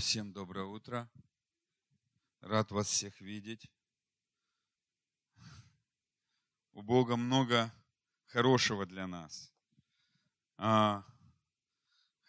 Всем 0.00 0.32
доброе 0.32 0.64
утро. 0.64 1.10
Рад 2.40 2.70
вас 2.70 2.88
всех 2.88 3.20
видеть. 3.20 3.70
У 6.72 6.80
Бога 6.80 7.16
много 7.16 7.70
хорошего 8.24 8.86
для 8.86 9.06
нас. 9.06 9.52
А, 10.56 11.04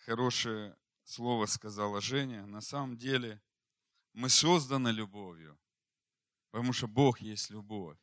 хорошее 0.04 0.78
слово 1.06 1.46
сказала 1.46 2.02
Женя. 2.02 2.46
На 2.46 2.60
самом 2.60 2.98
деле 2.98 3.42
мы 4.12 4.28
созданы 4.28 4.90
любовью, 4.90 5.58
потому 6.50 6.74
что 6.74 6.90
Бог 6.90 7.22
есть 7.22 7.52
любовь. 7.52 7.98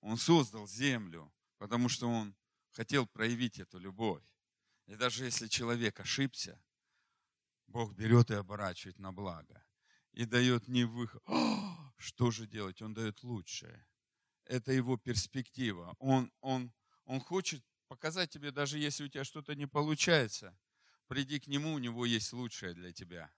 Он 0.00 0.18
создал 0.18 0.68
землю, 0.68 1.32
потому 1.56 1.88
что 1.88 2.10
Он 2.10 2.36
хотел 2.72 3.06
проявить 3.06 3.58
эту 3.58 3.78
любовь. 3.78 4.22
И 4.84 4.96
даже 4.96 5.24
если 5.24 5.48
человек 5.48 5.98
ошибся, 5.98 6.62
Бог 7.66 7.94
берет 7.94 8.30
и 8.30 8.34
оборачивает 8.34 8.98
на 8.98 9.12
благо. 9.12 9.64
И 10.12 10.24
дает 10.24 10.68
не 10.68 10.84
выход. 10.84 11.22
О, 11.26 11.92
что 11.98 12.30
же 12.30 12.46
делать? 12.46 12.82
Он 12.82 12.94
дает 12.94 13.22
лучшее. 13.22 13.86
Это 14.44 14.72
его 14.72 14.96
перспектива. 14.96 15.96
Он, 15.98 16.30
он, 16.40 16.72
он 17.04 17.20
хочет 17.20 17.64
показать 17.88 18.30
тебе, 18.30 18.50
даже 18.50 18.78
если 18.78 19.04
у 19.04 19.08
тебя 19.08 19.24
что-то 19.24 19.54
не 19.54 19.66
получается, 19.66 20.56
приди 21.08 21.40
к 21.40 21.46
нему, 21.46 21.74
у 21.74 21.78
него 21.78 22.06
есть 22.06 22.32
лучшее 22.32 22.74
для 22.74 22.92
тебя. 22.92 23.32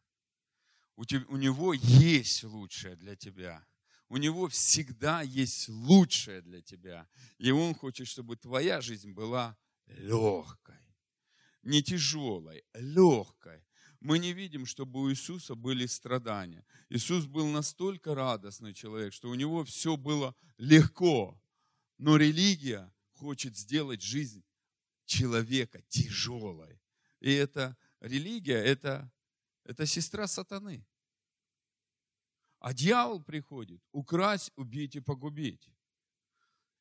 У, 0.97 1.04
тебя, 1.04 1.24
у 1.28 1.36
него 1.36 1.74
есть 1.74 2.44
лучшее 2.44 2.97
для 2.97 3.16
тебя. 3.16 3.66
У 4.08 4.19
него 4.19 4.48
всегда 4.48 5.22
есть 5.22 5.69
лучшее 5.69 6.41
для 6.42 6.62
тебя. 6.62 7.08
И 7.38 7.50
он 7.50 7.74
хочет, 7.74 8.06
чтобы 8.06 8.36
твоя 8.36 8.80
жизнь 8.80 9.12
была 9.12 9.56
легкой. 9.86 10.77
Не 11.62 11.82
тяжелой, 11.82 12.64
легкой 12.74 13.66
мы 14.06 14.20
не 14.20 14.32
видим, 14.32 14.66
чтобы 14.66 15.00
у 15.00 15.10
Иисуса 15.10 15.56
были 15.56 15.86
страдания. 15.86 16.64
Иисус 16.90 17.26
был 17.26 17.48
настолько 17.48 18.14
радостный 18.14 18.72
человек, 18.72 19.12
что 19.12 19.28
у 19.28 19.34
него 19.34 19.64
все 19.64 19.96
было 19.96 20.32
легко. 20.58 21.36
Но 21.98 22.16
религия 22.16 22.94
хочет 23.14 23.56
сделать 23.56 24.02
жизнь 24.02 24.44
человека 25.06 25.82
тяжелой. 25.88 26.80
И 27.18 27.32
эта 27.32 27.76
религия, 27.98 28.62
это, 28.62 29.10
это 29.64 29.86
сестра 29.86 30.28
сатаны. 30.28 30.86
А 32.60 32.72
дьявол 32.72 33.24
приходит 33.24 33.82
украсть, 33.91 34.52
убить 34.54 34.94
и 34.94 35.00
погубить. 35.00 35.68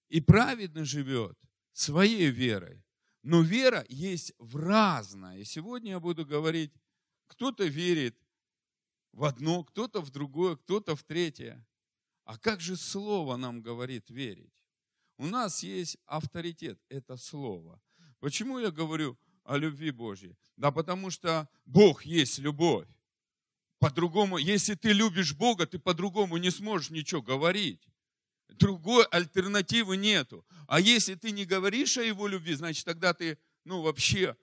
И 0.10 0.22
праведно 0.22 0.86
живет 0.86 1.40
своей 1.74 2.30
верой. 2.30 2.84
Но 3.24 3.42
вера 3.42 3.84
есть 3.90 4.32
в 4.38 4.58
разное. 4.58 5.40
И 5.40 5.44
сегодня 5.44 5.94
я 5.94 6.00
буду 6.00 6.24
говорить 6.24 6.72
кто-то 7.28 7.66
верит 7.66 8.18
в 9.12 9.24
одно, 9.24 9.64
кто-то 9.64 10.02
в 10.02 10.12
другое, 10.12 10.56
кто-то 10.56 10.96
в 10.96 11.04
третье. 11.04 11.66
А 12.26 12.38
как 12.38 12.60
же 12.60 12.76
Слово 12.76 13.38
нам 13.38 13.62
говорит 13.62 14.10
верить? 14.10 14.54
У 15.18 15.28
нас 15.28 15.64
есть 15.64 15.98
авторитет, 16.06 16.80
это 16.90 17.18
Слово. 17.18 17.82
Почему 18.20 18.60
я 18.60 18.72
говорю 18.72 19.18
о 19.44 19.58
любви 19.58 19.92
Божьей? 19.92 20.36
Да 20.58 20.72
потому 20.72 21.12
что 21.12 21.48
Бог 21.66 22.06
есть 22.06 22.40
любовь. 22.40 22.88
По-другому, 23.80 24.38
если 24.38 24.74
ты 24.74 24.92
любишь 24.92 25.34
Бога, 25.34 25.66
ты 25.66 25.80
по-другому 25.80 26.38
не 26.38 26.50
сможешь 26.50 26.90
ничего 26.90 27.22
говорить. 27.22 27.88
Другой 28.50 29.06
альтернативы 29.06 29.98
нету. 29.98 30.46
А 30.68 30.80
если 30.80 31.16
ты 31.16 31.32
не 31.32 31.46
говоришь 31.46 31.98
о 31.98 32.04
Его 32.04 32.28
любви, 32.28 32.54
значит 32.56 32.86
тогда 32.86 33.14
ты, 33.14 33.38
ну 33.64 33.82
вообще, 33.82 34.36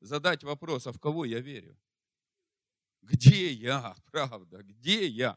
задать 0.00 0.44
вопрос, 0.44 0.86
а 0.86 0.92
в 0.92 0.98
кого 0.98 1.24
я 1.24 1.40
верю? 1.40 1.76
Где 3.02 3.52
я, 3.52 3.94
правда, 4.10 4.62
где 4.62 5.06
я? 5.06 5.36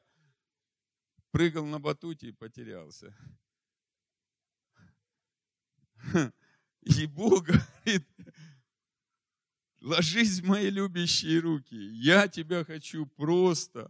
Прыгал 1.31 1.65
на 1.65 1.79
батуте 1.79 2.29
и 2.29 2.31
потерялся. 2.31 3.13
И 6.81 7.07
Бог 7.07 7.45
говорит, 7.45 8.07
ложись 9.81 10.39
в 10.39 10.45
мои 10.45 10.69
любящие 10.69 11.39
руки. 11.39 11.75
Я 11.75 12.27
тебя 12.27 12.63
хочу 12.63 13.07
просто 13.07 13.89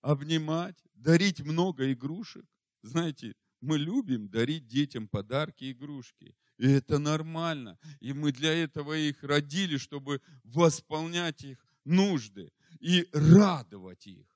обнимать, 0.00 0.80
дарить 0.94 1.40
много 1.40 1.92
игрушек. 1.92 2.46
Знаете, 2.82 3.34
мы 3.60 3.76
любим 3.76 4.28
дарить 4.28 4.68
детям 4.68 5.08
подарки, 5.08 5.72
игрушки. 5.72 6.36
И 6.56 6.68
это 6.68 6.98
нормально. 6.98 7.78
И 7.98 8.12
мы 8.12 8.30
для 8.30 8.54
этого 8.54 8.94
их 8.94 9.22
родили, 9.24 9.76
чтобы 9.76 10.22
восполнять 10.44 11.42
их 11.42 11.58
нужды 11.84 12.52
и 12.80 13.08
радовать 13.12 14.06
их. 14.06 14.26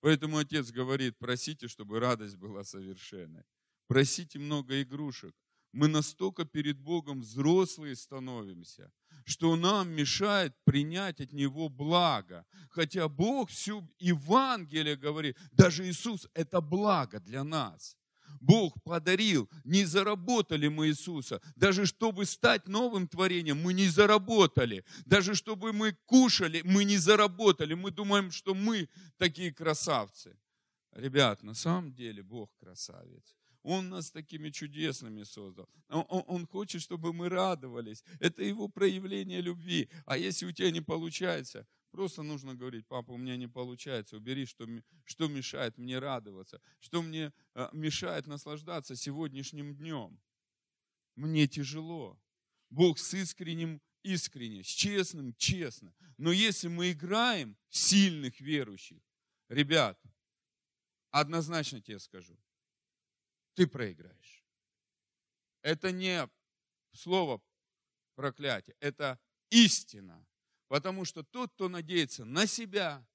Поэтому 0.00 0.38
отец 0.38 0.70
говорит, 0.70 1.18
просите, 1.18 1.68
чтобы 1.68 2.00
радость 2.00 2.36
была 2.36 2.64
совершенной. 2.64 3.44
Просите 3.86 4.38
много 4.38 4.82
игрушек. 4.82 5.34
Мы 5.72 5.88
настолько 5.88 6.44
перед 6.44 6.78
Богом 6.78 7.20
взрослые 7.20 7.96
становимся, 7.96 8.92
что 9.24 9.56
нам 9.56 9.90
мешает 9.90 10.54
принять 10.64 11.20
от 11.20 11.32
Него 11.32 11.68
благо. 11.68 12.44
Хотя 12.70 13.08
Бог 13.08 13.50
всю 13.50 13.88
Евангелие 13.98 14.96
говорит, 14.96 15.38
даже 15.52 15.88
Иисус– 15.88 16.28
это 16.34 16.60
благо 16.60 17.20
для 17.20 17.42
нас. 17.44 17.96
Бог 18.40 18.74
подарил, 18.82 19.48
не 19.64 19.84
заработали 19.84 20.68
мы 20.68 20.88
Иисуса. 20.88 21.40
Даже 21.56 21.86
чтобы 21.86 22.26
стать 22.26 22.68
новым 22.68 23.08
творением, 23.08 23.60
мы 23.62 23.72
не 23.72 23.88
заработали. 23.88 24.84
Даже 25.04 25.34
чтобы 25.34 25.72
мы 25.72 25.92
кушали, 26.06 26.62
мы 26.64 26.84
не 26.84 26.98
заработали. 26.98 27.74
Мы 27.74 27.90
думаем, 27.90 28.30
что 28.30 28.54
мы 28.54 28.88
такие 29.18 29.52
красавцы. 29.52 30.36
Ребят, 30.92 31.42
на 31.42 31.54
самом 31.54 31.92
деле 31.92 32.22
Бог 32.22 32.50
красавец. 32.58 33.36
Он 33.62 33.88
нас 33.88 34.10
такими 34.10 34.50
чудесными 34.50 35.22
создал. 35.22 35.68
Он, 35.88 36.04
он, 36.08 36.46
хочет, 36.46 36.82
чтобы 36.82 37.12
мы 37.12 37.28
радовались. 37.28 38.04
Это 38.18 38.42
его 38.42 38.68
проявление 38.68 39.40
любви. 39.40 39.88
А 40.04 40.16
если 40.16 40.46
у 40.46 40.52
тебя 40.52 40.70
не 40.70 40.80
получается, 40.80 41.66
Просто 41.92 42.22
нужно 42.22 42.54
говорить, 42.54 42.86
папа, 42.86 43.10
у 43.12 43.18
меня 43.18 43.36
не 43.36 43.48
получается, 43.48 44.16
убери, 44.16 44.46
что, 44.46 44.66
что 45.04 45.28
мешает 45.28 45.76
мне 45.76 45.98
радоваться, 45.98 46.58
что 46.80 47.02
мне 47.02 47.34
а, 47.52 47.68
мешает 47.74 48.26
наслаждаться 48.26 48.96
сегодняшним 48.96 49.76
днем. 49.76 50.18
Мне 51.16 51.46
тяжело. 51.46 52.18
Бог 52.70 52.98
с 52.98 53.12
искренним 53.12 53.82
искренне, 54.02 54.64
с 54.64 54.68
честным 54.68 55.34
честно. 55.34 55.94
Но 56.16 56.32
если 56.32 56.68
мы 56.68 56.92
играем 56.92 57.58
сильных 57.68 58.40
верующих, 58.40 59.02
ребят, 59.50 60.00
однозначно 61.10 61.82
тебе 61.82 61.98
скажу, 61.98 62.38
ты 63.54 63.66
проиграешь. 63.66 64.44
Это 65.62 65.92
не 65.92 66.28
слово 66.92 67.40
проклятие, 68.14 68.76
это 68.80 69.18
истина. 69.50 70.26
Потому 70.68 71.04
что 71.04 71.22
тот, 71.22 71.52
кто 71.52 71.68
надеется 71.68 72.24
на 72.24 72.46
себя 72.46 73.06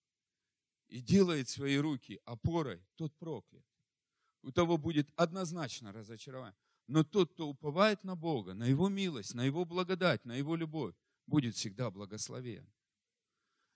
и 0.90 1.02
делает 1.02 1.50
свои 1.50 1.78
руки 1.78 2.22
опорой, 2.26 2.86
тот 2.96 3.16
проклят. 3.18 3.66
У 4.44 4.52
того 4.52 4.78
будет 4.78 5.10
однозначно 5.16 5.92
разочарование. 5.92 6.56
Но 6.88 7.04
тот, 7.04 7.34
кто 7.34 7.48
уповает 7.48 8.04
на 8.04 8.16
Бога, 8.16 8.54
на 8.54 8.66
Его 8.66 8.88
милость, 8.88 9.34
на 9.34 9.44
Его 9.44 9.66
благодать, 9.66 10.24
на 10.24 10.36
Его 10.36 10.56
любовь, 10.56 10.96
будет 11.26 11.56
всегда 11.56 11.92
благословен. 11.92 12.72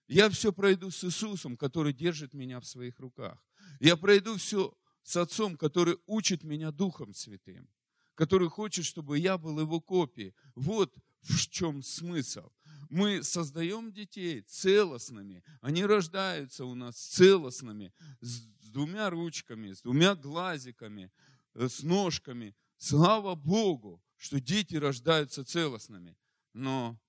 Я 0.08 0.30
все 0.30 0.54
пройду 0.54 0.92
с 0.92 1.04
Иисусом, 1.04 1.58
который 1.58 1.94
держит 1.94 2.34
меня 2.34 2.60
в 2.60 2.68
своих 2.68 3.00
руках. 3.00 3.44
Я 3.80 3.98
пройду 3.98 4.38
все 4.38 4.78
с 5.04 5.18
Отцом, 5.18 5.58
который 5.58 5.98
учит 6.06 6.44
меня 6.44 6.72
Духом 6.72 7.14
Святым, 7.14 7.70
который 8.16 8.50
хочет, 8.50 8.86
чтобы 8.86 9.20
я 9.20 9.38
был 9.38 9.60
Его 9.60 9.80
копией. 9.82 10.34
Вот 10.56 10.96
в 11.22 11.50
чем 11.50 11.84
смысл 11.84 12.50
мы 12.90 13.24
создаем 13.24 13.92
детей 13.94 14.42
целостными. 14.42 15.44
Они 15.62 15.86
рождаются 15.86 16.66
у 16.66 16.76
нас 16.76 16.98
целостными, 16.98 17.94
с 18.20 18.42
двумя 18.70 19.10
ручками, 19.10 19.72
с 19.72 19.82
двумя 19.82 20.14
глазиками, 20.14 21.10
э, 21.54 21.70
с 21.70 21.84
ножками. 21.84 22.54
Слава 22.78 23.36
Богу, 23.36 24.04
что 24.18 24.42
дети 24.42 24.76
рождаются 24.76 25.46
целостными. 25.46 26.18
Но 26.54 27.00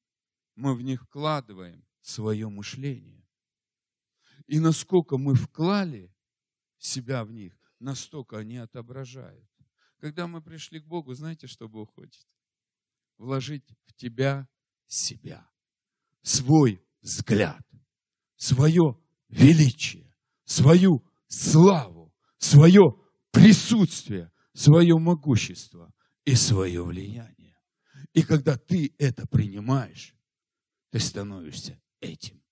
мы 0.54 0.76
в 0.76 0.82
них 0.82 1.02
вкладываем 1.02 1.84
свое 2.00 2.48
мышление. 2.48 3.26
И 4.46 4.60
насколько 4.60 5.18
мы 5.18 5.34
вклали 5.34 6.14
себя 6.78 7.24
в 7.24 7.32
них, 7.32 7.58
настолько 7.82 8.38
они 8.38 8.56
отображают. 8.56 9.49
Когда 9.99 10.26
мы 10.26 10.43
пришли 10.43 10.81
к 10.81 10.87
Богу, 10.87 11.14
знаете, 11.14 11.46
что 11.46 11.69
Бог 11.69 11.94
хочет? 11.94 12.26
Вложить 13.19 13.69
в 13.84 13.94
тебя 13.94 14.49
себя 14.87 15.49
свой 16.23 16.84
взгляд, 17.00 17.64
свое 18.37 18.99
величие, 19.29 20.14
свою 20.44 21.05
славу, 21.29 22.12
свое 22.38 22.82
присутствие, 23.31 24.31
свое 24.52 24.99
могущество 24.99 25.93
и 26.25 26.34
свое 26.34 26.84
влияние. 26.84 27.56
И 28.12 28.23
когда 28.23 28.56
ты 28.56 28.94
это 28.99 29.26
принимаешь, 29.26 30.14
ты 30.90 30.99
становишься 31.00 31.81
этим. 32.00 32.43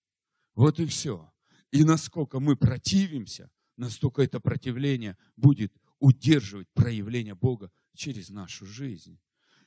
Вот 0.54 0.80
и 0.80 0.86
все. 0.86 1.32
И 1.70 1.84
насколько 1.84 2.40
мы 2.40 2.56
противимся, 2.56 3.50
настолько 3.80 4.22
это 4.22 4.40
противление 4.40 5.16
будет 5.36 5.72
удерживать 5.98 6.68
проявление 6.74 7.34
Бога 7.34 7.72
через 7.94 8.30
нашу 8.30 8.66
жизнь. 8.66 9.18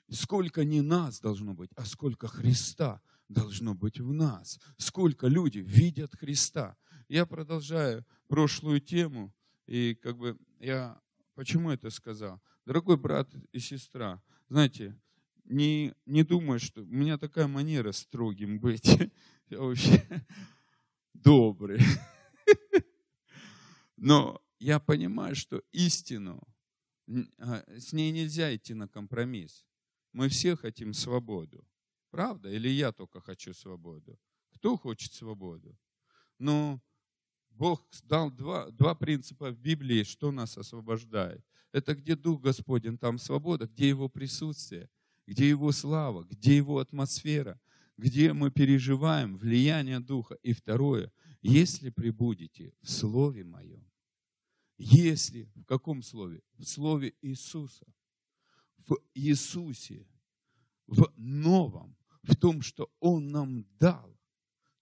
Сколько 0.09 0.63
не 0.63 0.81
нас 0.81 1.19
должно 1.19 1.53
быть, 1.53 1.71
а 1.75 1.85
сколько 1.85 2.27
Христа 2.27 3.01
должно 3.27 3.73
быть 3.73 3.99
в 3.99 4.13
нас. 4.13 4.59
Сколько 4.77 5.27
люди 5.27 5.59
видят 5.59 6.15
Христа. 6.15 6.77
Я 7.07 7.25
продолжаю 7.25 8.05
прошлую 8.27 8.79
тему, 8.79 9.33
и 9.65 9.95
как 9.95 10.17
бы 10.17 10.37
я 10.59 11.01
почему 11.35 11.71
это 11.71 11.89
сказал? 11.89 12.41
Дорогой 12.65 12.97
брат 12.97 13.29
и 13.51 13.59
сестра, 13.59 14.21
знаете, 14.49 14.95
не, 15.45 15.93
не 16.05 16.23
думай, 16.23 16.59
что 16.59 16.81
у 16.81 16.85
меня 16.85 17.17
такая 17.17 17.47
манера 17.47 17.91
строгим 17.91 18.59
быть. 18.59 18.85
Я 19.49 19.59
вообще 19.59 20.01
добрый. 21.13 21.81
Но 23.97 24.41
я 24.59 24.79
понимаю, 24.79 25.35
что 25.35 25.61
истину, 25.71 26.41
а, 27.37 27.63
с 27.77 27.93
ней 27.93 28.11
нельзя 28.11 28.55
идти 28.55 28.73
на 28.73 28.87
компромисс. 28.87 29.65
Мы 30.13 30.29
все 30.29 30.55
хотим 30.55 30.93
свободу. 30.93 31.67
Правда? 32.11 32.49
Или 32.49 32.69
я 32.69 32.91
только 32.91 33.21
хочу 33.21 33.53
свободу? 33.53 34.19
Кто 34.53 34.77
хочет 34.77 35.13
свободу? 35.13 35.77
Но 36.39 36.81
Бог 37.49 37.85
дал 38.03 38.31
два, 38.31 38.69
два 38.71 38.95
принципа 38.95 39.51
в 39.51 39.57
Библии, 39.57 40.03
что 40.03 40.31
нас 40.31 40.57
освобождает. 40.57 41.43
Это 41.71 41.95
где 41.95 42.15
Дух 42.15 42.41
Господень, 42.41 42.97
там 42.97 43.17
свобода, 43.17 43.67
где 43.67 43.89
Его 43.89 44.09
присутствие, 44.09 44.89
где 45.27 45.49
Его 45.49 45.71
слава, 45.71 46.23
где 46.23 46.57
Его 46.57 46.79
атмосфера, 46.79 47.59
где 47.97 48.33
мы 48.33 48.51
переживаем 48.51 49.37
влияние 49.37 49.99
Духа. 49.99 50.35
И 50.43 50.53
второе, 50.53 51.11
если 51.43 51.89
прибудете 51.89 52.73
в 52.81 52.89
Слове 52.89 53.43
Моем, 53.43 53.85
если, 54.77 55.43
в 55.55 55.65
каком 55.65 56.01
слове? 56.01 56.41
В 56.57 56.63
слове 56.63 57.13
Иисуса. 57.21 57.85
В 58.77 58.97
Иисусе, 59.13 60.07
в 60.87 61.13
новом, 61.15 61.95
в 62.23 62.35
том, 62.35 62.61
что 62.61 62.91
Он 62.99 63.27
нам 63.27 63.65
дал, 63.77 64.17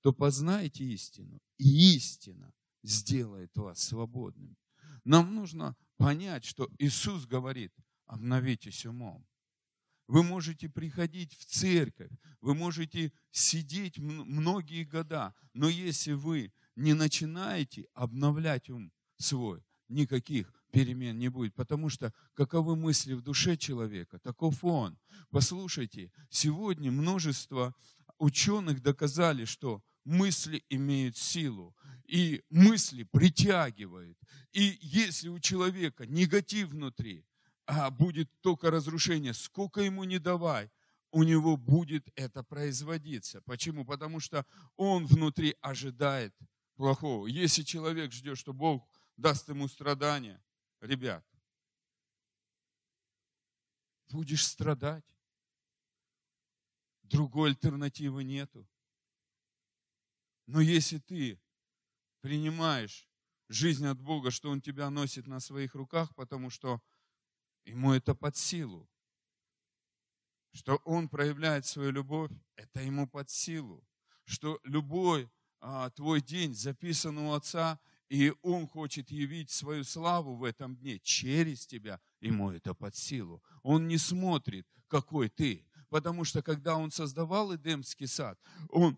то 0.02 0.14
познайте 0.14 0.84
истину, 0.86 1.40
и 1.58 1.96
истина 1.96 2.54
сделает 2.84 3.56
вас 3.58 3.80
свободными. 3.80 4.56
Нам 5.04 5.36
нужно 5.36 5.76
понять, 5.98 6.46
что 6.46 6.70
Иисус 6.80 7.26
говорит, 7.26 7.74
обновитесь 8.06 8.86
умом. 8.86 9.26
Вы 10.12 10.24
можете 10.24 10.68
приходить 10.68 11.34
в 11.38 11.46
церковь, 11.46 12.12
вы 12.42 12.54
можете 12.54 13.14
сидеть 13.32 13.98
многие 13.98 14.84
года, 14.84 15.34
но 15.54 15.70
если 15.70 16.12
вы 16.12 16.52
не 16.76 16.94
начинаете 16.94 17.86
обновлять 17.94 18.70
ум 18.70 18.92
свой, 19.16 19.64
никаких 19.88 20.54
перемен 20.74 21.18
не 21.18 21.30
будет, 21.30 21.56
потому 21.56 21.88
что 21.88 22.14
каковы 22.34 22.76
мысли 22.76 23.14
в 23.14 23.22
душе 23.22 23.56
человека, 23.56 24.20
таков 24.20 24.66
он. 24.66 25.00
Послушайте, 25.30 26.12
сегодня 26.30 26.92
множество 26.92 27.74
ученых 28.18 28.82
доказали, 28.82 29.46
что 29.46 29.82
мысли 30.04 30.62
имеют 30.68 31.16
силу, 31.16 31.74
и 32.06 32.44
мысли 32.50 33.04
притягивают. 33.04 34.18
И 34.52 34.78
если 34.82 35.30
у 35.30 35.40
человека 35.40 36.06
негатив 36.06 36.72
внутри, 36.72 37.24
а 37.66 37.90
будет 37.90 38.30
только 38.42 38.72
разрушение, 38.72 39.34
сколько 39.34 39.82
ему 39.82 40.04
не 40.04 40.20
давай, 40.20 40.72
у 41.12 41.24
него 41.24 41.58
будет 41.58 42.08
это 42.16 42.44
производиться. 42.44 43.42
Почему? 43.42 43.86
Потому 43.86 44.20
что 44.20 44.46
он 44.78 45.06
внутри 45.06 45.56
ожидает 45.62 46.36
плохого. 46.76 47.28
Если 47.28 47.64
человек 47.64 48.12
ждет, 48.12 48.38
что 48.38 48.54
Бог 48.54 48.88
даст 49.18 49.50
ему 49.50 49.68
страдания, 49.68 50.42
ребят, 50.80 51.26
будешь 54.10 54.46
страдать. 54.46 55.06
Другой 57.04 57.50
альтернативы 57.50 58.24
нету. 58.24 58.66
Но 60.48 60.62
если 60.62 60.98
ты 60.98 61.40
принимаешь 62.22 63.10
жизнь 63.50 63.86
от 63.86 64.00
Бога, 64.00 64.32
что 64.32 64.50
Он 64.50 64.62
тебя 64.62 64.90
носит 64.90 65.28
на 65.28 65.40
своих 65.40 65.76
руках, 65.76 66.16
потому 66.16 66.50
что 66.50 66.82
Ему 67.66 67.94
это 67.94 68.16
под 68.16 68.36
силу. 68.36 68.90
Что 70.54 70.78
Он 70.84 71.08
проявляет 71.08 71.66
свою 71.66 71.92
любовь, 71.92 72.32
это 72.56 72.82
Ему 72.82 73.08
под 73.08 73.30
силу. 73.30 73.84
Что 74.26 74.60
любой 74.64 75.30
а, 75.60 75.90
твой 75.92 76.22
день 76.22 76.54
записан 76.54 77.18
у 77.18 77.34
Отца, 77.34 77.80
и 78.10 78.34
Он 78.42 78.68
хочет 78.68 79.12
явить 79.12 79.52
свою 79.52 79.84
славу 79.84 80.36
в 80.36 80.44
этом 80.44 80.76
дне 80.76 81.00
через 81.00 81.66
тебя, 81.66 82.02
Ему 82.20 82.52
это 82.52 82.74
под 82.74 82.96
силу. 82.96 83.42
Он 83.64 83.88
не 83.88 83.98
смотрит, 83.98 84.68
какой 84.88 85.30
ты. 85.30 85.66
Потому 85.90 86.26
что 86.26 86.42
когда 86.42 86.76
Он 86.78 86.92
создавал 86.92 87.56
Эдемский 87.56 88.08
сад, 88.08 88.40
Он 88.70 88.98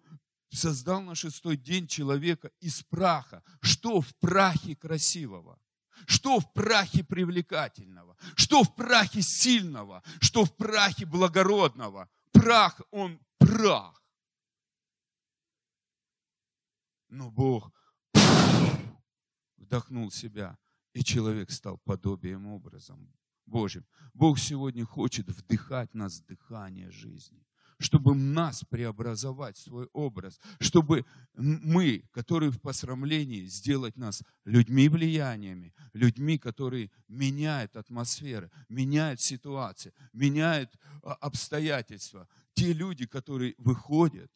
создал 0.50 1.02
на 1.02 1.16
шестой 1.16 1.58
день 1.58 1.88
человека 1.88 2.52
из 2.60 2.84
праха. 2.84 3.44
Что 3.62 4.02
в 4.02 4.16
прахе 4.16 4.76
красивого? 4.76 5.60
Что 6.06 6.40
в 6.40 6.54
прахе 6.54 7.04
привлекательного? 7.04 8.18
Что 8.36 8.64
в 8.64 8.76
прахе 8.76 9.22
сильного? 9.22 10.04
Что 10.20 10.46
в 10.46 10.56
прахе 10.56 11.06
благородного? 11.06 12.10
Прах, 12.32 12.82
он 12.92 13.20
прах. 13.38 14.02
Но 17.10 17.30
Бог 17.32 17.72
вдохнул 19.58 20.12
себя, 20.12 20.58
и 20.94 21.04
человек 21.04 21.52
стал 21.52 21.78
подобием 21.78 22.48
образом 22.48 23.14
Божьим. 23.46 23.86
Бог 24.14 24.40
сегодня 24.40 24.86
хочет 24.86 25.28
вдыхать 25.28 25.94
нас 25.94 26.22
дыхание 26.22 26.90
жизни 26.92 27.46
чтобы 27.80 28.16
нас 28.16 28.64
преобразовать 28.64 29.58
свой 29.58 29.88
образ, 29.94 30.40
чтобы 30.60 31.06
мы, 31.36 32.04
которые 32.12 32.52
в 32.52 32.60
посрамлении, 32.60 33.46
сделать 33.46 33.98
нас 33.98 34.24
людьми 34.46 34.90
влияниями, 34.90 35.74
людьми, 35.94 36.38
которые 36.38 36.92
меняют 37.08 37.76
атмосферы, 37.76 38.52
меняют 38.70 39.22
ситуации, 39.22 39.94
меняют 40.14 40.78
а, 41.02 41.14
обстоятельства. 41.14 42.28
Те 42.54 42.74
люди, 42.74 43.06
которые 43.06 43.56
выходят 43.58 44.32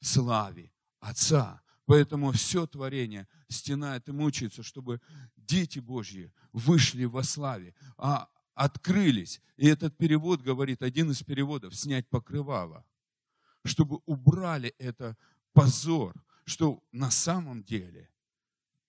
в 0.00 0.06
славе 0.06 0.70
Отца. 1.00 1.62
Поэтому 1.86 2.32
все 2.32 2.66
творение 2.66 3.26
стенает 3.48 4.08
и 4.08 4.12
мучается, 4.12 4.62
чтобы 4.62 5.00
дети 5.36 5.78
Божьи 5.78 6.30
вышли 6.52 7.04
во 7.04 7.22
славе. 7.22 7.74
А 7.96 8.28
открылись. 8.58 9.40
И 9.56 9.68
этот 9.68 9.96
перевод 9.96 10.42
говорит, 10.42 10.82
один 10.82 11.12
из 11.12 11.22
переводов, 11.22 11.76
снять 11.76 12.08
покрывало, 12.08 12.84
чтобы 13.64 14.00
убрали 14.04 14.74
это 14.78 15.16
позор, 15.52 16.14
что 16.44 16.82
на 16.90 17.10
самом 17.10 17.62
деле 17.62 18.10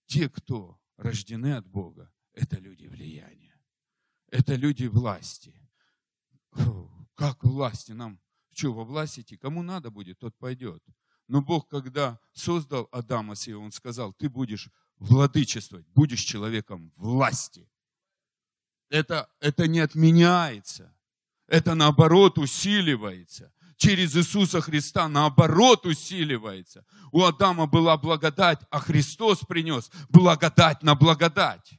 те, 0.06 0.28
кто 0.28 0.76
рождены 0.96 1.54
от 1.54 1.68
Бога, 1.68 2.12
это 2.32 2.58
люди 2.58 2.86
влияния, 2.86 3.54
это 4.28 4.56
люди 4.56 4.86
власти. 4.86 5.54
Как 7.14 7.44
власти 7.44 7.92
нам? 7.92 8.18
Что, 8.52 8.72
во 8.72 8.84
власти 8.84 9.20
идти? 9.20 9.36
Кому 9.36 9.62
надо 9.62 9.90
будет, 9.92 10.18
тот 10.18 10.36
пойдет. 10.36 10.82
Но 11.28 11.42
Бог, 11.42 11.68
когда 11.68 12.18
создал 12.32 12.88
Адама 12.90 13.36
с 13.36 13.46
Он 13.46 13.70
сказал, 13.70 14.12
ты 14.14 14.28
будешь 14.28 14.68
владычествовать, 14.96 15.86
будешь 15.94 16.22
человеком 16.22 16.92
власти 16.96 17.68
это, 18.90 19.28
это 19.40 19.66
не 19.66 19.80
отменяется. 19.80 20.92
Это 21.46 21.74
наоборот 21.74 22.38
усиливается. 22.38 23.52
Через 23.76 24.14
Иисуса 24.14 24.60
Христа 24.60 25.08
наоборот 25.08 25.86
усиливается. 25.86 26.84
У 27.12 27.24
Адама 27.24 27.66
была 27.66 27.96
благодать, 27.96 28.60
а 28.70 28.78
Христос 28.78 29.40
принес 29.40 29.90
благодать 30.10 30.82
на 30.82 30.94
благодать. 30.94 31.78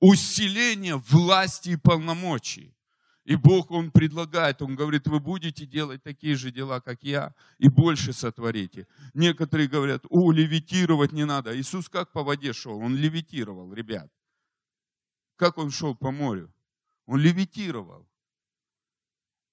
Усиление 0.00 0.96
власти 0.96 1.70
и 1.70 1.76
полномочий. 1.76 2.76
И 3.24 3.36
Бог, 3.36 3.70
Он 3.70 3.90
предлагает, 3.90 4.60
Он 4.60 4.74
говорит, 4.74 5.06
вы 5.06 5.20
будете 5.20 5.66
делать 5.66 6.02
такие 6.02 6.34
же 6.36 6.50
дела, 6.50 6.80
как 6.80 7.02
я, 7.02 7.34
и 7.58 7.68
больше 7.68 8.12
сотворите. 8.12 8.86
Некоторые 9.14 9.68
говорят, 9.68 10.04
о, 10.10 10.32
левитировать 10.32 11.12
не 11.12 11.24
надо. 11.24 11.58
Иисус 11.58 11.88
как 11.88 12.12
по 12.12 12.22
воде 12.22 12.52
шел? 12.52 12.78
Он 12.78 12.96
левитировал, 12.96 13.72
ребят. 13.72 14.10
Как 15.40 15.56
он 15.56 15.70
шел 15.70 15.94
по 15.96 16.10
морю? 16.10 16.52
Он 17.06 17.18
левитировал. 17.18 18.06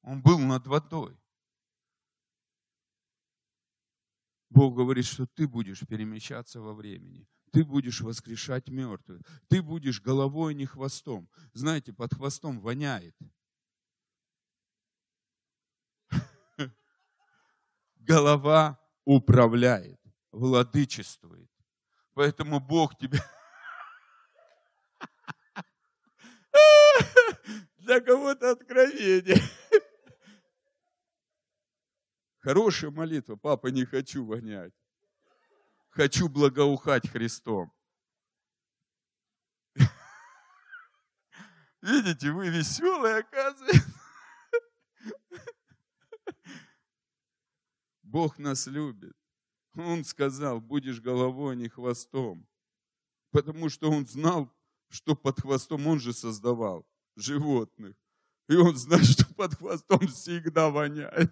Он 0.02 0.22
был 0.22 0.38
над 0.38 0.68
водой. 0.68 1.18
Бог 4.50 4.76
говорит, 4.76 5.06
что 5.06 5.26
ты 5.28 5.48
будешь 5.48 5.88
перемещаться 5.88 6.60
во 6.60 6.74
времени. 6.74 7.26
Ты 7.54 7.64
будешь 7.64 8.02
воскрешать 8.02 8.68
мертвых. 8.68 9.22
Ты 9.48 9.62
будешь 9.62 10.02
головой, 10.02 10.52
а 10.52 10.58
не 10.58 10.66
хвостом. 10.66 11.30
Знаете, 11.54 11.94
под 11.94 12.14
хвостом 12.14 12.60
воняет. 12.60 13.16
Голова 17.96 18.78
управляет, 19.06 20.02
владычествует. 20.34 21.50
Поэтому 22.14 22.60
Бог 22.60 22.98
тебя... 22.98 23.24
Для 27.88 28.02
кого-то 28.02 28.52
откровение. 28.52 29.42
Хорошая 32.40 32.92
молитва. 32.92 33.38
Папа, 33.38 33.68
не 33.68 33.86
хочу 33.86 34.26
вонять. 34.26 34.74
Хочу 35.88 36.28
благоухать 36.28 37.10
Христом. 37.10 37.72
Видите, 41.82 42.32
вы 42.32 42.50
веселые, 42.50 43.20
оказывается. 43.20 43.90
Бог 48.04 48.38
нас 48.38 48.68
любит. 48.68 49.16
Он 49.76 50.04
сказал, 50.04 50.60
будешь 50.60 51.00
головой, 51.00 51.54
а 51.54 51.56
не 51.56 51.70
хвостом. 51.70 52.50
Потому 53.32 53.70
что 53.70 53.90
он 53.90 54.06
знал, 54.06 54.54
что 54.90 55.16
под 55.16 55.40
хвостом 55.40 55.88
он 55.88 56.02
же 56.02 56.12
создавал 56.12 56.86
животных. 57.18 57.96
И 58.48 58.56
он 58.56 58.76
знает, 58.78 59.06
что 59.06 59.26
под 59.34 59.56
хвостом 59.56 60.08
всегда 60.08 60.70
воняет. 60.70 61.32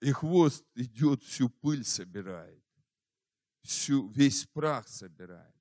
И 0.00 0.12
хвост 0.12 0.64
идет, 0.74 1.22
всю 1.22 1.48
пыль 1.48 1.84
собирает, 1.84 2.62
всю, 3.62 4.08
весь 4.08 4.44
прах 4.46 4.86
собирает. 4.88 5.54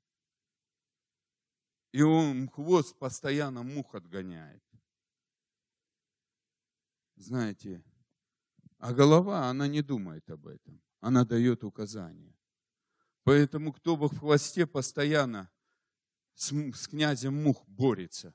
И 1.93 2.01
он, 2.01 2.49
хвост 2.49 2.97
постоянно 2.99 3.63
мух 3.63 3.95
отгоняет. 3.95 4.61
Знаете, 7.15 7.81
а 8.77 8.93
голова, 8.93 9.49
она 9.49 9.67
не 9.67 9.81
думает 9.81 10.29
об 10.29 10.47
этом. 10.47 10.81
Она 10.99 11.23
дает 11.23 11.63
указания. 11.63 12.35
Поэтому 13.23 13.71
кто 13.71 13.95
бы 13.95 14.09
в 14.09 14.19
хвосте 14.19 14.67
постоянно 14.67 15.49
с, 16.35 16.51
с 16.51 16.87
князем 16.87 17.43
мух 17.43 17.63
борется. 17.67 18.33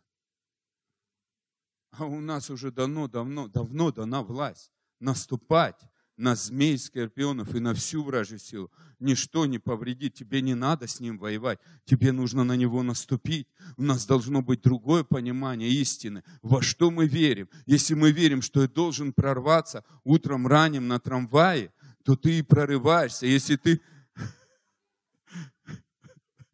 А 1.92 2.04
у 2.04 2.20
нас 2.20 2.50
уже 2.50 2.70
давно, 2.70 3.08
давно, 3.08 3.48
давно 3.48 3.92
дана 3.92 4.22
власть 4.22 4.72
наступать 5.00 5.80
на 6.20 6.36
змей, 6.36 6.76
скорпионов 6.76 7.54
и 7.54 7.60
на 7.60 7.72
всю 7.72 8.02
вражью 8.04 8.38
силу. 8.38 8.70
Ничто 8.98 9.46
не 9.46 9.58
повредит, 9.58 10.14
тебе 10.14 10.42
не 10.42 10.54
надо 10.54 10.86
с 10.86 11.00
ним 11.00 11.18
воевать, 11.18 11.58
тебе 11.86 12.12
нужно 12.12 12.44
на 12.44 12.56
него 12.56 12.82
наступить. 12.82 13.48
У 13.78 13.82
нас 13.82 14.04
должно 14.06 14.42
быть 14.42 14.60
другое 14.60 15.02
понимание 15.02 15.70
истины. 15.70 16.22
Во 16.42 16.60
что 16.60 16.90
мы 16.90 17.08
верим? 17.08 17.48
Если 17.64 17.94
мы 17.94 18.12
верим, 18.12 18.42
что 18.42 18.60
я 18.60 18.68
должен 18.68 19.14
прорваться 19.14 19.82
утром 20.04 20.46
ранним 20.46 20.88
на 20.88 21.00
трамвае, 21.00 21.72
то 22.04 22.16
ты 22.16 22.38
и 22.38 22.42
прорываешься. 22.42 23.26
Если 23.26 23.56
ты... 23.56 23.80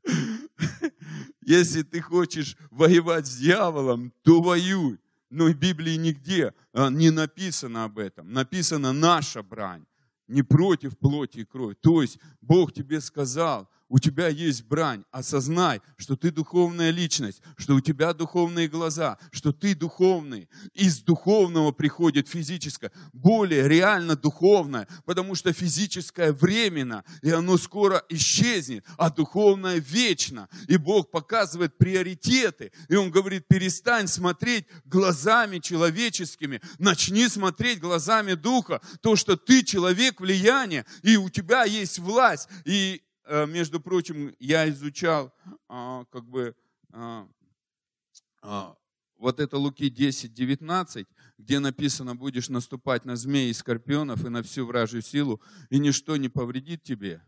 Если 1.46 1.82
ты 1.82 2.00
хочешь 2.00 2.56
воевать 2.72 3.28
с 3.28 3.36
дьяволом, 3.36 4.12
то 4.22 4.42
воюй. 4.42 4.98
Но 5.30 5.46
в 5.46 5.54
Библии 5.54 5.94
нигде 5.94 6.52
а, 6.72 6.90
не 6.90 7.10
написано 7.10 7.84
об 7.84 7.98
этом. 7.98 8.32
Написана 8.32 8.92
наша 8.92 9.44
брань, 9.44 9.86
не 10.26 10.42
против 10.42 10.98
плоти 10.98 11.38
и 11.38 11.44
крови. 11.44 11.74
То 11.74 12.02
есть 12.02 12.18
Бог 12.40 12.72
тебе 12.72 13.00
сказал, 13.00 13.68
у 13.88 13.98
тебя 13.98 14.28
есть 14.28 14.64
брань, 14.64 15.04
осознай, 15.12 15.80
что 15.96 16.16
ты 16.16 16.30
духовная 16.30 16.90
личность, 16.90 17.40
что 17.56 17.74
у 17.74 17.80
тебя 17.80 18.12
духовные 18.12 18.68
глаза, 18.68 19.18
что 19.30 19.52
ты 19.52 19.74
духовный. 19.74 20.48
Из 20.74 21.00
духовного 21.00 21.70
приходит 21.70 22.28
физическое, 22.28 22.90
более 23.12 23.68
реально 23.68 24.16
духовное, 24.16 24.88
потому 25.04 25.34
что 25.34 25.52
физическое 25.52 26.32
временно, 26.32 27.04
и 27.22 27.30
оно 27.30 27.58
скоро 27.58 28.02
исчезнет, 28.08 28.84
а 28.98 29.10
духовное 29.10 29.76
вечно. 29.76 30.48
И 30.66 30.76
Бог 30.76 31.10
показывает 31.10 31.78
приоритеты, 31.78 32.72
и 32.88 32.96
Он 32.96 33.10
говорит, 33.10 33.46
перестань 33.46 34.08
смотреть 34.08 34.66
глазами 34.84 35.58
человеческими, 35.58 36.60
начни 36.78 37.28
смотреть 37.28 37.80
глазами 37.80 38.34
Духа, 38.34 38.80
то, 39.00 39.14
что 39.14 39.36
ты 39.36 39.62
человек 39.62 40.20
влияния, 40.20 40.84
и 41.02 41.16
у 41.16 41.30
тебя 41.30 41.64
есть 41.64 41.98
власть, 42.00 42.48
и 42.64 43.00
между 43.28 43.80
прочим, 43.80 44.34
я 44.38 44.68
изучал 44.68 45.32
а, 45.68 46.04
как 46.10 46.24
бы 46.24 46.54
а, 46.92 47.28
а, 48.42 48.76
вот 49.16 49.40
это 49.40 49.58
Луки 49.58 49.90
10, 49.90 50.32
19, 50.32 51.06
где 51.38 51.58
написано, 51.58 52.14
будешь 52.14 52.48
наступать 52.48 53.04
на 53.04 53.16
змеи 53.16 53.48
и 53.48 53.54
скорпионов 53.54 54.24
и 54.24 54.28
на 54.28 54.42
всю 54.42 54.66
вражью 54.66 55.02
силу, 55.02 55.40
и 55.70 55.78
ничто 55.78 56.16
не 56.16 56.28
повредит 56.28 56.82
тебе. 56.82 57.22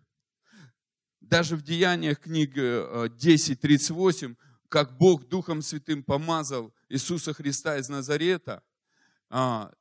Даже 1.20 1.56
в 1.56 1.62
Деяниях 1.62 2.20
книги 2.20 3.08
10, 3.18 3.60
38, 3.60 4.36
как 4.68 4.96
Бог 4.98 5.28
Духом 5.28 5.62
Святым 5.62 6.02
помазал 6.02 6.72
Иисуса 6.88 7.34
Христа 7.34 7.76
из 7.76 7.88
Назарета, 7.88 8.62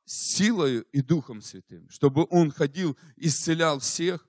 силою 0.04 0.84
и 0.92 1.00
Духом 1.00 1.40
Святым, 1.40 1.88
чтобы 1.88 2.26
Он 2.28 2.50
ходил, 2.50 2.98
исцелял 3.16 3.78
всех, 3.78 4.27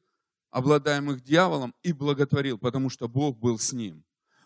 обладаемых 0.52 1.22
дьяволом, 1.22 1.76
и 1.84 1.94
благотворил, 1.94 2.58
потому 2.58 2.90
что 2.90 3.08
Бог 3.08 3.38
был 3.38 3.60
с 3.60 3.74
ним. 3.74 4.04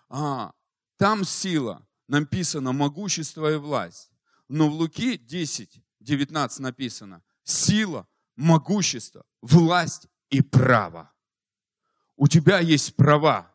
А, 0.09 0.53
там 0.97 1.23
сила, 1.23 1.87
написано 2.07 2.73
могущество 2.73 3.53
и 3.53 3.57
власть. 3.57 4.11
Но 4.47 4.69
в 4.69 4.73
Луки 4.73 5.17
10, 5.17 5.81
19 5.99 6.59
написано 6.59 7.23
сила, 7.43 8.07
могущество, 8.35 9.25
власть 9.41 10.07
и 10.29 10.41
право. 10.41 11.11
У 12.15 12.27
тебя 12.27 12.59
есть 12.59 12.95
права. 12.95 13.51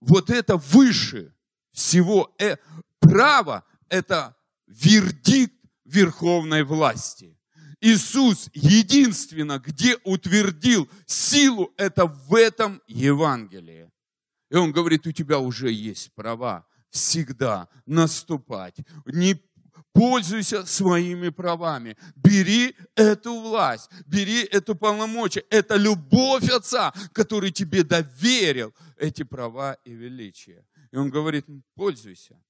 Вот 0.00 0.30
это 0.30 0.56
выше 0.56 1.34
всего. 1.72 2.34
Э, 2.38 2.56
право– 3.00 3.64
это 3.88 4.36
вердикт 4.66 5.54
верховной 5.84 6.62
власти. 6.62 7.37
Иисус 7.80 8.50
единственно, 8.54 9.58
где 9.58 9.96
утвердил 10.04 10.88
силу, 11.06 11.72
это 11.76 12.06
в 12.06 12.34
этом 12.34 12.82
Евангелии. 12.86 13.90
И 14.50 14.56
он 14.56 14.72
говорит, 14.72 15.06
у 15.06 15.12
тебя 15.12 15.38
уже 15.38 15.70
есть 15.70 16.12
права 16.14 16.66
всегда 16.90 17.68
наступать. 17.86 18.76
Не 19.04 19.40
пользуйся 19.92 20.64
своими 20.66 21.28
правами. 21.28 21.96
Бери 22.16 22.74
эту 22.94 23.40
власть, 23.40 23.90
бери 24.06 24.42
эту 24.44 24.74
полномочия. 24.74 25.44
Это 25.50 25.76
любовь 25.76 26.48
Отца, 26.48 26.92
который 27.12 27.50
тебе 27.50 27.82
доверил 27.82 28.74
эти 28.96 29.22
права 29.22 29.74
и 29.84 29.92
величие. 29.92 30.64
И 30.92 30.96
он 30.96 31.10
говорит, 31.10 31.46
пользуйся. 31.74 32.40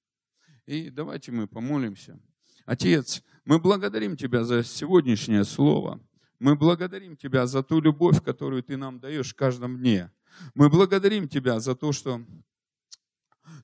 И 0.65 0.89
давайте 0.89 1.31
мы 1.31 1.47
помолимся. 1.47 2.19
Отец, 2.65 3.23
мы 3.49 3.57
благодарим 3.57 4.15
Тебя 4.15 4.43
за 4.43 4.63
сегодняшнее 4.63 5.43
слово. 5.43 5.99
Мы 6.37 6.55
благодарим 6.55 7.17
Тебя 7.17 7.47
за 7.47 7.63
ту 7.63 7.81
любовь, 7.81 8.23
которую 8.23 8.61
Ты 8.61 8.77
нам 8.77 8.99
даешь 8.99 9.31
в 9.31 9.35
каждом 9.35 9.79
дне. 9.79 10.11
Мы 10.53 10.69
благодарим 10.69 11.27
Тебя 11.27 11.59
за 11.59 11.73
то, 11.73 11.91
что 11.91 12.21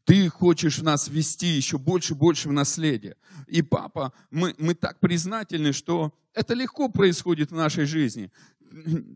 ты 0.04 0.28
хочешь 0.30 0.82
нас 0.82 1.08
вести 1.08 1.46
еще 1.46 1.78
больше 1.78 2.14
и 2.14 2.18
больше 2.18 2.50
в 2.50 2.52
наследие. 2.52 3.16
И, 3.46 3.62
папа, 3.62 4.12
мы, 4.32 4.56
мы 4.58 4.74
так 4.74 5.00
признательны, 5.00 5.72
что 5.72 6.18
это 6.34 6.56
легко 6.56 6.90
происходит 6.90 7.52
в 7.52 7.56
нашей 7.56 7.86
жизни. 7.86 8.32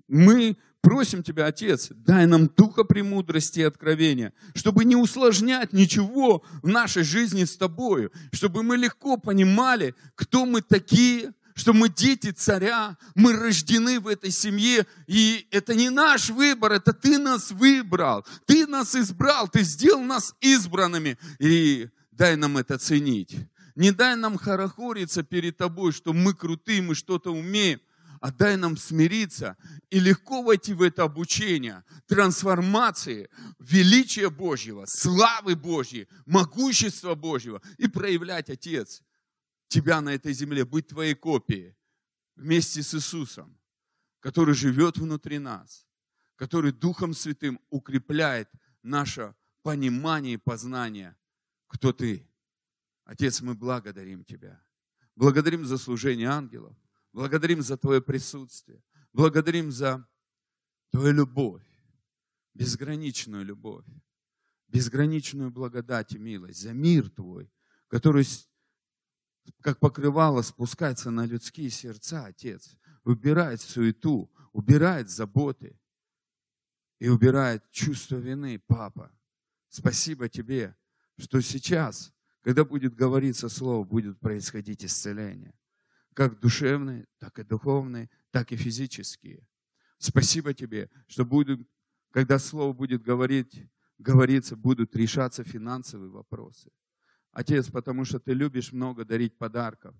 Мы 0.08 0.56
просим 0.89 1.22
Тебя, 1.22 1.46
Отец, 1.46 1.89
дай 1.91 2.25
нам 2.25 2.48
духа 2.48 2.84
премудрости 2.84 3.60
и 3.60 3.63
откровения, 3.63 4.34
чтобы 4.55 4.86
не 4.86 4.96
усложнять 4.96 5.72
ничего 5.72 6.43
в 6.63 6.67
нашей 6.67 7.03
жизни 7.03 7.43
с 7.43 7.55
Тобою, 7.58 8.12
чтобы 8.34 8.63
мы 8.63 8.75
легко 8.75 9.17
понимали, 9.17 9.93
кто 10.15 10.48
мы 10.48 10.63
такие, 10.63 11.31
что 11.53 11.74
мы 11.74 11.89
дети 11.89 12.31
царя, 12.31 12.98
мы 13.13 13.34
рождены 13.34 14.00
в 14.00 14.08
этой 14.08 14.31
семье, 14.31 14.88
и 15.05 15.48
это 15.51 15.75
не 15.75 15.91
наш 15.91 16.31
выбор, 16.31 16.72
это 16.72 16.91
Ты 16.91 17.19
нас 17.19 17.51
выбрал, 17.51 18.25
Ты 18.48 18.65
нас 18.65 18.96
избрал, 18.96 19.48
Ты 19.48 19.62
сделал 19.62 20.01
нас 20.01 20.34
избранными, 20.41 21.19
и 21.39 21.89
дай 22.12 22.36
нам 22.36 22.58
это 22.58 22.79
ценить. 22.79 23.38
Не 23.75 23.91
дай 23.91 24.15
нам 24.15 24.39
хорохориться 24.39 25.22
перед 25.22 25.55
Тобой, 25.55 25.91
что 25.91 26.13
мы 26.13 26.34
крутые, 26.34 26.81
мы 26.81 26.96
что-то 26.96 27.31
умеем, 27.31 27.79
а 28.20 28.32
дай 28.32 28.58
нам 28.58 28.78
смириться 28.78 29.58
и 29.90 30.00
легко 30.00 30.42
войти 30.42 30.74
в 30.74 30.82
это 30.82 31.04
обучение, 31.04 31.84
трансформации, 32.08 33.30
величия 33.60 34.30
Божьего, 34.30 34.86
славы 34.86 35.56
Божьей, 35.56 36.08
могущества 36.26 37.16
Божьего 37.16 37.62
и 37.78 37.88
проявлять, 37.88 38.50
Отец, 38.50 39.02
Тебя 39.68 40.02
на 40.02 40.10
этой 40.10 40.34
земле, 40.34 40.66
быть 40.66 40.88
Твоей 40.88 41.14
копией 41.14 41.76
вместе 42.36 42.82
с 42.82 42.96
Иисусом, 42.96 43.58
который 44.20 44.56
живет 44.56 44.98
внутри 44.98 45.40
нас, 45.40 45.86
который 46.36 46.72
Духом 46.72 47.14
Святым 47.14 47.60
укрепляет 47.70 48.50
наше 48.82 49.36
понимание 49.62 50.34
и 50.34 50.38
познание, 50.38 51.16
кто 51.68 51.94
Ты. 51.94 52.28
Отец, 53.06 53.42
мы 53.42 53.54
благодарим 53.54 54.24
Тебя. 54.26 54.62
Благодарим 55.16 55.66
за 55.66 55.78
служение 55.78 56.30
ангелов. 56.30 56.76
Благодарим 57.12 57.62
за 57.62 57.78
Твое 57.78 58.01
присутствие. 58.01 58.84
Благодарим 59.13 59.72
за 59.72 60.08
Твою 60.92 61.13
любовь, 61.13 61.63
безграничную 62.54 63.44
любовь, 63.46 63.86
безграничную 64.68 65.51
благодать 65.51 66.13
и 66.13 66.20
милость, 66.20 66.62
за 66.62 66.74
мир 66.74 67.10
Твой, 67.10 67.51
который 67.88 68.25
как 69.62 69.80
покрывало 69.80 70.42
спускается 70.42 71.12
на 71.12 71.25
людские 71.25 71.70
сердца, 71.70 72.25
Отец, 72.25 72.78
убирает 73.04 73.62
суету, 73.62 74.32
убирает 74.51 75.10
заботы 75.10 75.80
и 77.00 77.10
убирает 77.10 77.70
чувство 77.72 78.18
вины, 78.18 78.60
Папа. 78.60 79.12
Спасибо 79.70 80.30
Тебе, 80.30 80.75
что 81.18 81.42
сейчас, 81.42 82.13
когда 82.42 82.63
будет 82.63 82.96
говориться 82.96 83.50
Слово, 83.50 83.84
будет 83.84 84.20
происходить 84.20 84.86
исцеление. 84.86 85.59
Как 86.20 86.38
душевные, 86.42 87.08
так 87.18 87.40
и 87.40 87.46
духовные, 87.46 88.10
так 88.32 88.52
и 88.52 88.58
физические. 88.58 89.48
Спасибо 90.00 90.54
Тебе, 90.54 90.90
что 91.08 91.24
будет, 91.24 91.66
когда 92.12 92.40
Слово 92.40 92.74
будет 92.74 93.02
говорить, 93.02 93.66
говориться, 93.98 94.58
будут 94.58 94.94
решаться 94.98 95.46
финансовые 95.46 96.10
вопросы. 96.12 96.72
Отец, 97.32 97.70
потому 97.72 98.04
что 98.04 98.20
Ты 98.20 98.34
любишь 98.34 98.74
много 98.74 99.06
дарить 99.06 99.38
подарков. 99.38 99.96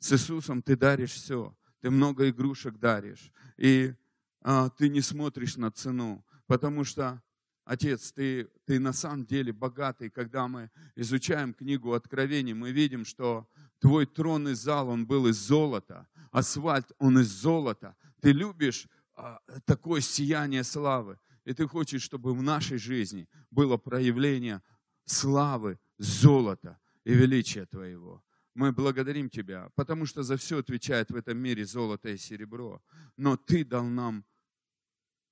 С 0.00 0.12
Иисусом 0.12 0.60
Ты 0.60 0.76
даришь 0.76 1.12
все. 1.12 1.56
Ты 1.78 1.90
много 1.90 2.28
игрушек 2.28 2.76
даришь. 2.76 3.32
И 3.56 3.94
а, 4.40 4.70
Ты 4.70 4.88
не 4.88 5.00
смотришь 5.00 5.56
на 5.56 5.70
цену, 5.70 6.26
потому 6.48 6.82
что 6.82 7.22
Отец, 7.64 8.12
ты, 8.12 8.48
ты 8.66 8.78
на 8.78 8.92
самом 8.92 9.24
деле 9.26 9.52
богатый. 9.52 10.10
Когда 10.10 10.48
мы 10.48 10.70
изучаем 10.96 11.54
книгу 11.54 11.92
Откровений, 11.92 12.52
мы 12.52 12.72
видим, 12.72 13.04
что 13.04 13.48
твой 13.78 14.06
тронный 14.06 14.54
зал, 14.54 14.88
он 14.88 15.06
был 15.06 15.26
из 15.26 15.36
золота. 15.36 16.08
Асфальт, 16.32 16.92
он 16.98 17.18
из 17.18 17.28
золота. 17.28 17.96
Ты 18.20 18.32
любишь 18.32 18.88
а, 19.14 19.40
такое 19.64 20.00
сияние 20.00 20.64
славы. 20.64 21.18
И 21.44 21.52
ты 21.52 21.66
хочешь, 21.66 22.02
чтобы 22.02 22.34
в 22.34 22.42
нашей 22.42 22.78
жизни 22.78 23.28
было 23.50 23.76
проявление 23.76 24.62
славы, 25.04 25.78
золота 25.98 26.78
и 27.04 27.12
величия 27.12 27.66
Твоего. 27.66 28.22
Мы 28.54 28.72
благодарим 28.72 29.30
Тебя, 29.30 29.70
потому 29.74 30.06
что 30.06 30.22
за 30.22 30.36
все 30.36 30.58
отвечает 30.58 31.10
в 31.10 31.16
этом 31.16 31.38
мире 31.38 31.64
золото 31.64 32.08
и 32.08 32.16
серебро. 32.16 32.82
Но 33.16 33.36
Ты 33.36 33.64
дал 33.64 33.84
нам 33.84 34.24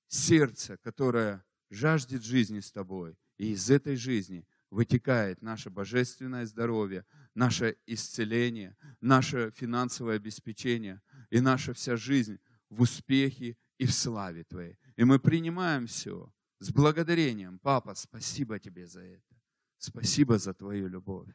сердце, 0.07 0.77
которое 0.77 1.43
жаждет 1.69 2.23
жизни 2.23 2.59
с 2.59 2.71
Тобой. 2.71 3.17
И 3.37 3.51
из 3.51 3.69
этой 3.69 3.95
жизни 3.95 4.45
вытекает 4.69 5.41
наше 5.41 5.69
божественное 5.69 6.45
здоровье, 6.45 7.05
наше 7.33 7.77
исцеление, 7.85 8.75
наше 9.01 9.51
финансовое 9.55 10.17
обеспечение 10.17 11.01
и 11.29 11.39
наша 11.39 11.73
вся 11.73 11.95
жизнь 11.95 12.39
в 12.69 12.81
успехе 12.81 13.57
и 13.77 13.85
в 13.85 13.93
славе 13.93 14.43
Твоей. 14.43 14.77
И 14.97 15.03
мы 15.03 15.19
принимаем 15.19 15.87
все 15.87 16.31
с 16.59 16.71
благодарением. 16.71 17.59
Папа, 17.59 17.95
спасибо 17.95 18.59
Тебе 18.59 18.85
за 18.85 19.01
это. 19.01 19.35
Спасибо 19.77 20.37
за 20.37 20.53
Твою 20.53 20.87
любовь. 20.87 21.29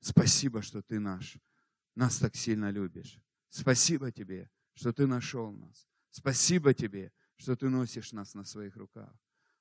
Спасибо, 0.00 0.62
что 0.62 0.82
Ты 0.82 1.00
наш. 1.00 1.36
Нас 1.96 2.18
так 2.18 2.36
сильно 2.36 2.70
любишь. 2.70 3.18
Спасибо 3.48 4.12
Тебе, 4.12 4.48
что 4.74 4.92
Ты 4.92 5.06
нашел 5.06 5.52
нас. 5.52 5.88
Спасибо 6.10 6.72
Тебе, 6.72 7.12
что 7.36 7.56
Ты 7.56 7.68
носишь 7.68 8.12
нас 8.12 8.34
на 8.34 8.44
своих 8.44 8.76
руках. 8.76 9.12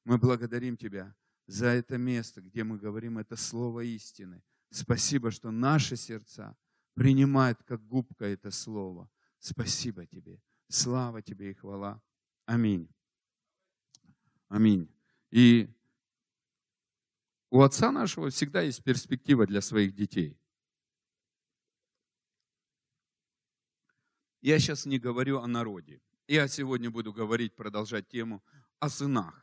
Мы 0.06 0.18
благодарим 0.18 0.78
Тебя 0.78 1.16
за 1.48 1.68
это 1.68 1.98
место, 1.98 2.42
где 2.42 2.64
мы 2.64 2.78
говорим 2.78 3.18
это 3.18 3.36
слово 3.36 3.82
истины. 3.82 4.44
Спасибо, 4.70 5.32
что 5.32 5.52
наши 5.52 5.96
сердца 5.96 6.58
принимают 6.94 7.62
как 7.64 7.86
губка 7.86 8.26
это 8.26 8.52
слово. 8.52 9.10
Спасибо 9.40 10.06
Тебе. 10.06 10.42
Слава 10.68 11.22
Тебе 11.22 11.52
и 11.52 11.54
хвала. 11.54 12.02
Аминь. 12.46 12.90
Аминь. 14.50 14.90
И 15.32 15.70
у 17.50 17.62
отца 17.62 17.92
нашего 17.92 18.30
всегда 18.30 18.62
есть 18.62 18.84
перспектива 18.84 19.46
для 19.46 19.62
своих 19.62 19.96
детей. 19.96 20.38
Я 24.42 24.60
сейчас 24.60 24.86
не 24.86 25.00
говорю 25.00 25.40
о 25.40 25.48
народе. 25.48 26.02
Я 26.28 26.48
сегодня 26.48 26.92
буду 26.92 27.14
говорить, 27.14 27.56
продолжать 27.56 28.10
тему 28.10 28.44
о 28.80 28.90
сынах. 28.90 29.43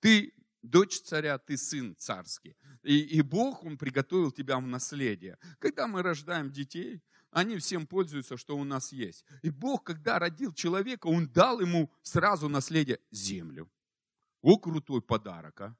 Ты 0.00 0.34
дочь 0.62 1.00
царя, 1.00 1.38
ты 1.38 1.56
сын 1.56 1.94
царский. 1.96 2.56
И, 2.82 2.98
и 3.18 3.22
Бог, 3.22 3.64
Он 3.64 3.78
приготовил 3.78 4.32
тебя 4.32 4.58
в 4.58 4.66
наследие. 4.66 5.38
Когда 5.58 5.86
мы 5.86 6.02
рождаем 6.02 6.50
детей, 6.50 7.02
они 7.30 7.56
всем 7.58 7.86
пользуются, 7.86 8.36
что 8.36 8.56
у 8.56 8.64
нас 8.64 8.92
есть. 8.92 9.24
И 9.42 9.50
Бог, 9.50 9.84
когда 9.84 10.18
родил 10.18 10.52
человека, 10.52 11.06
Он 11.06 11.28
дал 11.28 11.60
ему 11.60 11.90
сразу 12.02 12.48
наследие 12.48 12.98
землю. 13.10 13.70
О, 14.42 14.58
крутой 14.58 15.02
подарок, 15.02 15.60
а! 15.60 15.76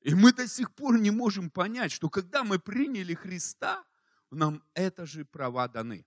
И 0.00 0.14
мы 0.14 0.32
до 0.32 0.46
сих 0.46 0.74
пор 0.74 0.98
не 0.98 1.10
можем 1.10 1.50
понять, 1.50 1.90
что 1.90 2.10
когда 2.10 2.44
мы 2.44 2.58
приняли 2.58 3.14
Христа, 3.14 3.82
нам 4.30 4.62
это 4.74 5.06
же 5.06 5.24
права 5.24 5.66
даны. 5.66 6.04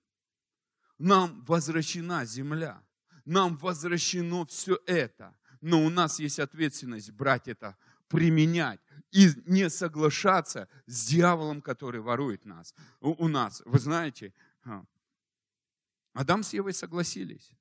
Нам 1.00 1.44
возвращена 1.46 2.26
земля. 2.26 2.84
Нам 3.26 3.58
возвращено 3.58 4.46
все 4.46 4.80
это 4.86 5.36
но 5.62 5.84
у 5.84 5.90
нас 5.90 6.20
есть 6.20 6.40
ответственность 6.40 7.12
брать 7.12 7.48
это, 7.48 7.78
применять 8.08 8.80
и 9.12 9.30
не 9.46 9.70
соглашаться 9.70 10.68
с 10.86 11.08
дьяволом, 11.08 11.62
который 11.62 12.02
ворует 12.02 12.46
нас. 12.46 12.74
У, 13.00 13.26
у 13.26 13.28
нас, 13.28 13.62
вы 13.66 13.80
знаете, 13.80 14.34
а, 14.64 14.86
Адам 16.14 16.44
с 16.44 16.54
Евой 16.54 16.74
согласились. 16.74 17.52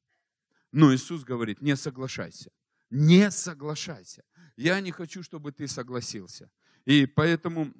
Но 0.72 0.94
Иисус 0.94 1.24
говорит, 1.24 1.62
не 1.62 1.76
соглашайся. 1.76 2.50
Не 2.90 3.30
соглашайся. 3.30 4.22
Я 4.56 4.80
не 4.80 4.92
хочу, 4.92 5.22
чтобы 5.22 5.52
ты 5.52 5.68
согласился. 5.68 6.50
И 6.84 7.06
поэтому 7.06 7.72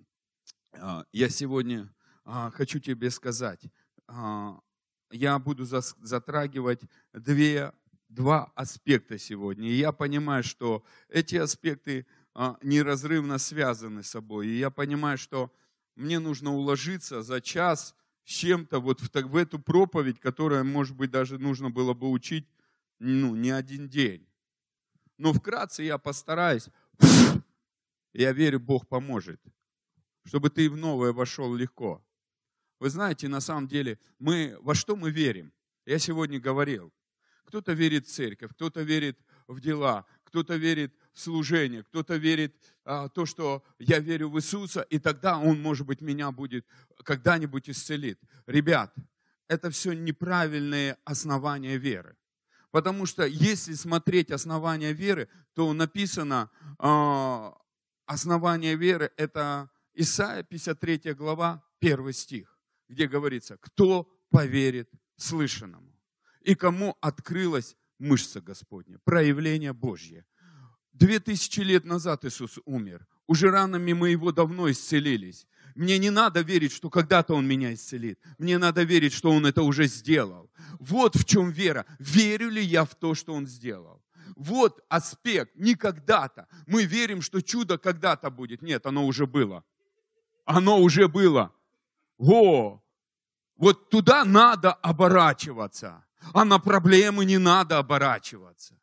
а, 0.73 1.05
я 1.13 1.29
сегодня 1.29 1.93
а, 2.25 2.51
хочу 2.51 2.81
тебе 2.81 3.11
сказать, 3.11 3.67
я 5.11 5.39
буду 5.39 5.65
затрагивать 5.65 6.83
две 7.13 7.73
два 8.09 8.53
аспекта 8.55 9.19
сегодня. 9.19 9.69
И 9.69 9.75
я 9.77 9.93
понимаю, 9.93 10.43
что 10.43 10.85
эти 11.09 11.37
аспекты 11.37 12.07
а, 12.35 12.59
неразрывно 12.63 13.39
связаны 13.39 14.03
с 14.03 14.09
собой. 14.11 14.49
И 14.49 14.59
я 14.59 14.71
понимаю, 14.71 15.19
что 15.19 15.53
мне 15.95 16.19
нужно 16.19 16.55
уложиться 16.55 17.23
за 17.23 17.41
час 17.41 17.95
с 18.25 18.31
чем-то 18.31 18.81
вот 18.81 19.01
в, 19.01 19.11
в 19.13 19.37
эту 19.37 19.59
проповедь, 19.59 20.21
которая, 20.21 20.65
может 20.65 20.97
быть, 20.97 21.11
даже 21.11 21.39
нужно 21.39 21.71
было 21.71 21.95
бы 21.95 22.11
учить 22.11 22.47
ну, 22.99 23.35
не 23.35 23.51
один 23.51 23.89
день. 23.89 24.27
Но 25.19 25.33
вкратце 25.33 25.83
я 25.83 25.99
постараюсь. 25.99 26.69
Я 28.13 28.33
верю, 28.33 28.61
Бог 28.61 28.89
поможет, 28.89 29.41
чтобы 30.25 30.49
ты 30.49 30.71
в 30.71 30.77
новое 30.77 31.13
вошел 31.13 31.55
легко. 31.55 32.03
Вы 32.79 32.91
знаете, 32.91 33.29
на 33.29 33.41
самом 33.41 33.69
деле, 33.69 33.99
мы, 34.19 34.57
во 34.61 34.75
что 34.75 34.97
мы 34.97 35.11
верим? 35.11 35.53
Я 35.85 35.99
сегодня 35.99 36.41
говорил, 36.41 36.93
кто-то 37.47 37.73
верит 37.73 38.07
в 38.07 38.13
церковь, 38.13 38.51
кто-то 38.53 38.83
верит 38.83 39.19
в 39.47 39.61
дела, 39.61 40.05
кто-то 40.25 40.57
верит 40.57 40.95
в 41.13 41.21
служение, 41.21 41.83
кто-то 41.85 42.17
верит 42.17 42.55
а, 42.85 43.09
то, 43.09 43.25
что 43.25 43.65
я 43.79 44.01
верю 44.01 44.29
в 44.29 44.39
Иисуса, 44.39 44.83
и 44.83 44.99
тогда 44.99 45.39
Он, 45.39 45.61
может 45.61 45.87
быть, 45.87 46.01
меня 46.01 46.31
будет 46.33 46.67
когда-нибудь 47.05 47.71
исцелит. 47.71 48.21
Ребят, 48.47 48.95
это 49.49 49.71
все 49.71 49.93
неправильные 49.93 50.99
основания 51.05 51.79
веры. 51.79 52.17
Потому 52.71 53.07
что 53.07 53.25
если 53.25 53.75
смотреть 53.75 54.31
основания 54.31 54.93
веры, 54.93 55.29
то 55.55 55.73
написано, 55.73 56.51
э, 56.79 57.53
основание 58.07 58.77
веры 58.77 59.11
это 59.17 59.71
Исайя 59.95 60.43
53 60.43 61.15
глава, 61.15 61.63
1 61.81 62.13
стих, 62.13 62.59
где 62.89 63.07
говорится, 63.07 63.57
кто 63.59 64.03
поверит 64.31 64.91
слышанному 65.17 65.96
и 66.47 66.55
кому 66.55 66.97
открылась 67.01 67.77
мышца 67.99 68.41
Господня, 68.41 68.99
проявление 69.05 69.73
Божье. 69.73 70.25
Две 70.93 71.19
тысячи 71.19 71.61
лет 71.61 71.85
назад 71.85 72.25
Иисус 72.25 72.59
умер. 72.65 73.07
Уже 73.27 73.51
ранами 73.51 73.93
мы 73.93 74.11
его 74.11 74.31
давно 74.31 74.71
исцелились. 74.71 75.47
Мне 75.75 75.99
не 75.99 76.11
надо 76.11 76.43
верить, 76.43 76.73
что 76.73 76.89
когда-то 76.89 77.35
Он 77.35 77.47
меня 77.47 77.75
исцелит. 77.75 78.21
Мне 78.39 78.59
надо 78.59 78.85
верить, 78.85 79.13
что 79.13 79.33
Он 79.33 79.45
это 79.45 79.63
уже 79.63 79.89
сделал. 79.89 80.49
Вот 80.79 81.17
в 81.17 81.25
чем 81.25 81.51
вера. 81.51 81.85
Верю 81.99 82.49
ли 82.49 82.63
я 82.63 82.85
в 82.85 82.95
то, 82.95 83.15
что 83.15 83.35
Он 83.35 83.47
сделал? 83.47 84.01
Вот 84.37 84.85
аспект. 84.89 85.57
Не 85.57 85.75
когда-то. 85.75 86.47
Мы 86.67 86.85
верим, 86.85 87.23
что 87.23 87.43
чудо 87.43 87.77
когда-то 87.77 88.31
будет. 88.31 88.63
Нет, 88.63 88.87
оно 88.87 89.05
уже 89.05 89.27
было. 89.27 89.65
Оно 90.45 90.81
уже 90.81 91.09
было. 91.09 91.53
О, 92.19 92.81
вот 93.57 93.91
туда 93.91 94.25
надо 94.25 94.73
оборачиваться 94.73 96.06
а 96.33 96.45
на 96.45 96.59
проблемы 96.59 97.25
не 97.25 97.39
надо 97.39 97.79
оборачиваться. 97.79 98.75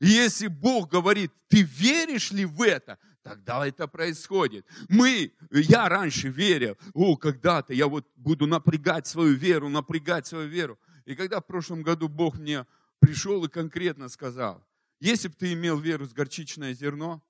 если 0.00 0.46
Бог 0.48 0.90
говорит, 0.90 1.32
ты 1.48 1.62
веришь 1.62 2.30
ли 2.32 2.44
в 2.44 2.62
это, 2.62 2.98
тогда 3.22 3.66
это 3.66 3.86
происходит. 3.86 4.66
Мы, 4.88 5.32
я 5.50 5.88
раньше 5.88 6.28
верил, 6.28 6.76
о, 6.94 7.16
когда-то 7.16 7.74
я 7.74 7.86
вот 7.86 8.06
буду 8.16 8.46
напрягать 8.46 9.06
свою 9.06 9.34
веру, 9.34 9.68
напрягать 9.68 10.26
свою 10.26 10.48
веру. 10.48 10.78
И 11.04 11.14
когда 11.14 11.40
в 11.40 11.46
прошлом 11.46 11.82
году 11.82 12.08
Бог 12.08 12.38
мне 12.38 12.66
пришел 12.98 13.44
и 13.44 13.48
конкретно 13.48 14.08
сказал, 14.08 14.64
Если 15.00 15.28
бы 15.28 15.34
ты 15.34 15.52
имел 15.52 15.78
веру 15.78 16.06
с 16.06 16.12
горчичное 16.12 16.74
зерно, 16.74 17.22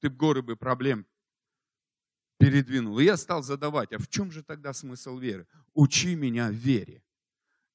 ты 0.00 0.08
бы 0.08 0.16
горы 0.16 0.42
бы 0.42 0.56
проблем 0.56 1.06
передвинул. 2.38 2.98
И 2.98 3.04
я 3.04 3.16
стал 3.16 3.42
задавать, 3.42 3.92
а 3.92 3.98
в 3.98 4.08
чем 4.08 4.32
же 4.32 4.42
тогда 4.42 4.72
смысл 4.72 5.18
веры? 5.18 5.46
Учи 5.74 6.14
меня 6.14 6.50
вере. 6.50 7.02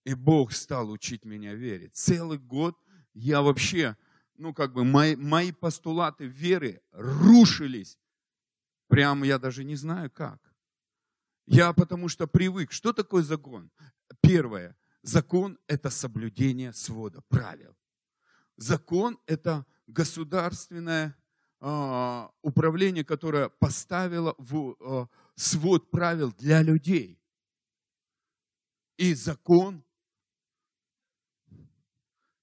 И 0.05 0.13
Бог 0.13 0.53
стал 0.53 0.91
учить 0.91 1.25
меня 1.25 1.55
вере. 1.55 1.89
Целый 1.89 2.37
год 2.37 2.77
я 3.13 3.41
вообще, 3.41 3.97
ну 4.37 4.53
как 4.53 4.73
бы, 4.73 4.85
мои, 4.85 5.15
мои 5.15 5.51
постулаты 5.51 6.25
веры 6.25 6.81
рушились. 6.91 7.97
Прямо 8.87 9.25
я 9.25 9.39
даже 9.39 9.63
не 9.63 9.75
знаю 9.75 10.11
как. 10.11 10.39
Я 11.47 11.73
потому 11.73 12.07
что 12.07 12.27
привык. 12.27 12.71
Что 12.71 12.93
такое 12.93 13.23
закон? 13.23 13.71
Первое. 14.21 14.77
Закон– 15.01 15.59
это 15.67 15.89
соблюдение 15.89 16.73
свода 16.73 17.21
правил. 17.27 17.75
Закон– 18.57 19.19
это 19.27 19.65
государственное 19.87 21.15
э, 21.61 22.27
управление, 22.41 23.03
которое 23.03 23.49
поставило 23.49 24.35
в 24.37 24.75
э, 24.79 25.07
свод 25.35 25.91
правил 25.91 26.31
для 26.31 26.61
людей. 26.63 27.19
И 28.97 29.13
закон, 29.13 29.83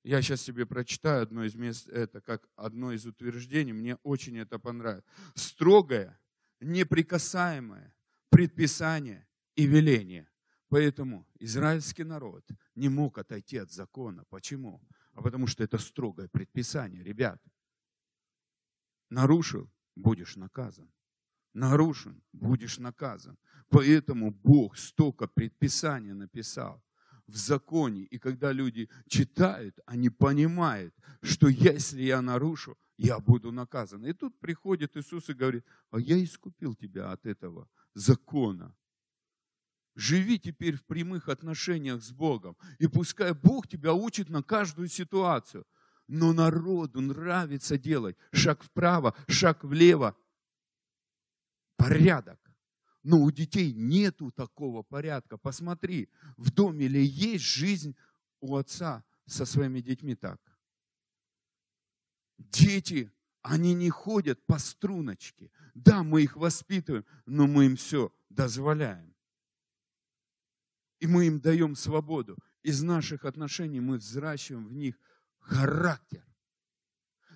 я 0.03 0.23
сейчас 0.23 0.43
себе 0.43 0.67
прочитаю 0.67 1.23
одно 1.23 1.45
из 1.45 1.55
мест, 1.55 1.88
это 1.88 2.21
как 2.21 2.49
одно 2.57 2.93
из 2.93 3.07
утверждений, 3.07 3.73
мне 3.73 3.97
очень 4.03 4.38
это 4.38 4.59
понравилось. 4.59 5.05
Строгое, 5.35 6.21
неприкасаемое 6.61 7.95
предписание 8.31 9.27
и 9.55 9.67
веление. 9.67 10.29
Поэтому 10.69 11.29
израильский 11.38 12.05
народ 12.05 12.45
не 12.75 12.88
мог 12.88 13.19
отойти 13.19 13.59
от 13.59 13.71
закона. 13.71 14.25
Почему? 14.31 14.81
а 15.15 15.23
потому 15.23 15.47
что 15.47 15.62
это 15.62 15.79
строгое 15.79 16.29
предписание, 16.29 17.03
ребят. 17.03 17.41
Нарушил, 19.11 19.71
будешь 19.95 20.37
наказан. 20.37 20.91
Нарушен, 21.53 22.23
будешь 22.33 22.79
наказан. 22.79 23.38
Поэтому 23.69 24.31
Бог 24.31 24.79
столько 24.79 25.27
предписаний 25.27 26.12
написал 26.12 26.83
в 27.27 27.37
законе. 27.37 28.03
И 28.03 28.19
когда 28.19 28.53
люди 28.53 28.89
читают, 29.09 29.79
они 29.87 30.11
понимают, 30.11 30.95
что 31.23 31.49
если 31.49 32.03
я 32.03 32.21
нарушу, 32.23 32.77
я 32.99 33.19
буду 33.19 33.53
наказан. 33.53 34.05
И 34.07 34.13
тут 34.13 34.39
приходит 34.39 34.97
Иисус 34.97 35.29
и 35.29 35.35
говорит, 35.35 35.65
а 35.91 35.99
я 35.99 36.23
искупил 36.23 36.75
тебя 36.75 37.13
от 37.13 37.27
этого 37.27 37.69
закона. 37.95 38.75
Живи 39.95 40.39
теперь 40.39 40.77
в 40.77 40.85
прямых 40.85 41.29
отношениях 41.29 42.03
с 42.03 42.13
Богом. 42.13 42.57
И 42.79 42.87
пускай 42.87 43.35
Бог 43.35 43.69
тебя 43.69 43.93
учит 43.93 44.31
на 44.31 44.43
каждую 44.43 44.89
ситуацию. 44.89 45.67
Но 46.09 46.33
народу 46.33 47.01
нравится 47.01 47.79
делать 47.79 48.17
шаг 48.33 48.63
вправо, 48.63 49.15
шаг 49.29 49.65
влево. 49.65 50.17
Порядок. 51.77 52.42
Но 53.03 53.21
у 53.21 53.31
детей 53.31 53.73
нету 53.73 54.31
такого 54.31 54.83
порядка. 54.83 55.37
Посмотри, 55.37 56.09
в 56.37 56.51
доме 56.51 56.87
ли 56.88 57.05
есть 57.05 57.45
жизнь 57.45 57.97
у 58.41 58.57
отца 58.57 59.05
со 59.27 59.45
своими 59.45 59.81
детьми 59.81 60.15
так? 60.15 60.41
Дети, 62.38 63.11
они 63.43 63.75
не 63.75 63.91
ходят 63.91 64.45
по 64.47 64.59
струночке. 64.59 65.51
Да, 65.75 66.03
мы 66.03 66.23
их 66.23 66.37
воспитываем, 66.37 67.05
но 67.27 67.47
мы 67.47 67.67
им 67.67 67.77
все 67.77 68.12
дозволяем 68.29 69.12
и 71.03 71.07
мы 71.09 71.27
им 71.27 71.41
даем 71.41 71.75
свободу. 71.75 72.38
Из 72.62 72.81
наших 72.81 73.25
отношений 73.25 73.81
мы 73.81 73.97
взращиваем 73.97 74.69
в 74.69 74.73
них 74.73 74.95
характер. 75.41 76.25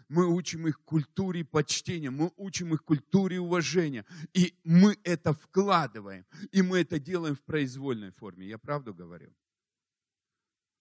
Мы 0.09 0.27
учим 0.27 0.69
их 0.69 0.81
культуре 0.85 1.45
почтения, 1.45 2.11
мы 2.11 2.33
учим 2.37 2.73
их 2.73 2.85
культуре 2.85 3.41
уважения. 3.41 4.05
И 4.35 4.55
мы 4.63 4.97
это 5.03 5.33
вкладываем. 5.33 6.25
И 6.53 6.63
мы 6.63 6.79
это 6.79 7.01
делаем 7.01 7.35
в 7.35 7.43
произвольной 7.43 8.11
форме. 8.11 8.47
Я 8.47 8.59
правду 8.59 8.95
говорю? 8.95 9.35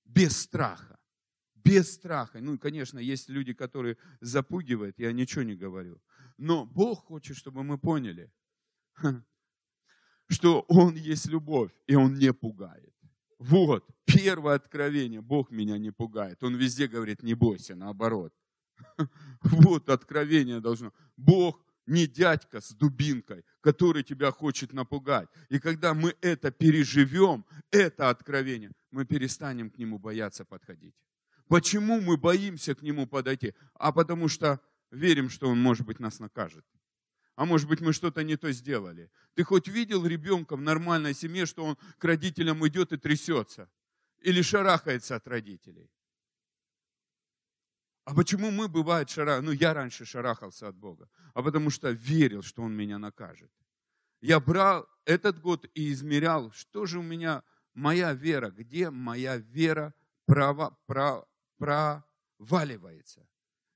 Без 0.05 0.37
страха. 0.37 0.99
Без 1.55 1.93
страха. 1.93 2.39
Ну, 2.39 2.59
конечно, 2.59 2.99
есть 2.99 3.29
люди, 3.29 3.53
которые 3.53 3.97
запугивают, 4.21 4.99
я 4.99 5.11
ничего 5.11 5.41
не 5.41 5.55
говорю. 5.55 5.99
Но 6.37 6.65
Бог 6.65 7.05
хочет, 7.05 7.35
чтобы 7.35 7.63
мы 7.63 7.79
поняли, 7.79 8.31
что 10.29 10.61
Он 10.67 10.95
есть 10.95 11.25
любовь, 11.25 11.71
и 11.87 11.95
Он 11.95 12.13
не 12.13 12.31
пугает. 12.31 12.93
Вот, 13.39 13.89
первое 14.05 14.55
откровение. 14.55 15.21
Бог 15.21 15.49
меня 15.49 15.79
не 15.79 15.91
пугает. 15.91 16.43
Он 16.43 16.55
везде 16.55 16.87
говорит, 16.87 17.23
не 17.23 17.33
бойся, 17.33 17.75
наоборот. 17.75 18.33
Вот 19.43 19.89
откровение 19.89 20.59
должно. 20.59 20.91
Бог 21.17 21.63
не 21.85 22.07
дядька 22.07 22.61
с 22.61 22.73
дубинкой, 22.73 23.43
который 23.61 24.03
тебя 24.03 24.31
хочет 24.31 24.73
напугать. 24.73 25.29
И 25.49 25.59
когда 25.59 25.93
мы 25.93 26.15
это 26.21 26.51
переживем, 26.51 27.45
это 27.71 28.09
откровение, 28.09 28.71
мы 28.91 29.05
перестанем 29.05 29.69
к 29.69 29.77
нему 29.77 29.99
бояться 29.99 30.45
подходить. 30.45 30.95
Почему 31.47 32.01
мы 32.01 32.17
боимся 32.17 32.73
к 32.73 32.81
нему 32.81 33.07
подойти? 33.07 33.53
А 33.75 33.91
потому 33.91 34.27
что 34.27 34.59
верим, 34.91 35.29
что 35.29 35.49
он, 35.49 35.61
может 35.61 35.85
быть, 35.85 35.99
нас 35.99 36.19
накажет. 36.19 36.65
А 37.35 37.45
может 37.45 37.67
быть, 37.67 37.81
мы 37.81 37.93
что-то 37.93 38.23
не 38.23 38.37
то 38.37 38.51
сделали. 38.51 39.11
Ты 39.35 39.43
хоть 39.43 39.67
видел 39.67 40.05
ребенка 40.05 40.55
в 40.55 40.61
нормальной 40.61 41.13
семье, 41.13 41.45
что 41.45 41.65
он 41.65 41.77
к 41.97 42.03
родителям 42.05 42.65
идет 42.67 42.93
и 42.93 42.97
трясется? 42.97 43.69
Или 44.21 44.41
шарахается 44.41 45.15
от 45.15 45.27
родителей? 45.27 45.89
А 48.05 48.13
почему 48.13 48.51
мы, 48.51 48.67
бывает, 48.67 49.09
шара... 49.09 49.41
Ну, 49.41 49.51
я 49.51 49.73
раньше 49.73 50.05
шарахался 50.05 50.67
от 50.67 50.75
Бога. 50.75 51.09
А 51.33 51.41
потому 51.41 51.71
что 51.71 51.89
верил, 51.89 52.43
что 52.43 52.61
Он 52.61 52.73
меня 52.73 52.99
накажет. 52.99 53.51
Я 54.21 54.39
брал 54.39 54.87
этот 55.05 55.41
год 55.41 55.65
и 55.73 55.91
измерял, 55.91 56.51
что 56.51 56.85
же 56.85 56.99
у 56.99 57.01
меня, 57.01 57.43
моя 57.73 58.13
вера, 58.13 58.51
где 58.51 58.91
моя 58.91 59.37
вера 59.37 59.93
право, 60.25 60.77
право, 60.85 61.27
проваливается. 61.57 63.27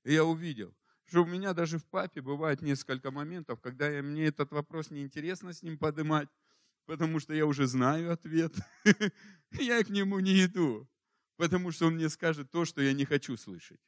И 0.04 0.12
я 0.12 0.24
увидел, 0.24 0.74
что 1.06 1.22
у 1.22 1.26
меня 1.26 1.52
даже 1.52 1.78
в 1.78 1.84
папе 1.84 2.20
бывает 2.20 2.62
несколько 2.62 3.10
моментов, 3.10 3.60
когда 3.60 3.88
я, 3.88 4.02
мне 4.02 4.26
этот 4.26 4.52
вопрос 4.52 4.90
неинтересно 4.90 5.52
с 5.52 5.62
ним 5.62 5.76
поднимать, 5.76 6.28
потому 6.86 7.18
что 7.18 7.34
я 7.34 7.46
уже 7.46 7.66
знаю 7.66 8.12
ответ. 8.12 8.54
Я 9.52 9.82
к 9.82 9.90
нему 9.90 10.20
не 10.20 10.44
иду, 10.44 10.88
потому 11.36 11.72
что 11.72 11.86
он 11.86 11.94
мне 11.94 12.08
скажет 12.08 12.52
то, 12.52 12.64
что 12.64 12.80
я 12.80 12.92
не 12.92 13.04
хочу 13.04 13.36
слышать. 13.36 13.80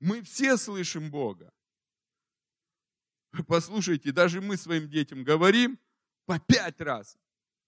Мы 0.00 0.22
все 0.22 0.56
слышим 0.56 1.10
Бога. 1.10 1.52
Послушайте, 3.46 4.12
даже 4.12 4.40
мы 4.40 4.56
своим 4.56 4.88
детям 4.88 5.24
говорим 5.24 5.78
по 6.26 6.38
пять 6.38 6.80
раз, 6.80 7.18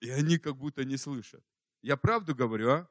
и 0.01 0.11
они 0.11 0.39
как 0.39 0.57
будто 0.57 0.85
не 0.85 0.97
слышат. 0.97 1.45
Я 1.83 1.97
правду 1.97 2.35
говорю, 2.35 2.71
а? 2.71 2.89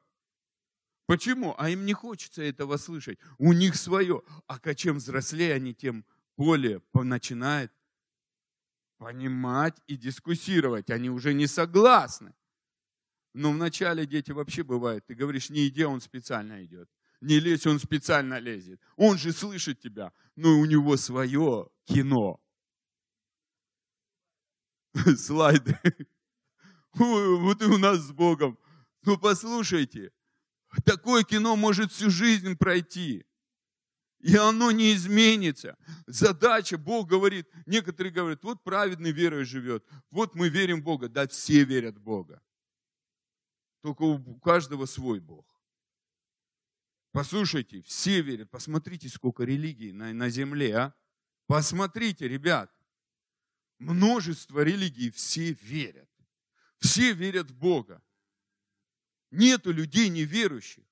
Почему? 1.06 1.54
А 1.56 1.70
им 1.70 1.86
не 1.86 1.92
хочется 1.92 2.42
этого 2.42 2.76
слышать. 2.76 3.18
У 3.38 3.52
них 3.52 3.76
свое. 3.76 4.22
А 4.46 4.74
чем 4.74 4.96
взрослее 4.96 5.54
они, 5.54 5.72
тем 5.72 6.04
более 6.36 6.82
начинают 6.92 7.72
понимать 8.98 9.80
и 9.86 9.96
дискуссировать. 9.96 10.90
Они 10.90 11.08
уже 11.08 11.32
не 11.34 11.46
согласны. 11.46 12.34
Но 13.34 13.52
вначале 13.52 14.06
дети 14.06 14.32
вообще 14.32 14.62
бывают. 14.62 15.06
Ты 15.06 15.14
говоришь, 15.14 15.50
не 15.50 15.68
иди, 15.68 15.84
он 15.84 16.00
специально 16.00 16.64
идет. 16.64 16.90
Не 17.20 17.40
лезь, 17.40 17.66
он 17.66 17.78
специально 17.78 18.38
лезет. 18.38 18.80
Он 18.96 19.18
же 19.18 19.32
слышит 19.32 19.80
тебя. 19.80 20.12
Но 20.36 20.58
у 20.58 20.64
него 20.64 20.96
свое 20.96 21.68
кино. 21.84 22.40
Слайды. 25.16 25.78
Вот 26.98 27.60
и 27.60 27.66
у 27.66 27.76
нас 27.76 27.98
с 27.98 28.10
Богом. 28.10 28.58
Ну 29.02 29.18
послушайте, 29.18 30.12
Такое 30.84 31.24
кино 31.24 31.56
может 31.56 31.92
всю 31.92 32.10
жизнь 32.10 32.56
пройти. 32.56 33.24
И 34.20 34.36
оно 34.36 34.72
не 34.72 34.94
изменится. 34.94 35.76
Задача, 36.06 36.78
Бог 36.78 37.08
говорит, 37.08 37.46
некоторые 37.66 38.12
говорят, 38.12 38.42
вот 38.42 38.64
праведный 38.64 39.12
верой 39.12 39.44
живет, 39.44 39.84
вот 40.10 40.34
мы 40.34 40.48
верим 40.48 40.80
в 40.80 40.84
Бога. 40.84 41.08
Да, 41.08 41.28
все 41.28 41.64
верят 41.64 41.96
в 41.96 42.02
Бога. 42.02 42.42
Только 43.82 44.02
у 44.02 44.40
каждого 44.40 44.86
свой 44.86 45.20
Бог. 45.20 45.46
Послушайте, 47.16 47.80
все 47.80 48.20
верят. 48.20 48.50
Посмотрите, 48.50 49.08
сколько 49.08 49.42
религий 49.44 49.90
на, 49.90 50.12
на 50.12 50.28
земле, 50.28 50.76
а? 50.76 50.94
Посмотрите, 51.46 52.28
ребят. 52.28 52.70
Множество 53.78 54.60
религий, 54.60 55.08
все 55.08 55.54
верят. 55.54 56.10
Все 56.78 57.14
верят 57.14 57.50
в 57.50 57.56
Бога. 57.56 58.02
Нету 59.30 59.72
людей 59.72 60.10
неверующих. 60.10 60.84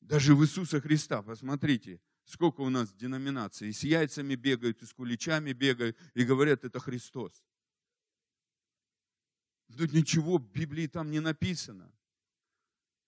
Даже 0.00 0.36
в 0.36 0.44
Иисуса 0.44 0.80
Христа, 0.80 1.22
посмотрите, 1.22 2.00
сколько 2.24 2.60
у 2.60 2.70
нас 2.70 2.92
деноминаций. 2.92 3.70
И 3.70 3.72
с 3.72 3.82
яйцами 3.82 4.36
бегают, 4.36 4.80
и 4.80 4.86
с 4.86 4.92
куличами 4.92 5.52
бегают, 5.52 5.98
и 6.14 6.22
говорят, 6.22 6.64
это 6.64 6.78
Христос. 6.78 7.42
Тут 9.76 9.92
ничего 9.92 10.38
в 10.38 10.48
Библии 10.52 10.86
там 10.86 11.10
не 11.10 11.18
написано. 11.18 11.92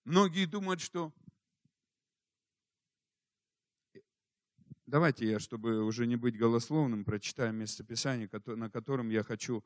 Многие 0.05 0.45
думают, 0.45 0.81
что 0.81 1.13
давайте 4.85 5.29
я, 5.29 5.39
чтобы 5.39 5.83
уже 5.83 6.05
не 6.05 6.17
быть 6.17 6.37
голословным, 6.37 7.05
прочитаю 7.05 7.53
местописание, 7.53 8.29
на 8.45 8.69
котором 8.69 9.09
я 9.09 9.23
хочу 9.23 9.63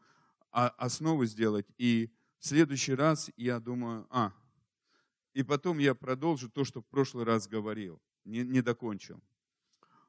основу 0.51 1.25
сделать. 1.25 1.65
И 1.77 2.11
в 2.37 2.47
следующий 2.47 2.93
раз 2.93 3.31
я 3.35 3.59
думаю, 3.59 4.05
а, 4.11 4.31
и 5.33 5.41
потом 5.41 5.79
я 5.79 5.95
продолжу 5.95 6.49
то, 6.49 6.63
что 6.63 6.81
в 6.81 6.85
прошлый 6.85 7.25
раз 7.25 7.47
говорил, 7.47 7.99
не, 8.23 8.43
не 8.43 8.61
докончил. 8.61 9.19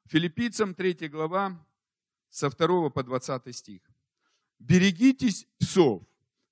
Филиппийцам 0.07 0.75
3 0.75 1.09
глава, 1.09 1.67
со 2.29 2.51
2 2.51 2.91
по 2.91 3.03
20 3.03 3.57
стих. 3.57 3.83
«Берегитесь 4.59 5.47
псов, 5.59 6.03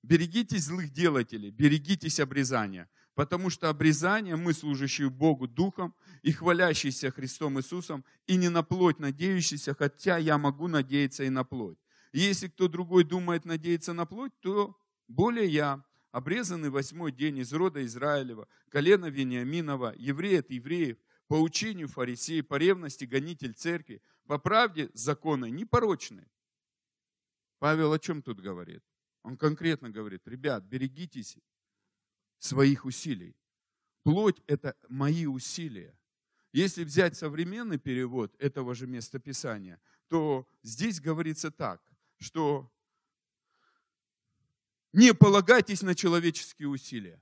берегитесь 0.01 0.63
злых 0.65 0.91
делателей, 0.91 1.51
берегитесь 1.51 2.19
обрезания, 2.19 2.89
потому 3.17 3.49
что 3.49 3.69
обрезание 3.69 4.35
мы, 4.35 4.53
служащие 4.53 5.09
Богу 5.09 5.47
Духом 5.47 5.95
и 6.21 6.31
хвалящиеся 6.31 7.09
Христом 7.09 7.57
Иисусом, 7.57 8.05
и 8.27 8.35
не 8.35 8.49
на 8.49 8.61
плоть 8.61 8.99
надеющиеся, 8.99 9.73
хотя 9.73 10.19
я 10.19 10.37
могу 10.37 10.67
надеяться 10.67 11.23
и 11.23 11.29
на 11.29 11.43
плоть. 11.43 11.79
Если 12.13 12.47
кто 12.47 12.67
другой 12.67 13.03
думает 13.05 13.43
надеяться 13.43 13.93
на 13.93 14.05
плоть, 14.05 14.39
то 14.39 14.79
более 15.07 15.47
я, 15.47 15.83
обрезанный 16.11 16.69
восьмой 16.69 17.11
день 17.11 17.39
из 17.39 17.51
рода 17.53 17.83
Израилева, 17.83 18.47
колена 18.69 19.07
Вениаминова, 19.07 19.95
еврей 19.97 20.39
от 20.41 20.51
евреев, 20.51 20.97
по 21.27 21.41
учению 21.41 21.87
фарисея, 21.87 22.43
по 22.43 22.53
ревности 22.53 23.05
гонитель 23.05 23.55
церкви, 23.55 24.03
по 24.27 24.37
правде 24.37 24.91
закона 24.93 25.45
непорочный. 25.45 26.27
Павел 27.57 27.93
о 27.93 27.97
чем 27.97 28.21
тут 28.21 28.39
говорит? 28.39 28.83
Он 29.23 29.37
конкретно 29.37 29.89
говорит, 29.89 30.27
ребят, 30.27 30.65
берегитесь 30.65 31.35
своих 32.39 32.85
усилий. 32.85 33.35
Плоть– 34.03 34.41
это 34.47 34.75
мои 34.89 35.25
усилия. 35.25 35.97
Если 36.53 36.83
взять 36.83 37.17
современный 37.17 37.77
перевод 37.77 38.35
этого 38.39 38.73
же 38.73 38.87
местописания, 38.87 39.79
то 40.07 40.47
здесь 40.63 40.99
говорится 40.99 41.51
так, 41.51 41.81
что 42.19 42.71
не 44.93 45.13
полагайтесь 45.13 45.81
на 45.81 45.93
человеческие 45.93 46.69
усилия. 46.69 47.21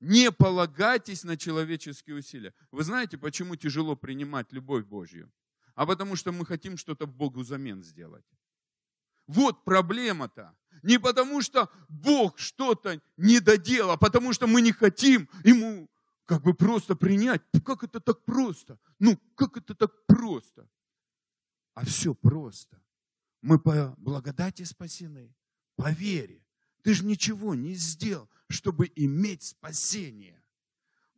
Не 0.00 0.30
полагайтесь 0.30 1.24
на 1.24 1.36
человеческие 1.36 2.16
усилия. 2.16 2.54
Вы 2.70 2.84
знаете, 2.84 3.16
почему 3.16 3.56
тяжело 3.56 3.96
принимать 3.96 4.52
любовь 4.52 4.84
Божью? 4.84 5.32
А 5.74 5.86
потому 5.86 6.16
что 6.16 6.32
мы 6.32 6.44
хотим 6.44 6.76
что-то 6.76 7.06
Богу 7.06 7.40
взамен 7.40 7.82
сделать. 7.82 8.24
Вот 9.26 9.64
проблема-то. 9.64 10.56
Не 10.82 10.98
потому 10.98 11.42
что 11.42 11.70
Бог 11.88 12.38
что-то 12.38 13.00
не 13.16 13.40
доделал, 13.40 13.92
а 13.92 13.96
потому 13.96 14.32
что 14.32 14.46
мы 14.46 14.60
не 14.60 14.72
хотим 14.72 15.28
Ему 15.44 15.88
как 16.24 16.42
бы 16.42 16.54
просто 16.54 16.96
принять. 16.96 17.42
Как 17.64 17.84
это 17.84 18.00
так 18.00 18.24
просто? 18.24 18.78
Ну, 18.98 19.18
как 19.34 19.56
это 19.56 19.74
так 19.74 20.06
просто? 20.06 20.68
А 21.74 21.84
все 21.84 22.14
просто. 22.14 22.80
Мы 23.42 23.58
по 23.58 23.94
благодати 23.98 24.64
спасены, 24.64 25.34
по 25.76 25.90
вере. 25.90 26.42
Ты 26.82 26.94
же 26.94 27.04
ничего 27.04 27.54
не 27.54 27.74
сделал 27.74 28.28
чтобы 28.48 28.90
иметь 28.94 29.42
спасение. 29.42 30.42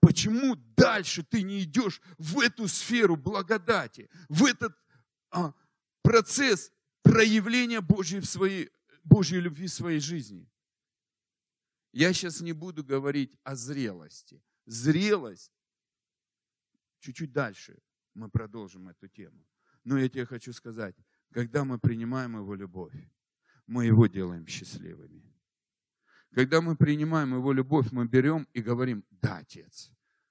Почему 0.00 0.56
дальше 0.76 1.22
ты 1.22 1.42
не 1.42 1.62
идешь 1.62 2.00
в 2.18 2.40
эту 2.40 2.68
сферу 2.68 3.16
благодати, 3.16 4.08
в 4.28 4.44
этот 4.44 4.76
а, 5.30 5.52
процесс 6.02 6.72
проявления 7.02 7.80
Божьей, 7.80 8.20
в 8.20 8.26
своей, 8.26 8.70
Божьей 9.08 9.40
любви 9.40 9.66
в 9.66 9.72
своей 9.72 10.00
жизни? 10.00 10.48
Я 11.92 12.12
сейчас 12.12 12.40
не 12.40 12.52
буду 12.52 12.84
говорить 12.84 13.34
о 13.44 13.54
зрелости. 13.56 14.42
Зрелость, 14.66 15.52
чуть-чуть 17.00 17.32
дальше 17.32 17.78
мы 18.14 18.28
продолжим 18.28 18.88
эту 18.88 19.08
тему. 19.08 19.46
Но 19.84 19.98
я 19.98 20.08
тебе 20.08 20.26
хочу 20.26 20.52
сказать, 20.52 20.94
когда 21.32 21.64
мы 21.64 21.78
принимаем 21.78 22.36
Его 22.36 22.54
любовь, 22.54 22.94
мы 23.66 23.86
Его 23.86 24.06
делаем 24.06 24.46
счастливыми. 24.46 25.22
Когда 26.34 26.60
мы 26.60 26.76
принимаем 26.76 27.34
Его 27.34 27.52
любовь, 27.52 27.90
мы 27.92 28.06
берем 28.06 28.46
и 28.52 28.60
говорим, 28.60 29.04
да, 29.10 29.38
Отец, 29.38 29.90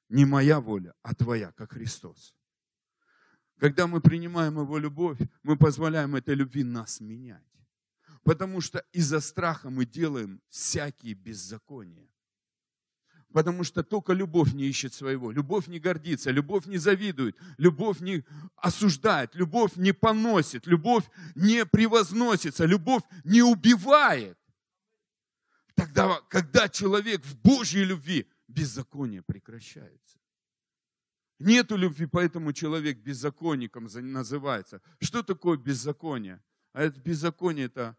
не 0.09 0.25
моя 0.25 0.59
воля, 0.59 0.93
а 1.01 1.15
Твоя, 1.15 1.51
как 1.51 1.71
Христос. 1.71 2.35
Когда 3.57 3.87
мы 3.87 4.01
принимаем 4.01 4.59
Его 4.59 4.77
любовь, 4.77 5.19
мы 5.41 5.57
позволяем 5.57 6.15
этой 6.15 6.35
любви 6.35 6.63
нас 6.63 7.01
менять. 7.01 7.56
Потому 8.27 8.59
что 8.59 8.83
из-за 8.91 9.21
страха 9.21 9.69
мы 9.69 9.85
делаем 9.85 10.41
всякие 10.49 11.13
беззакония. 11.13 12.09
Потому 13.31 13.63
что 13.63 13.83
только 13.83 14.11
любовь 14.11 14.51
не 14.53 14.65
ищет 14.65 14.93
своего. 14.93 15.31
Любовь 15.31 15.67
не 15.67 15.79
гордится, 15.79 16.29
любовь 16.31 16.65
не 16.65 16.77
завидует, 16.77 17.37
любовь 17.57 18.01
не 18.01 18.25
осуждает, 18.57 19.33
любовь 19.33 19.77
не 19.77 19.93
поносит, 19.93 20.67
любовь 20.67 21.05
не 21.35 21.65
превозносится, 21.65 22.65
любовь 22.65 23.03
не 23.23 23.41
убивает. 23.41 24.37
Тогда, 25.73 26.19
когда 26.27 26.67
человек 26.67 27.23
в 27.23 27.39
Божьей 27.39 27.85
любви, 27.85 28.29
беззаконие 28.49 29.21
прекращается. 29.21 30.19
Нету 31.39 31.77
любви, 31.77 32.07
поэтому 32.07 32.51
человек 32.51 32.97
беззаконником 32.97 33.87
называется. 34.11 34.81
Что 34.99 35.23
такое 35.23 35.57
беззаконие? 35.57 36.43
А 36.73 36.83
это 36.83 36.99
беззаконие, 36.99 37.67
это 37.67 37.95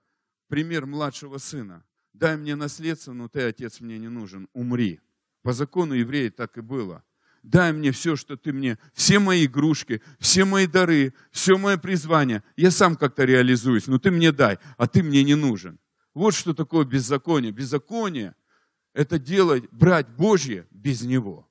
пример 0.49 0.87
младшего 0.87 1.39
сына. 1.39 1.85
Дай 2.13 2.37
мне 2.37 2.57
наследство, 2.57 3.13
но 3.13 3.29
ты, 3.29 3.43
отец, 3.43 3.81
мне 3.81 3.99
не 3.99 4.09
нужен. 4.09 4.49
Умри. 4.53 5.01
По 5.43 5.53
закону 5.53 5.95
еврея 5.95 6.31
так 6.31 6.59
и 6.59 6.61
было. 6.61 7.05
Дай 7.43 7.73
мне 7.73 7.93
все, 7.93 8.17
что 8.17 8.37
ты 8.37 8.53
мне, 8.53 8.79
все 8.93 9.21
мои 9.21 9.47
игрушки, 9.47 10.03
все 10.19 10.45
мои 10.45 10.67
дары, 10.67 11.15
все 11.31 11.57
мое 11.57 11.79
призвание. 11.79 12.43
Я 12.57 12.71
сам 12.71 12.97
как-то 12.97 13.25
реализуюсь, 13.25 13.87
но 13.87 13.99
ты 13.99 14.11
мне 14.11 14.33
дай, 14.33 14.59
а 14.77 14.89
ты 14.89 15.03
мне 15.03 15.23
не 15.23 15.37
нужен. 15.37 15.79
Вот 16.15 16.35
что 16.35 16.53
такое 16.53 16.85
беззаконие. 16.85 17.53
Беззаконие– 17.53 18.35
это 18.93 19.19
делать, 19.19 19.71
брать 19.71 20.09
Божье 20.09 20.67
без 20.71 21.03
Него. 21.03 21.49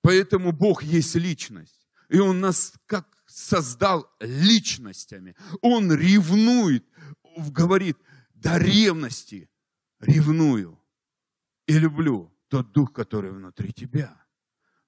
Поэтому 0.00 0.52
Бог 0.52 0.82
есть 0.82 1.14
личность. 1.14 1.86
И 2.08 2.18
Он 2.18 2.40
нас 2.40 2.72
как 2.86 3.06
создал 3.32 4.10
личностями. 4.20 5.34
Он 5.60 5.92
ревнует, 5.92 6.84
говорит, 7.36 7.96
до 8.34 8.58
ревности 8.58 9.48
ревную 10.00 10.78
и 11.66 11.78
люблю 11.78 12.32
тот 12.48 12.72
дух, 12.72 12.92
который 12.92 13.30
внутри 13.30 13.72
тебя. 13.72 14.24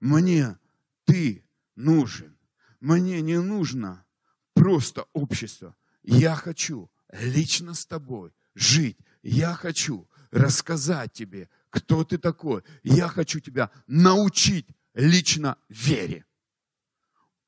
Мне 0.00 0.58
ты 1.04 1.44
нужен. 1.76 2.36
Мне 2.80 3.22
не 3.22 3.40
нужно 3.40 4.04
просто 4.52 5.06
общество. 5.12 5.74
Я 6.02 6.34
хочу 6.34 6.90
лично 7.12 7.72
с 7.74 7.86
тобой 7.86 8.34
жить. 8.54 8.98
Я 9.22 9.54
хочу 9.54 10.08
рассказать 10.30 11.12
тебе, 11.12 11.48
кто 11.70 12.04
ты 12.04 12.18
такой. 12.18 12.62
Я 12.82 13.08
хочу 13.08 13.40
тебя 13.40 13.70
научить 13.86 14.66
лично 14.92 15.56
вере. 15.68 16.26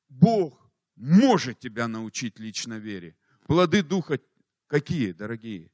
Бог 0.09 0.66
может 0.97 1.59
тебя 1.59 1.87
научить 1.87 2.39
лично 2.39 2.79
вере. 2.79 3.15
Плоды 3.45 3.83
Духа 3.83 4.19
какие, 4.67 5.13
дорогие? 5.13 5.71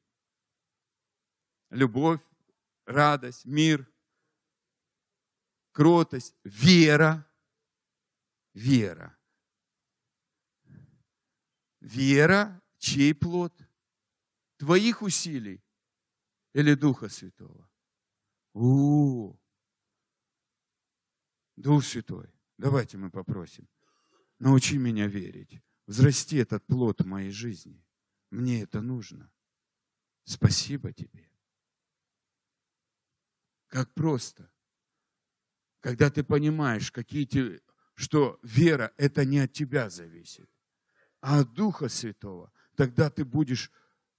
Любовь, 1.69 2.21
радость, 2.85 3.45
мир, 3.45 3.89
кротость, 5.71 6.35
вера. 6.43 7.25
Вера. 8.53 9.17
Вера, 11.79 12.61
чей 12.77 13.15
плод? 13.15 13.53
Твоих 14.57 15.01
усилий 15.01 15.63
или 16.53 16.75
Духа 16.75 17.09
Святого? 17.09 17.67
У, 18.53 18.61
-у, 18.61 19.31
-у. 19.31 19.39
Дух 21.55 21.83
Святой, 21.83 22.29
давайте 22.57 22.97
мы 22.97 23.09
попросим. 23.09 23.67
Научи 24.43 24.77
меня 24.77 25.07
верить. 25.07 25.61
Взрасти 25.87 26.37
этот 26.37 26.65
плод 26.65 27.01
в 27.01 27.05
моей 27.05 27.31
жизни. 27.31 27.85
Мне 28.29 28.63
это 28.63 28.81
нужно. 28.81 29.31
Спасибо 30.23 30.91
тебе. 30.93 31.29
Как 33.67 33.93
просто. 33.93 34.51
Когда 35.79 36.09
ты 36.09 36.23
понимаешь, 36.23 36.91
какие 36.91 37.25
те, 37.25 37.61
что 37.95 38.39
вера, 38.43 38.93
это 38.97 39.25
не 39.25 39.39
от 39.39 39.53
тебя 39.53 39.89
зависит 39.89 40.49
а 41.23 41.39
от 41.39 41.53
Духа 41.53 41.87
Святого, 41.87 42.51
тогда 42.75 43.09
ты 43.09 43.23
будешь 43.23 43.71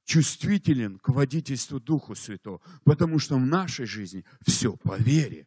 чувствителен 0.04 0.98
к 0.98 1.10
водительству 1.10 1.78
Духу 1.78 2.14
Святого, 2.14 2.62
потому 2.84 3.18
что 3.18 3.36
в 3.36 3.44
нашей 3.44 3.84
жизни 3.84 4.24
все 4.46 4.74
по 4.74 4.96
вере. 4.96 5.46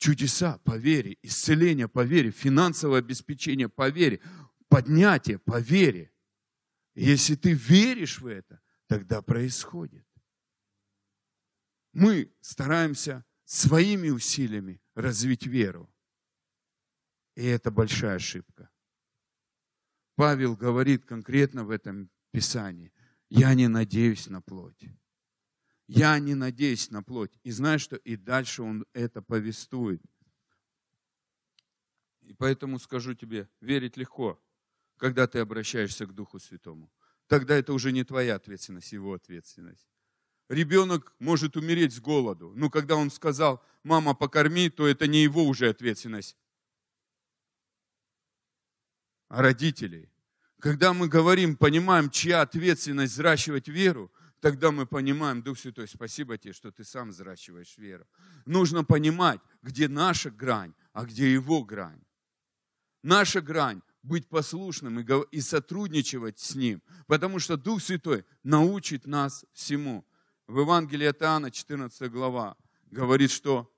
Чудеса 0.00 0.56
по 0.64 0.78
вере, 0.78 1.18
исцеление 1.20 1.86
по 1.86 2.02
вере, 2.04 2.30
финансовое 2.30 3.00
обеспечение 3.00 3.68
по 3.68 3.90
вере, 3.90 4.22
поднятие 4.68 5.38
по 5.38 5.60
вере. 5.60 6.10
если 6.94 7.34
ты 7.34 7.52
веришь 7.52 8.18
в 8.18 8.26
это, 8.26 8.62
тогда 8.86 9.20
происходит. 9.20 10.06
Мы 11.92 12.32
стараемся 12.40 13.26
своими 13.44 14.08
усилиями 14.08 14.80
развить 14.94 15.46
веру. 15.46 15.92
И 17.36 17.44
это 17.44 17.70
большая 17.70 18.16
ошибка. 18.16 18.70
Павел 20.14 20.56
говорит 20.56 21.04
конкретно 21.04 21.64
в 21.64 21.70
этом 21.70 22.10
Писании, 22.30 22.90
я 23.28 23.52
не 23.52 23.68
надеюсь 23.68 24.28
на 24.28 24.40
плоть. 24.40 24.82
Я 25.92 26.20
не 26.20 26.36
надеюсь 26.36 26.92
на 26.92 27.02
плоть. 27.02 27.32
И 27.42 27.50
знаешь 27.50 27.80
что? 27.80 27.96
И 27.96 28.14
дальше 28.14 28.62
он 28.62 28.86
это 28.92 29.22
повествует. 29.22 30.00
И 32.20 32.32
поэтому 32.32 32.78
скажу 32.78 33.14
тебе, 33.14 33.48
верить 33.60 33.96
легко, 33.96 34.40
когда 34.98 35.26
ты 35.26 35.40
обращаешься 35.40 36.06
к 36.06 36.14
Духу 36.14 36.38
Святому. 36.38 36.92
Тогда 37.26 37.56
это 37.56 37.72
уже 37.72 37.90
не 37.90 38.04
твоя 38.04 38.36
ответственность, 38.36 38.92
его 38.92 39.14
ответственность. 39.14 39.88
Ребенок 40.48 41.12
может 41.18 41.56
умереть 41.56 41.92
с 41.92 41.98
голоду. 41.98 42.52
Но 42.54 42.70
когда 42.70 42.94
он 42.94 43.10
сказал, 43.10 43.60
мама, 43.82 44.14
покорми, 44.14 44.70
то 44.70 44.86
это 44.86 45.08
не 45.08 45.24
его 45.24 45.44
уже 45.44 45.70
ответственность, 45.70 46.36
а 49.28 49.42
родителей. 49.42 50.08
Когда 50.60 50.92
мы 50.92 51.08
говорим, 51.08 51.56
понимаем, 51.56 52.10
чья 52.10 52.42
ответственность 52.42 53.14
взращивать 53.14 53.66
веру, 53.66 54.12
тогда 54.40 54.70
мы 54.70 54.86
понимаем, 54.86 55.42
Дух 55.42 55.58
Святой, 55.58 55.86
спасибо 55.88 56.36
тебе, 56.38 56.52
что 56.52 56.70
ты 56.70 56.84
сам 56.84 57.10
взращиваешь 57.10 57.78
веру. 57.78 58.06
Нужно 58.46 58.84
понимать, 58.84 59.40
где 59.62 59.88
наша 59.88 60.30
грань, 60.30 60.74
а 60.92 61.04
где 61.04 61.32
его 61.32 61.62
грань. 61.62 62.02
Наша 63.02 63.40
грань 63.40 63.80
быть 64.02 64.28
послушным 64.28 65.00
и 65.00 65.40
сотрудничать 65.40 66.38
с 66.38 66.54
Ним, 66.54 66.82
потому 67.06 67.38
что 67.38 67.56
Дух 67.56 67.82
Святой 67.82 68.24
научит 68.42 69.06
нас 69.06 69.44
всему. 69.52 70.06
В 70.46 70.60
Евангелии 70.60 71.06
от 71.06 71.22
Иоанна, 71.22 71.50
14 71.50 72.10
глава, 72.10 72.56
говорит, 72.90 73.30
что 73.30 73.72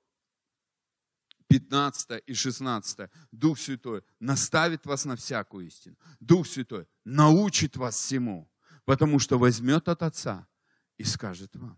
15 1.47 2.23
и 2.25 2.33
16. 2.33 3.09
Дух 3.31 3.59
Святой 3.59 4.03
наставит 4.19 4.85
вас 4.85 5.05
на 5.05 5.15
всякую 5.15 5.67
истину. 5.67 5.95
Дух 6.19 6.47
Святой 6.47 6.87
научит 7.03 7.77
вас 7.77 7.95
всему, 7.95 8.49
потому 8.85 9.19
что 9.19 9.37
возьмет 9.37 9.87
от 9.87 10.01
Отца 10.01 10.47
и 10.97 11.03
скажет 11.03 11.55
вам. 11.55 11.77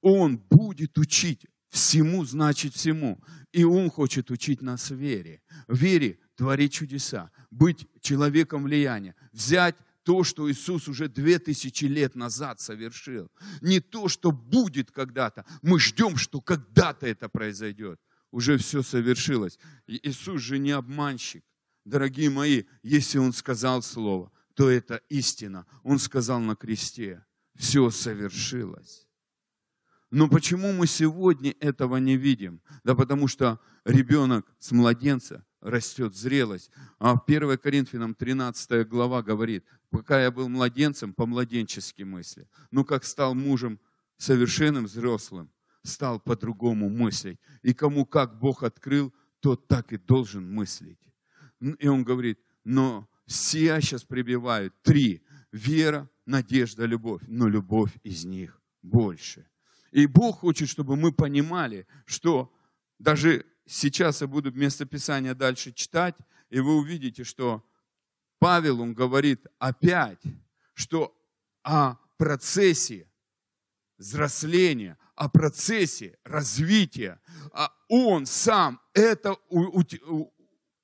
Он 0.00 0.38
будет 0.38 0.98
учить 0.98 1.46
всему, 1.68 2.24
значит 2.24 2.74
всему. 2.74 3.22
И 3.52 3.64
Он 3.64 3.90
хочет 3.90 4.30
учить 4.30 4.62
нас 4.62 4.90
вере. 4.90 5.42
Вере 5.68 6.18
творить 6.36 6.72
чудеса, 6.72 7.30
быть 7.50 7.86
человеком 8.00 8.64
влияния, 8.64 9.14
взять 9.32 9.76
то, 10.02 10.24
что 10.24 10.50
Иисус 10.50 10.88
уже 10.88 11.08
две 11.08 11.38
тысячи 11.38 11.86
лет 11.86 12.14
назад 12.14 12.60
совершил. 12.60 13.30
Не 13.62 13.80
то, 13.80 14.08
что 14.08 14.32
будет 14.32 14.90
когда-то. 14.90 15.46
Мы 15.62 15.80
ждем, 15.80 16.16
что 16.16 16.40
когда-то 16.40 17.06
это 17.06 17.28
произойдет 17.28 18.00
уже 18.34 18.58
все 18.58 18.82
совершилось. 18.82 19.58
Иисус 19.86 20.42
же 20.42 20.58
не 20.58 20.72
обманщик. 20.72 21.44
Дорогие 21.84 22.30
мои, 22.30 22.64
если 22.82 23.18
Он 23.18 23.32
сказал 23.32 23.80
Слово, 23.80 24.32
то 24.54 24.68
это 24.68 24.96
истина. 25.08 25.66
Он 25.84 26.00
сказал 26.00 26.40
на 26.40 26.56
кресте, 26.56 27.24
все 27.56 27.90
совершилось. 27.90 29.06
Но 30.10 30.28
почему 30.28 30.72
мы 30.72 30.86
сегодня 30.86 31.54
этого 31.60 31.96
не 31.96 32.16
видим? 32.16 32.60
Да 32.84 32.94
потому 32.94 33.26
что 33.26 33.58
ребенок 33.84 34.46
с 34.58 34.70
младенца 34.70 35.44
растет 35.60 36.14
зрелость. 36.14 36.70
А 36.98 37.18
1 37.26 37.58
Коринфянам 37.58 38.14
13 38.14 38.86
глава 38.86 39.22
говорит, 39.22 39.64
пока 39.90 40.22
я 40.22 40.30
был 40.30 40.48
младенцем, 40.48 41.14
по 41.14 41.26
младенчески 41.26 42.02
мысли. 42.02 42.48
Но 42.70 42.84
как 42.84 43.04
стал 43.04 43.34
мужем 43.34 43.80
совершенным, 44.18 44.84
взрослым, 44.84 45.50
стал 45.82 46.20
по-другому 46.20 46.88
мыслить. 46.88 47.40
И 47.62 47.74
кому 47.74 48.06
как 48.06 48.38
Бог 48.38 48.62
открыл, 48.62 49.12
тот 49.40 49.66
так 49.66 49.92
и 49.92 49.96
должен 49.96 50.48
мыслить. 50.48 51.00
И 51.78 51.88
он 51.88 52.04
говорит, 52.04 52.38
но 52.62 53.08
все 53.26 53.80
сейчас 53.80 54.04
прибивают 54.04 54.74
три. 54.82 55.23
Вера, 55.54 56.10
надежда, 56.26 56.84
любовь. 56.84 57.22
Но 57.28 57.46
любовь 57.46 57.92
из 58.02 58.24
них 58.24 58.60
больше. 58.82 59.48
И 59.92 60.06
Бог 60.06 60.40
хочет, 60.40 60.68
чтобы 60.68 60.96
мы 60.96 61.12
понимали, 61.12 61.86
что 62.06 62.52
даже 62.98 63.46
сейчас 63.64 64.20
я 64.20 64.26
буду 64.26 64.50
местописание 64.50 65.32
дальше 65.32 65.72
читать, 65.72 66.16
и 66.50 66.58
вы 66.58 66.76
увидите, 66.76 67.22
что 67.22 67.64
Павел, 68.40 68.80
он 68.80 68.94
говорит 68.94 69.46
опять, 69.60 70.20
что 70.74 71.16
о 71.62 71.98
процессе 72.16 73.08
взросления, 73.96 74.98
о 75.14 75.28
процессе 75.28 76.18
развития. 76.24 77.20
А 77.52 77.72
он 77.88 78.26
сам 78.26 78.80
это 78.92 79.36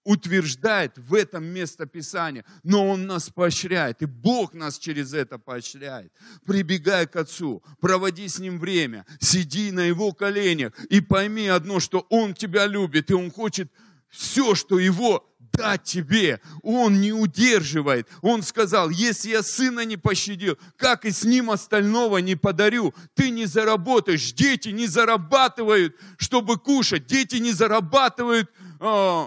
утверждает 0.04 0.96
в 0.96 1.14
этом 1.14 1.44
местописании, 1.44 2.44
но 2.62 2.88
Он 2.88 3.06
нас 3.06 3.30
поощряет, 3.30 4.02
и 4.02 4.06
Бог 4.06 4.54
нас 4.54 4.78
через 4.78 5.14
это 5.14 5.38
поощряет. 5.38 6.12
Прибегай 6.46 7.06
к 7.06 7.16
Отцу, 7.16 7.62
проводи 7.80 8.28
с 8.28 8.38
Ним 8.38 8.58
время, 8.58 9.06
сиди 9.20 9.70
на 9.72 9.80
Его 9.80 10.12
коленях 10.12 10.72
и 10.90 11.00
пойми 11.00 11.46
одно, 11.48 11.80
что 11.80 12.06
Он 12.10 12.34
тебя 12.34 12.66
любит, 12.66 13.10
и 13.10 13.14
Он 13.14 13.30
хочет 13.30 13.70
все, 14.08 14.54
что 14.54 14.78
Его 14.78 15.26
дать 15.52 15.84
тебе. 15.84 16.40
Он 16.62 17.00
не 17.00 17.12
удерживает. 17.12 18.08
Он 18.22 18.42
сказал, 18.42 18.90
если 18.90 19.30
я 19.30 19.42
сына 19.42 19.84
не 19.84 19.96
пощадил, 19.96 20.58
как 20.76 21.04
и 21.04 21.10
с 21.10 21.24
ним 21.24 21.50
остального 21.50 22.18
не 22.18 22.36
подарю. 22.36 22.94
Ты 23.14 23.30
не 23.30 23.46
заработаешь. 23.46 24.32
Дети 24.32 24.70
не 24.70 24.86
зарабатывают, 24.86 25.96
чтобы 26.16 26.58
кушать. 26.58 27.06
Дети 27.06 27.36
не 27.36 27.52
зарабатывают 27.52 28.50
э, 28.80 29.24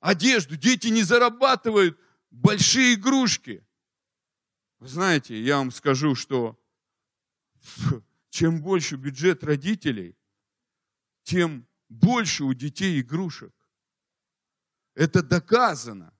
одежду. 0.00 0.56
Дети 0.56 0.88
не 0.88 1.02
зарабатывают 1.02 1.98
большие 2.30 2.94
игрушки. 2.94 3.64
Вы 4.78 4.88
знаете, 4.88 5.40
я 5.40 5.58
вам 5.58 5.70
скажу, 5.70 6.14
что 6.14 6.58
чем 8.30 8.62
больше 8.62 8.96
бюджет 8.96 9.44
родителей, 9.44 10.16
тем 11.22 11.66
больше 11.88 12.44
у 12.44 12.54
детей 12.54 13.00
игрушек. 13.00 13.54
Это 14.94 15.22
доказано. 15.22 16.14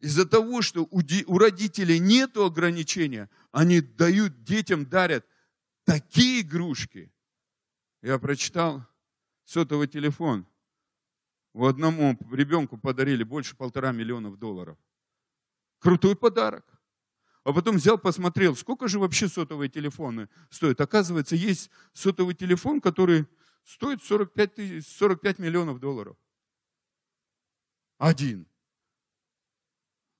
Из-за 0.00 0.26
того, 0.26 0.62
что 0.62 0.88
у 0.90 1.38
родителей 1.38 1.98
нет 1.98 2.36
ограничения, 2.36 3.28
они 3.52 3.80
дают 3.80 4.44
детям, 4.44 4.86
дарят 4.86 5.26
такие 5.84 6.40
игрушки. 6.40 7.12
Я 8.02 8.18
прочитал 8.18 8.86
сотовый 9.44 9.88
телефон. 9.88 10.46
У 11.52 11.66
одному 11.66 12.16
ребенку 12.30 12.78
подарили 12.78 13.24
больше 13.24 13.56
полтора 13.56 13.92
миллионов 13.92 14.38
долларов. 14.38 14.78
Крутой 15.78 16.14
подарок. 16.14 16.64
А 17.42 17.52
потом 17.52 17.76
взял, 17.76 17.98
посмотрел, 17.98 18.54
сколько 18.54 18.86
же 18.86 18.98
вообще 18.98 19.26
сотовые 19.26 19.68
телефоны 19.68 20.28
стоят. 20.50 20.80
Оказывается, 20.80 21.36
есть 21.36 21.70
сотовый 21.94 22.34
телефон, 22.34 22.80
который 22.80 23.26
стоит 23.64 24.02
45, 24.02 24.54
тысяч, 24.54 24.86
45 24.86 25.38
миллионов 25.38 25.80
долларов. 25.80 26.16
Один. 27.98 28.46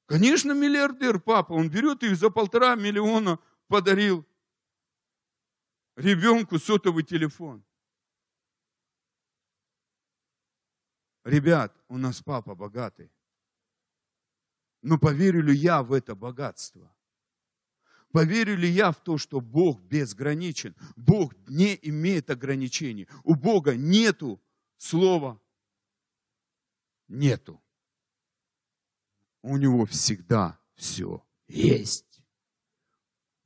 Конечно, 0.07 0.53
миллиардер 0.53 1.21
папа, 1.21 1.53
он 1.53 1.71
берет 1.71 2.03
и 2.03 2.15
за 2.15 2.31
полтора 2.31 2.75
миллиона 2.75 3.39
подарил 3.69 4.27
ребенку 5.95 6.59
сотовый 6.59 7.05
телефон. 7.05 7.63
Ребят, 11.25 11.75
у 11.89 11.99
нас 11.99 12.23
папа 12.23 12.55
богатый. 12.55 13.13
Но 14.83 14.99
поверю 14.99 15.43
ли 15.43 15.55
я 15.55 15.83
в 15.83 15.93
это 15.93 16.15
богатство? 16.15 16.95
Поверю 18.13 18.57
ли 18.57 18.69
я 18.69 18.91
в 18.93 19.03
то, 19.03 19.19
что 19.19 19.41
Бог 19.41 19.81
безграничен? 19.83 20.75
Бог 20.97 21.35
не 21.49 21.79
имеет 21.83 22.31
ограничений. 22.31 23.09
У 23.23 23.35
Бога 23.35 23.77
нету 23.77 24.41
слова 24.79 25.41
нету 27.11 27.63
у 29.43 29.57
него 29.57 29.85
всегда 29.87 30.59
все 30.75 31.25
есть. 31.49 32.23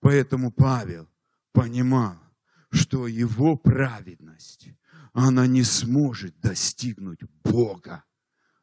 Поэтому 0.00 0.52
Павел 0.52 1.08
понимал, 1.52 2.18
что 2.70 3.06
его 3.06 3.56
праведность, 3.56 4.68
она 5.14 5.46
не 5.46 5.62
сможет 5.62 6.38
достигнуть 6.40 7.20
Бога 7.44 8.04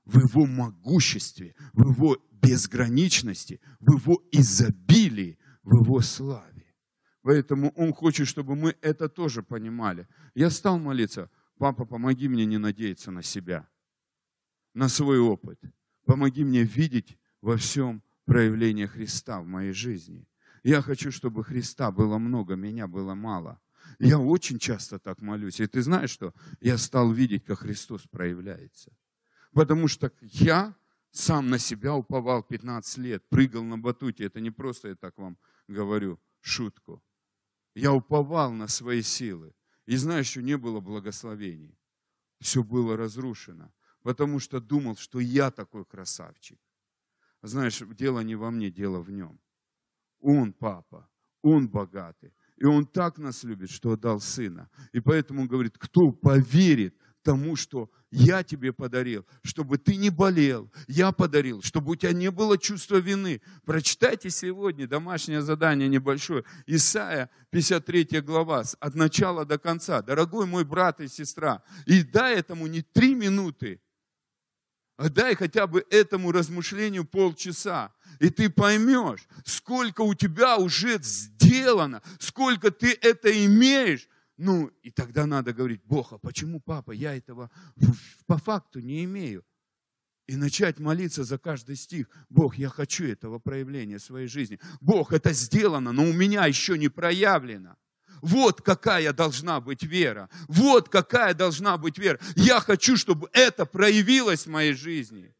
в 0.04 0.20
его 0.20 0.46
могуществе, 0.46 1.56
в 1.74 1.90
его 1.90 2.18
безграничности, 2.32 3.62
в 3.80 3.94
его 3.98 4.22
изобилии, 4.32 5.40
в 5.64 5.82
его 5.82 6.02
славе. 6.02 6.76
Поэтому 7.22 7.70
он 7.76 7.94
хочет, 7.94 8.28
чтобы 8.28 8.56
мы 8.56 8.76
это 8.82 9.08
тоже 9.08 9.44
понимали. 9.44 10.08
Я 10.36 10.50
стал 10.50 10.78
молиться, 10.78 11.30
папа, 11.58 11.86
помоги 11.86 12.28
мне 12.28 12.46
не 12.46 12.58
надеяться 12.58 13.12
на 13.12 13.24
себя, 13.24 13.70
на 14.74 14.90
свой 14.90 15.20
опыт. 15.20 15.60
Помоги 16.06 16.44
мне 16.44 16.64
видеть 16.64 17.18
во 17.42 17.56
всем 17.56 18.04
проявление 18.26 18.88
Христа 18.88 19.40
в 19.40 19.46
моей 19.46 19.72
жизни. 19.72 20.28
Я 20.64 20.82
хочу, 20.82 21.12
чтобы 21.12 21.46
Христа 21.46 21.92
было 21.92 22.18
много, 22.18 22.56
меня 22.56 22.88
было 22.88 23.14
мало. 23.14 23.62
Я 24.00 24.20
очень 24.20 24.60
часто 24.60 25.00
так 25.00 25.22
молюсь. 25.22 25.60
И 25.60 25.68
ты 25.68 25.82
знаешь, 25.82 26.12
что 26.12 26.34
я 26.62 26.78
стал 26.78 27.12
видеть, 27.12 27.46
как 27.46 27.60
Христос 27.60 28.08
проявляется. 28.08 28.92
Потому 29.54 29.88
что 29.88 30.12
я 30.22 30.76
сам 31.12 31.50
на 31.50 31.60
себя 31.60 31.94
уповал 31.94 32.44
15 32.44 32.98
лет, 32.98 33.30
прыгал 33.30 33.64
на 33.64 33.78
батуте. 33.78 34.26
Это 34.26 34.40
не 34.40 34.52
просто 34.52 34.90
я 34.90 34.96
так 34.96 35.18
вам 35.18 35.38
говорю, 35.68 36.20
шутку. 36.40 37.04
Я 37.76 37.94
уповал 37.94 38.52
на 38.54 38.68
свои 38.68 39.02
силы. 39.02 39.54
И 39.86 39.98
знаешь, 39.98 40.32
что 40.32 40.42
не 40.42 40.58
было 40.58 40.80
благословений. 40.80 41.78
Все 42.40 42.64
было 42.64 42.98
разрушено. 42.98 43.72
Потому 44.04 44.40
что 44.40 44.60
думал, 44.60 44.96
что 44.96 45.20
я 45.20 45.52
такой 45.52 45.86
красавчик. 45.86 46.60
Знаешь, 47.44 47.84
дело 47.96 48.22
не 48.22 48.36
во 48.36 48.52
мне, 48.52 48.72
дело 48.72 49.02
в 49.02 49.12
нем. 49.12 49.40
Он 50.20 50.54
папа, 50.54 51.10
он 51.42 51.68
богатый. 51.68 52.34
И 52.62 52.66
он 52.66 52.86
так 52.86 53.18
нас 53.18 53.44
любит, 53.44 53.72
что 53.72 53.94
отдал 53.94 54.20
сына. 54.20 54.70
И 54.94 55.00
поэтому 55.00 55.42
он 55.42 55.48
говорит, 55.48 55.80
кто 55.80 56.12
поверит 56.12 56.96
тому, 57.24 57.56
что 57.56 57.90
я 58.12 58.44
тебе 58.44 58.72
подарил, 58.72 59.26
чтобы 59.42 59.80
ты 59.80 59.96
не 59.96 60.12
болел. 60.12 60.72
Я 60.88 61.12
подарил, 61.12 61.64
чтобы 61.64 61.94
у 61.94 61.96
тебя 61.96 62.14
не 62.14 62.30
было 62.30 62.60
чувства 62.60 62.98
вины. 62.98 63.42
Прочитайте 63.66 64.30
сегодня 64.30 64.88
домашнее 64.88 65.42
задание 65.42 65.90
небольшое. 65.90 66.44
Исайя, 66.68 67.32
53 67.50 68.22
глава, 68.22 68.64
от 68.80 68.94
начала 68.94 69.44
до 69.44 69.58
конца. 69.58 70.04
Дорогой 70.04 70.46
мой 70.46 70.64
брат 70.64 71.02
и 71.02 71.08
сестра, 71.08 71.64
и 71.88 72.04
дай 72.04 72.36
этому 72.36 72.68
не 72.68 72.84
три 72.84 73.16
минуты, 73.16 73.82
дай 75.10 75.36
хотя 75.36 75.68
бы 75.68 75.86
этому 75.90 76.32
размышлению 76.32 77.06
полчаса. 77.06 77.94
И 78.20 78.30
ты 78.30 78.50
поймешь, 78.50 79.28
сколько 79.46 80.02
у 80.02 80.14
тебя 80.14 80.58
уже 80.58 81.00
сделано, 81.02 82.02
сколько 82.20 82.72
ты 82.72 82.98
это 83.02 83.32
имеешь, 83.46 84.08
ну, 84.38 84.72
и 84.82 84.90
тогда 84.90 85.26
надо 85.26 85.54
говорить, 85.54 85.82
Бог, 85.84 86.14
а 86.14 86.18
почему, 86.18 86.60
папа, 86.60 86.92
я 86.92 87.16
этого 87.16 87.52
по 88.26 88.38
факту 88.38 88.80
не 88.80 89.04
имею? 89.04 89.44
И 90.28 90.36
начать 90.36 90.80
молиться 90.80 91.24
за 91.24 91.38
каждый 91.38 91.76
стих. 91.76 92.08
Бог, 92.30 92.56
я 92.56 92.70
хочу 92.70 93.06
этого 93.06 93.38
проявления 93.38 93.98
в 93.98 94.04
своей 94.04 94.28
жизни. 94.28 94.60
Бог, 94.80 95.14
это 95.14 95.34
сделано, 95.34 95.92
но 95.92 96.04
у 96.04 96.14
меня 96.14 96.46
еще 96.46 96.78
не 96.78 96.90
проявлено. 96.90 97.76
Вот 98.22 98.62
какая 98.62 99.14
должна 99.14 99.60
быть 99.60 99.84
вера. 99.84 100.30
Вот 100.48 100.90
какая 100.90 101.34
должна 101.34 101.78
быть 101.78 101.98
вера. 101.98 102.20
Я 102.36 102.60
хочу, 102.60 102.98
чтобы 102.98 103.30
это 103.34 103.66
проявилось 103.66 104.46
в 104.46 104.50
моей 104.50 104.74
жизни. 104.74 105.34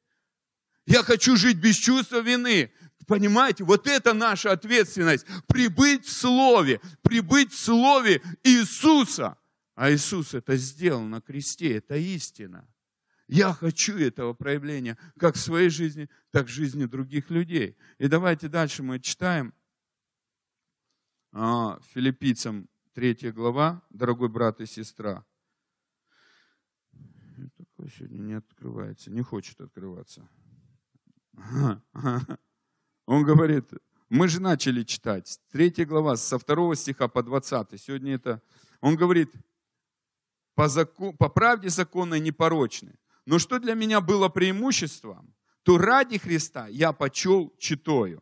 Я 0.86 1.04
хочу 1.04 1.36
жить 1.38 1.58
без 1.58 1.76
чувства 1.76 2.22
вины. 2.22 2.72
Понимаете, 3.08 3.64
вот 3.64 3.88
это 3.88 4.14
наша 4.14 4.52
ответственность. 4.52 5.26
Прибыть 5.48 6.06
в 6.06 6.12
Слове, 6.12 6.82
прибыть 7.02 7.52
в 7.54 7.60
Слове 7.60 8.22
Иисуса. 8.44 9.38
А 9.76 9.92
Иисус 9.92 10.34
это 10.34 10.58
сделал 10.58 11.02
на 11.02 11.22
кресте, 11.22 11.78
это 11.78 11.96
истина. 11.96 12.68
Я 13.28 13.54
хочу 13.54 13.98
этого 13.98 14.34
проявления 14.34 14.98
как 15.18 15.36
в 15.36 15.40
своей 15.40 15.70
жизни, 15.70 16.10
так 16.32 16.48
в 16.48 16.50
жизни 16.50 16.86
других 16.86 17.30
людей. 17.30 17.78
И 17.98 18.08
давайте 18.08 18.50
дальше 18.50 18.84
мы 18.84 19.00
читаем 19.00 19.54
а, 21.32 21.80
Филиппийцам 21.94 22.68
3 22.94 23.32
глава, 23.32 23.82
дорогой 23.90 24.28
брат 24.28 24.60
и 24.60 24.66
сестра. 24.66 25.26
Такое 27.58 27.90
сегодня 27.90 28.18
не 28.18 28.34
открывается, 28.34 29.10
не 29.10 29.22
хочет 29.22 29.62
открываться. 29.62 30.28
Он 33.06 33.24
говорит, 33.24 33.72
мы 34.10 34.28
же 34.28 34.42
начали 34.42 34.84
читать, 34.84 35.40
третья 35.52 35.86
глава, 35.86 36.18
со 36.18 36.38
второго 36.38 36.76
стиха 36.76 37.08
по 37.08 37.24
20. 37.24 37.82
Сегодня 37.82 38.16
это, 38.16 38.42
он 38.82 38.98
говорит, 38.98 39.32
по, 40.54 40.68
закон, 40.68 41.16
по 41.16 41.30
правде 41.30 41.70
законной 41.70 42.20
непорочны. 42.20 43.00
Но 43.26 43.40
что 43.40 43.58
для 43.58 43.74
меня 43.74 44.02
было 44.02 44.28
преимуществом, 44.28 45.34
то 45.64 45.78
ради 45.78 46.18
Христа 46.18 46.68
я 46.68 46.92
почел 46.92 47.56
читою. 47.58 48.22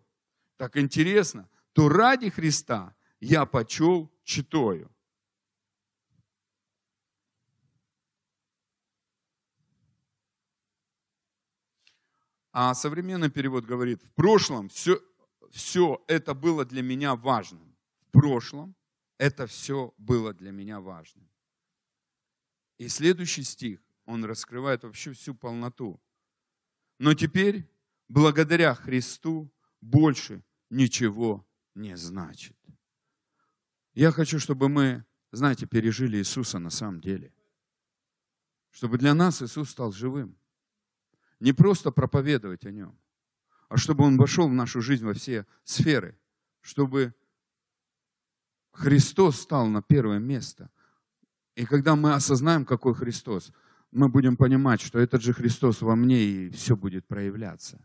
Так 0.58 0.78
интересно, 0.78 1.50
то 1.74 1.90
ради 1.90 2.30
Христа 2.30 2.96
я 3.20 3.46
почел 3.46 4.12
читою. 4.30 4.92
А 12.52 12.74
современный 12.76 13.32
перевод 13.32 13.66
говорит, 13.66 14.04
в 14.04 14.12
прошлом 14.14 14.70
все, 14.70 15.02
все 15.52 16.04
это 16.08 16.34
было 16.34 16.66
для 16.66 16.84
меня 16.84 17.16
важным. 17.16 17.76
В 18.02 18.12
прошлом 18.12 18.76
это 19.18 19.48
все 19.48 19.94
было 19.98 20.34
для 20.34 20.52
меня 20.52 20.80
важным. 20.80 21.28
И 22.78 22.88
следующий 22.88 23.44
стих, 23.44 23.80
он 24.06 24.26
раскрывает 24.26 24.84
вообще 24.84 25.12
всю 25.14 25.34
полноту. 25.34 26.00
Но 27.00 27.14
теперь, 27.14 27.68
благодаря 28.08 28.76
Христу, 28.76 29.52
больше 29.82 30.44
ничего 30.70 31.48
не 31.76 31.98
значит. 31.98 32.58
Я 33.94 34.12
хочу, 34.12 34.40
чтобы 34.40 34.70
мы, 34.70 35.06
знаете, 35.32 35.66
пережили 35.66 36.18
Иисуса 36.18 36.60
на 36.60 36.70
самом 36.70 37.02
деле. 37.02 37.34
Чтобы 38.72 38.98
для 38.98 39.14
нас 39.14 39.42
Иисус 39.42 39.70
стал 39.70 39.92
живым. 39.92 40.38
Не 41.40 41.54
просто 41.54 41.92
проповедовать 41.92 42.66
о 42.66 42.72
нем, 42.72 42.98
а 43.70 43.78
чтобы 43.78 44.04
он 44.04 44.18
вошел 44.18 44.48
в 44.48 44.54
нашу 44.54 44.82
жизнь 44.82 45.06
во 45.06 45.14
все 45.14 45.46
сферы. 45.64 46.20
Чтобы 46.62 47.14
Христос 48.72 49.40
стал 49.40 49.68
на 49.68 49.82
первое 49.82 50.20
место. 50.20 50.70
И 51.56 51.66
когда 51.66 51.96
мы 51.96 52.14
осознаем, 52.14 52.66
какой 52.66 52.94
Христос, 52.94 53.52
мы 53.92 54.10
будем 54.10 54.38
понимать, 54.38 54.82
что 54.82 55.00
этот 55.00 55.22
же 55.22 55.34
Христос 55.34 55.82
во 55.82 55.96
мне, 55.96 56.22
и 56.22 56.50
все 56.52 56.76
будет 56.76 57.08
проявляться 57.08 57.82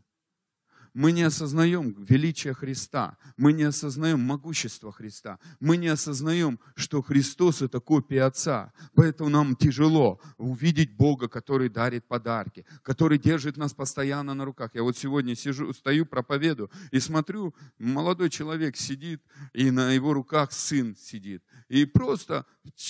мы 0.94 1.10
не 1.10 1.24
осознаем 1.24 1.92
величие 2.04 2.54
Христа, 2.54 3.18
мы 3.36 3.52
не 3.52 3.64
осознаем 3.64 4.20
могущество 4.20 4.92
Христа, 4.92 5.40
мы 5.58 5.76
не 5.76 5.88
осознаем, 5.88 6.60
что 6.76 7.02
Христос 7.02 7.62
это 7.62 7.80
копия 7.80 8.22
Отца. 8.22 8.72
Поэтому 8.94 9.28
нам 9.28 9.56
тяжело 9.56 10.20
увидеть 10.38 10.96
Бога, 10.96 11.28
который 11.28 11.68
дарит 11.68 12.06
подарки, 12.06 12.64
который 12.82 13.18
держит 13.18 13.56
нас 13.56 13.74
постоянно 13.74 14.34
на 14.34 14.44
руках. 14.44 14.70
Я 14.74 14.84
вот 14.84 14.96
сегодня 14.96 15.34
сижу, 15.34 15.72
стою, 15.74 16.06
проповеду 16.06 16.70
и 16.92 17.00
смотрю, 17.00 17.54
молодой 17.78 18.30
человек 18.30 18.76
сидит, 18.76 19.20
и 19.52 19.72
на 19.72 19.92
его 19.92 20.14
руках 20.14 20.52
сын 20.52 20.96
сидит. 20.96 21.42
И 21.68 21.86
просто 21.86 22.46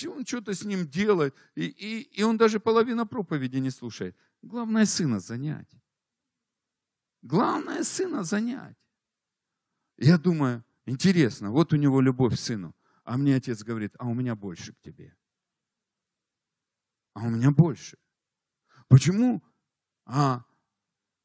он 0.07 0.25
что-то 0.25 0.53
с 0.53 0.63
ним 0.63 0.87
делает, 0.87 1.33
и, 1.55 1.65
и, 1.65 2.01
и 2.01 2.23
он 2.23 2.37
даже 2.37 2.59
половина 2.59 3.07
проповеди 3.07 3.57
не 3.57 3.71
слушает. 3.71 4.15
Главное 4.43 4.85
сына 4.85 5.19
занять. 5.19 5.69
Главное 7.25 7.83
сына 7.83 8.23
занять. 8.23 8.77
Я 9.97 10.19
думаю, 10.19 10.63
интересно, 10.85 11.49
вот 11.49 11.73
у 11.73 11.75
него 11.75 11.99
любовь 11.99 12.35
к 12.35 12.39
сыну, 12.39 12.75
а 13.03 13.17
мне 13.17 13.35
отец 13.35 13.63
говорит, 13.63 13.95
а 13.97 14.05
у 14.05 14.13
меня 14.13 14.35
больше 14.35 14.73
к 14.73 14.81
тебе. 14.81 15.17
А 17.15 17.25
у 17.25 17.29
меня 17.31 17.49
больше. 17.49 17.97
Почему 18.89 19.41
а, 20.05 20.45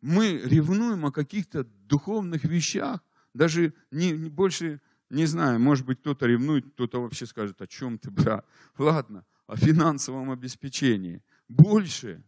мы 0.00 0.38
ревнуем 0.38 1.04
о 1.04 1.12
каких-то 1.12 1.64
духовных 1.64 2.44
вещах, 2.44 3.04
даже 3.34 3.74
не, 3.90 4.12
не 4.12 4.30
больше, 4.30 4.80
не 5.10 5.26
знаю, 5.26 5.60
может 5.60 5.84
быть, 5.84 6.00
кто-то 6.00 6.24
ревнует, 6.24 6.64
кто-то 6.72 7.02
вообще 7.02 7.26
скажет, 7.26 7.60
о 7.60 7.66
чем 7.66 7.98
ты, 7.98 8.10
брат? 8.10 8.48
Ладно, 8.78 9.26
о 9.46 9.54
финансовом 9.54 10.30
обеспечении. 10.30 11.22
Больше, 11.46 12.24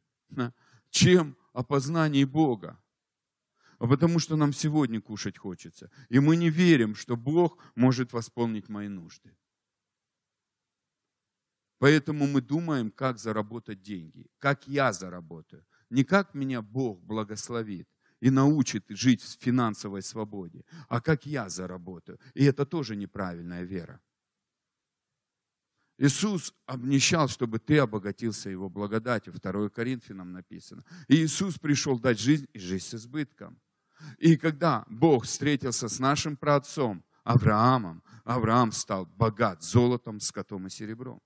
чем 0.91 1.39
о 1.55 1.65
познании 1.65 2.25
Бога 2.25 2.82
а 3.83 3.89
потому 3.89 4.21
что 4.21 4.37
нам 4.37 4.53
сегодня 4.53 5.01
кушать 5.01 5.37
хочется. 5.37 5.91
И 6.09 6.21
мы 6.21 6.37
не 6.37 6.51
верим, 6.51 6.95
что 6.95 7.17
Бог 7.17 7.59
может 7.75 8.13
восполнить 8.13 8.69
мои 8.69 8.87
нужды. 8.87 9.37
Поэтому 11.79 12.29
мы 12.29 12.41
думаем, 12.41 12.93
как 12.93 13.19
заработать 13.19 13.83
деньги, 13.83 14.31
как 14.39 14.69
я 14.69 14.93
заработаю. 14.93 15.65
Не 15.91 16.05
как 16.05 16.35
меня 16.35 16.63
Бог 16.63 17.03
благословит 17.03 17.89
и 18.21 18.31
научит 18.31 18.85
жить 18.89 19.21
в 19.21 19.43
финансовой 19.43 20.03
свободе, 20.03 20.65
а 20.89 21.01
как 21.01 21.27
я 21.27 21.49
заработаю. 21.49 22.21
И 22.35 22.45
это 22.45 22.65
тоже 22.65 22.95
неправильная 22.95 23.65
вера. 23.65 24.01
Иисус 25.99 26.55
обнищал, 26.67 27.29
чтобы 27.29 27.59
ты 27.59 27.79
обогатился 27.79 28.49
Его 28.49 28.69
благодатью. 28.69 29.33
2 29.33 29.71
Коринфянам 29.71 30.33
написано. 30.33 30.85
И 31.09 31.15
Иисус 31.17 31.59
пришел 31.59 31.99
дать 31.99 32.21
жизнь 32.21 32.47
и 32.53 32.61
жизнь 32.61 32.87
с 32.87 32.95
избытком. 32.95 33.59
И 34.19 34.37
когда 34.37 34.85
Бог 34.89 35.25
встретился 35.25 35.89
с 35.89 35.99
нашим 35.99 36.37
праотцом 36.37 37.05
Авраамом, 37.25 38.03
Авраам 38.25 38.73
стал 38.73 39.07
богат 39.07 39.63
золотом, 39.63 40.21
скотом 40.21 40.67
и 40.67 40.71
серебром. 40.71 41.21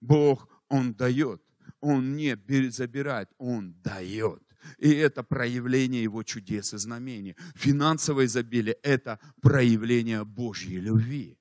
Бог, 0.00 0.48
Он 0.68 0.94
дает, 0.94 1.42
Он 1.80 2.16
не 2.16 2.36
забирает, 2.70 3.28
Он 3.38 3.74
дает. 3.82 4.42
И 4.78 4.90
это 4.90 5.22
проявление 5.22 6.02
Его 6.02 6.22
чудес 6.22 6.74
и 6.74 6.78
знамений. 6.78 7.36
Финансовое 7.54 8.26
изобилие– 8.26 8.76
это 8.82 9.18
проявление 9.40 10.24
Божьей 10.24 10.80
любви. 10.80 11.38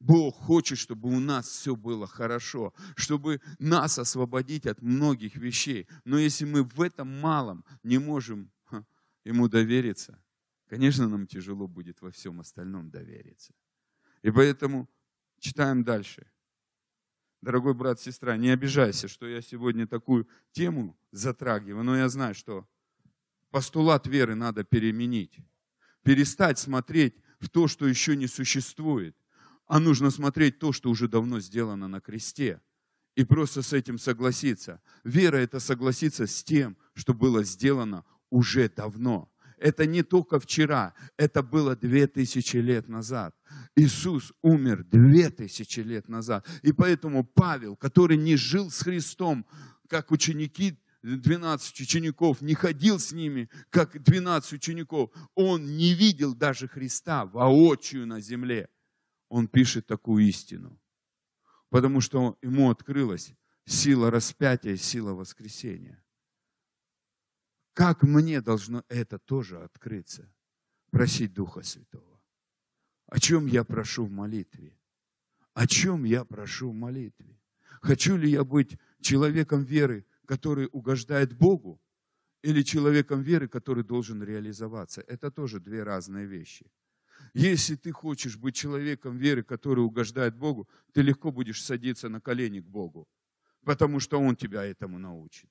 Бог 0.00 0.36
хочет, 0.36 0.78
чтобы 0.78 1.08
у 1.08 1.18
нас 1.18 1.48
все 1.48 1.74
было 1.74 2.06
хорошо, 2.06 2.74
чтобы 2.94 3.40
нас 3.58 3.98
освободить 3.98 4.66
от 4.66 4.82
многих 4.82 5.36
вещей. 5.36 5.88
Но 6.04 6.18
если 6.18 6.44
мы 6.44 6.62
в 6.62 6.80
этом 6.82 7.20
малом 7.20 7.64
не 7.82 7.98
можем 7.98 8.50
Ему 9.24 9.48
довериться, 9.48 10.22
конечно, 10.68 11.08
нам 11.08 11.26
тяжело 11.26 11.66
будет 11.66 12.02
во 12.02 12.10
всем 12.10 12.40
остальном 12.40 12.90
довериться. 12.90 13.54
И 14.22 14.30
поэтому 14.30 14.88
читаем 15.38 15.82
дальше. 15.82 16.30
Дорогой 17.40 17.74
брат, 17.74 18.00
сестра, 18.00 18.36
не 18.36 18.50
обижайся, 18.50 19.08
что 19.08 19.26
я 19.26 19.42
сегодня 19.42 19.86
такую 19.86 20.28
тему 20.52 20.96
затрагиваю, 21.10 21.84
но 21.84 21.96
я 21.96 22.08
знаю, 22.08 22.34
что 22.34 22.66
постулат 23.50 24.06
веры 24.06 24.34
надо 24.34 24.64
переменить. 24.64 25.38
Перестать 26.02 26.58
смотреть 26.58 27.14
в 27.40 27.48
то, 27.48 27.68
что 27.68 27.86
еще 27.86 28.16
не 28.16 28.26
существует, 28.26 29.16
а 29.66 29.78
нужно 29.78 30.10
смотреть 30.10 30.58
то, 30.58 30.72
что 30.72 30.90
уже 30.90 31.08
давно 31.08 31.40
сделано 31.40 31.88
на 31.88 32.00
кресте. 32.00 32.60
И 33.14 33.24
просто 33.24 33.62
с 33.62 33.72
этим 33.72 33.98
согласиться. 33.98 34.80
Вера– 35.04 35.36
это 35.38 35.60
согласиться 35.60 36.26
с 36.26 36.42
тем, 36.42 36.76
что 36.94 37.14
было 37.14 37.44
сделано 37.44 38.04
уже 38.30 38.68
давно. 38.68 39.30
Это 39.58 39.86
не 39.86 40.02
только 40.02 40.38
вчера, 40.38 40.94
это 41.16 41.42
было 41.42 41.76
две 41.76 42.06
тысячи 42.06 42.56
лет 42.56 42.88
назад. 42.88 43.34
Иисус 43.76 44.32
умер 44.42 44.84
две 44.84 45.30
тысячи 45.30 45.80
лет 45.80 46.08
назад. 46.08 46.46
И 46.62 46.72
поэтому 46.72 47.24
Павел, 47.24 47.76
который 47.76 48.16
не 48.16 48.36
жил 48.36 48.70
с 48.70 48.82
Христом, 48.82 49.46
как 49.88 50.10
ученики 50.10 50.78
12 51.02 51.80
учеников, 51.80 52.40
не 52.40 52.54
ходил 52.54 52.98
с 52.98 53.12
ними, 53.12 53.48
как 53.70 54.02
12 54.02 54.54
учеников, 54.54 55.10
он 55.34 55.76
не 55.76 55.94
видел 55.94 56.34
даже 56.34 56.66
Христа 56.66 57.26
воочию 57.26 58.06
на 58.06 58.20
земле 58.20 58.68
он 59.34 59.48
пишет 59.48 59.88
такую 59.88 60.28
истину. 60.28 60.80
Потому 61.68 62.00
что 62.00 62.38
ему 62.40 62.70
открылась 62.70 63.34
сила 63.66 64.08
распятия, 64.08 64.76
сила 64.76 65.12
воскресения. 65.12 66.03
Как 67.74 68.04
мне 68.04 68.40
должно 68.40 68.84
это 68.88 69.18
тоже 69.18 69.60
открыться? 69.62 70.32
Просить 70.90 71.34
Духа 71.34 71.62
Святого. 71.62 72.20
О 73.06 73.18
чем 73.18 73.46
я 73.46 73.64
прошу 73.64 74.04
в 74.04 74.10
молитве? 74.10 74.78
О 75.54 75.66
чем 75.66 76.04
я 76.04 76.24
прошу 76.24 76.70
в 76.70 76.74
молитве? 76.74 77.40
Хочу 77.82 78.16
ли 78.16 78.30
я 78.30 78.44
быть 78.44 78.78
человеком 79.00 79.64
веры, 79.64 80.06
который 80.24 80.68
угождает 80.72 81.32
Богу, 81.32 81.80
или 82.42 82.62
человеком 82.62 83.22
веры, 83.22 83.48
который 83.48 83.82
должен 83.82 84.22
реализоваться? 84.22 85.00
Это 85.08 85.30
тоже 85.30 85.58
две 85.58 85.82
разные 85.82 86.26
вещи. 86.26 86.70
Если 87.34 87.74
ты 87.74 87.90
хочешь 87.90 88.36
быть 88.36 88.54
человеком 88.54 89.18
веры, 89.18 89.42
который 89.42 89.84
угождает 89.84 90.36
Богу, 90.36 90.68
ты 90.92 91.02
легко 91.02 91.32
будешь 91.32 91.62
садиться 91.62 92.08
на 92.08 92.20
колени 92.20 92.60
к 92.60 92.68
Богу, 92.68 93.08
потому 93.64 94.00
что 94.00 94.20
Он 94.20 94.36
тебя 94.36 94.64
этому 94.64 94.98
научит. 94.98 95.50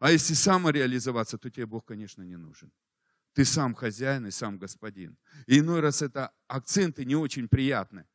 А 0.00 0.10
если 0.10 0.34
самореализоваться, 0.34 1.38
то 1.38 1.50
тебе 1.50 1.66
Бог, 1.66 1.84
конечно, 1.84 2.22
не 2.22 2.36
нужен. 2.36 2.72
Ты 3.34 3.44
сам 3.44 3.74
хозяин 3.74 4.26
и 4.26 4.30
сам 4.30 4.58
господин. 4.58 5.16
И 5.46 5.60
иной 5.60 5.80
раз 5.80 6.02
это 6.02 6.32
акценты 6.48 7.04
не 7.04 7.14
очень 7.14 7.48
приятны 7.48 8.06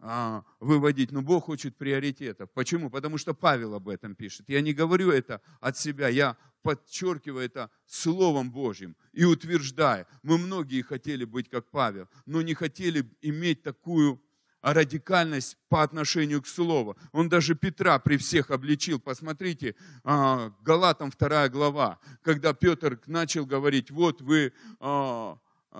а, 0.00 0.42
выводить, 0.58 1.12
но 1.12 1.22
Бог 1.22 1.44
хочет 1.44 1.76
приоритетов. 1.76 2.50
Почему? 2.54 2.90
Потому 2.90 3.18
что 3.18 3.34
Павел 3.34 3.74
об 3.74 3.88
этом 3.88 4.16
пишет. 4.16 4.48
Я 4.48 4.62
не 4.62 4.72
говорю 4.72 5.10
это 5.10 5.40
от 5.60 5.76
себя, 5.76 6.08
я 6.08 6.36
подчеркиваю 6.62 7.44
это 7.44 7.70
Словом 7.86 8.50
Божьим 8.50 8.96
и 9.12 9.24
утверждая. 9.24 10.06
Мы 10.22 10.38
многие 10.38 10.82
хотели 10.82 11.24
быть 11.24 11.50
как 11.50 11.70
Павел, 11.70 12.08
но 12.24 12.40
не 12.40 12.54
хотели 12.54 13.08
иметь 13.20 13.62
такую 13.62 14.20
радикальность 14.62 15.58
по 15.68 15.82
отношению 15.82 16.40
к 16.40 16.46
Слову. 16.46 16.96
Он 17.10 17.28
даже 17.28 17.54
Петра 17.54 17.98
при 17.98 18.16
всех 18.16 18.50
обличил. 18.50 19.00
Посмотрите, 19.00 19.74
а, 20.04 20.54
Галатам 20.62 21.10
2 21.10 21.48
глава, 21.48 21.98
когда 22.22 22.54
Петр 22.54 23.00
начал 23.06 23.44
говорить, 23.44 23.90
вот 23.90 24.22
вы 24.22 24.52
а, 24.78 25.38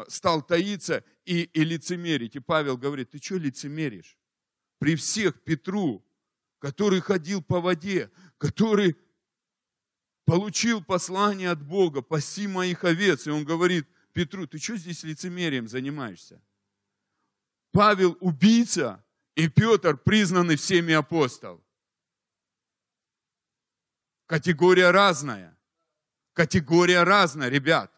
стал 0.09 0.43
таиться 0.43 1.05
и, 1.25 1.43
и 1.45 1.65
лицемерить. 1.65 2.35
И 2.37 2.41
Павел 2.41 2.77
говорит, 2.77 3.11
ты 3.11 3.19
что 3.19 3.37
лицемеришь? 3.37 4.19
При 4.79 4.97
всех 4.97 5.41
Петру, 5.43 6.05
который 6.59 7.01
ходил 7.01 7.41
по 7.41 7.61
воде, 7.61 8.11
который 8.39 8.97
получил 10.25 10.83
послание 10.83 11.51
от 11.51 11.63
Бога, 11.63 12.03
паси 12.03 12.49
моих 12.49 12.83
овец. 12.83 13.29
И 13.29 13.31
он 13.31 13.45
говорит 13.45 13.87
Петру, 14.13 14.47
ты 14.47 14.59
что 14.59 14.77
здесь 14.77 15.05
лицемерием 15.05 15.69
занимаешься? 15.69 16.43
Павел 17.73 18.17
убийца, 18.21 19.05
и 19.35 19.49
Петр 19.49 19.97
признанный 19.97 20.57
всеми 20.57 20.93
апостол. 20.93 21.65
Категория 24.27 24.91
разная. 24.91 25.59
Категория 26.35 27.03
разная, 27.03 27.49
ребят. 27.49 27.95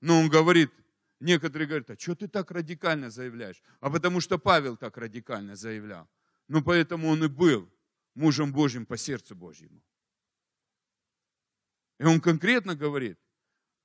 Но 0.00 0.18
он 0.20 0.28
говорит, 0.28 0.72
некоторые 1.20 1.68
говорят, 1.68 1.90
а 1.90 1.98
что 1.98 2.14
ты 2.14 2.28
так 2.28 2.50
радикально 2.50 3.10
заявляешь? 3.10 3.62
А 3.80 3.90
потому 3.90 4.20
что 4.20 4.38
Павел 4.38 4.76
так 4.76 4.96
радикально 4.96 5.56
заявлял. 5.56 6.08
Ну, 6.48 6.62
поэтому 6.62 7.08
он 7.08 7.24
и 7.24 7.28
был 7.28 7.70
мужем 8.14 8.52
Божьим 8.52 8.86
по 8.86 8.96
сердцу 8.96 9.36
Божьему. 9.36 9.82
И 11.98 12.04
он 12.04 12.20
конкретно 12.20 12.74
говорит, 12.74 13.18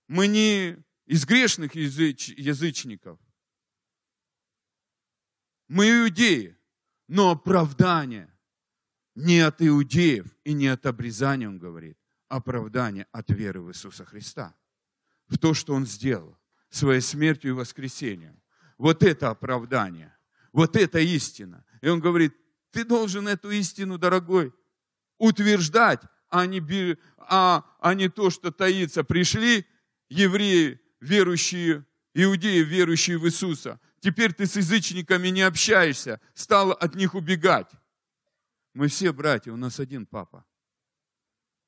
мы 0.07 0.27
не 0.27 0.77
из 1.05 1.25
грешных 1.25 1.75
языч, 1.75 2.29
язычников, 2.29 3.19
мы 5.67 5.89
иудеи, 5.89 6.57
но 7.07 7.31
оправдание 7.31 8.31
не 9.15 9.39
от 9.39 9.61
иудеев 9.61 10.27
и 10.43 10.53
не 10.53 10.67
от 10.67 10.85
обрезания, 10.85 11.47
он 11.47 11.57
говорит, 11.57 11.97
оправдание 12.27 13.07
от 13.11 13.29
веры 13.29 13.61
в 13.61 13.69
Иисуса 13.69 14.05
Христа 14.05 14.55
в 15.27 15.37
то, 15.37 15.53
что 15.53 15.73
Он 15.73 15.85
сделал 15.85 16.37
своей 16.69 17.01
смертью 17.01 17.51
и 17.51 17.53
воскресением. 17.53 18.41
Вот 18.77 19.03
это 19.03 19.29
оправдание, 19.29 20.15
вот 20.51 20.75
это 20.75 20.99
истина. 20.99 21.65
И 21.81 21.87
Он 21.87 21.99
говорит, 21.99 22.35
ты 22.71 22.83
должен 22.83 23.27
эту 23.27 23.51
истину, 23.51 23.97
дорогой, 23.97 24.53
утверждать, 25.17 26.01
а 26.29 26.45
не, 26.45 26.97
а, 27.17 27.65
а 27.79 27.93
не 27.93 28.09
то, 28.09 28.29
что 28.29 28.51
таится. 28.51 29.03
Пришли 29.03 29.65
евреи, 30.09 30.81
верующие, 30.99 31.85
иудеи, 32.13 32.59
верующие 32.59 33.17
в 33.17 33.25
Иисуса. 33.25 33.79
Теперь 33.99 34.33
ты 34.33 34.45
с 34.45 34.55
язычниками 34.55 35.29
не 35.29 35.41
общаешься, 35.41 36.19
стал 36.33 36.71
от 36.71 36.95
них 36.95 37.15
убегать. 37.15 37.71
Мы 38.73 38.87
все 38.87 39.13
братья, 39.13 39.51
у 39.51 39.57
нас 39.57 39.79
один 39.79 40.05
папа. 40.05 40.45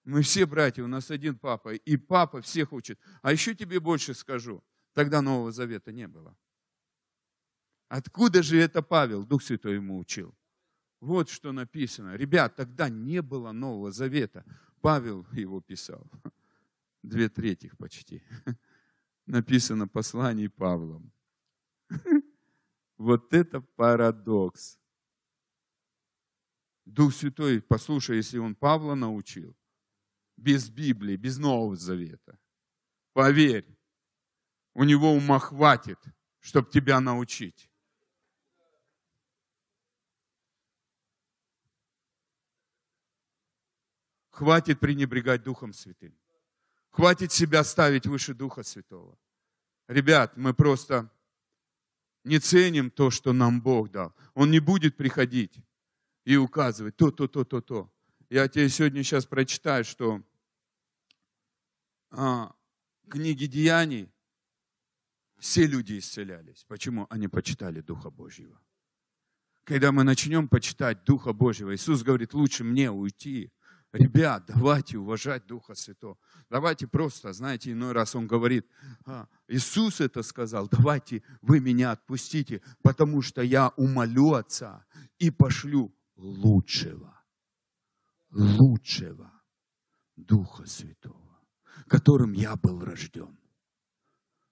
Мы 0.04 0.22
все 0.22 0.46
братья, 0.46 0.84
у 0.84 0.88
нас 0.88 1.12
один 1.12 1.38
папа, 1.38 1.74
и 1.74 1.98
папа 1.98 2.42
всех 2.42 2.74
учит. 2.74 3.00
А 3.22 3.32
еще 3.32 3.56
тебе 3.56 3.80
больше 3.80 4.14
скажу, 4.14 4.64
тогда 4.94 5.22
Нового 5.22 5.52
Завета 5.52 5.92
не 5.92 6.08
было. 6.08 6.38
Откуда 7.90 8.44
же 8.44 8.58
это 8.58 8.82
Павел, 8.82 9.26
Дух 9.26 9.44
Святой 9.44 9.76
ему 9.76 9.98
учил? 9.98 10.36
Вот 11.00 11.30
что 11.30 11.52
написано. 11.52 12.16
Ребят, 12.16 12.56
тогда 12.56 12.90
не 12.90 13.22
было 13.22 13.52
Нового 13.52 13.92
Завета. 13.92 14.44
Павел 14.82 15.26
его 15.32 15.62
писал. 15.62 16.06
Две 17.04 17.30
трети 17.30 17.72
почти. 17.78 18.24
Написано 19.26 19.88
послание 19.88 20.50
Павлом. 20.50 21.12
Вот 22.98 23.32
это 23.32 23.62
парадокс. 23.62 24.80
Дух 26.86 27.14
Святой, 27.14 27.62
послушай, 27.62 28.18
если 28.18 28.40
он 28.40 28.56
Павла 28.56 28.96
научил, 28.96 29.56
без 30.36 30.70
Библии, 30.70 31.16
без 31.16 31.38
Нового 31.38 31.76
Завета. 31.76 32.40
Поверь, 33.14 33.68
у 34.74 34.84
него 34.84 35.12
ума 35.12 35.38
хватит, 35.40 36.00
чтобы 36.40 36.72
тебя 36.72 37.00
научить. 37.00 37.70
Хватит 44.30 44.80
пренебрегать 44.80 45.44
Духом 45.44 45.74
Святым. 45.74 46.16
Хватит 46.92 47.32
себя 47.32 47.64
ставить 47.64 48.06
выше 48.06 48.34
Духа 48.34 48.64
Святого. 48.64 49.18
Ребят, 49.88 50.38
мы 50.38 50.54
просто 50.54 51.12
не 52.24 52.40
ценим 52.40 52.92
то, 52.92 53.10
что 53.10 53.34
нам 53.34 53.62
Бог 53.62 53.92
дал. 53.92 54.14
Он 54.34 54.52
не 54.52 54.60
будет 54.60 54.98
приходить 54.98 55.60
и 56.26 56.36
указывать 56.36 56.98
то, 56.98 57.12
то, 57.12 57.28
то, 57.28 57.44
то, 57.44 57.62
то. 57.62 57.92
Я 58.30 58.48
тебе 58.48 58.68
сегодня 58.70 59.04
сейчас 59.04 59.26
прочитаю, 59.26 59.86
что 59.86 60.22
а, 62.12 62.54
книги 63.10 63.46
Деяний 63.46 64.12
все 65.38 65.66
люди 65.66 66.00
исцелялись. 66.00 66.66
Почему? 66.68 67.08
Они 67.10 67.28
почитали 67.28 67.82
Духа 67.82 68.10
Божьего. 68.10 68.60
Когда 69.64 69.92
мы 69.92 70.04
начнем 70.04 70.48
почитать 70.48 71.04
Духа 71.04 71.34
Божьего, 71.34 71.76
Иисус 71.76 72.04
говорит, 72.04 72.34
лучше 72.34 72.64
мне 72.64 72.90
уйти. 72.90 73.52
Ребят, 73.94 74.44
давайте 74.48 74.98
уважать 74.98 75.48
Духа 75.48 75.74
Святого. 75.74 76.18
Давайте 76.50 76.88
просто, 76.88 77.32
знаете, 77.32 77.72
иной 77.72 77.94
раз 77.94 78.16
Он 78.16 78.28
говорит, 78.28 78.68
а, 79.06 79.28
Иисус 79.48 80.02
это 80.02 80.24
сказал, 80.24 80.68
давайте 80.68 81.24
вы 81.42 81.60
меня 81.62 81.92
отпустите, 81.92 82.62
потому 82.82 83.22
что 83.22 83.42
я 83.42 83.70
умолю 83.78 84.34
Отца 84.34 84.86
и 85.20 85.32
пошлю 85.32 85.96
лучшего, 86.18 87.22
лучшего 88.32 89.32
Духа 90.18 90.66
Святого, 90.66 91.40
которым 91.88 92.34
я 92.34 92.56
был 92.56 92.84
рожден. 92.84 93.40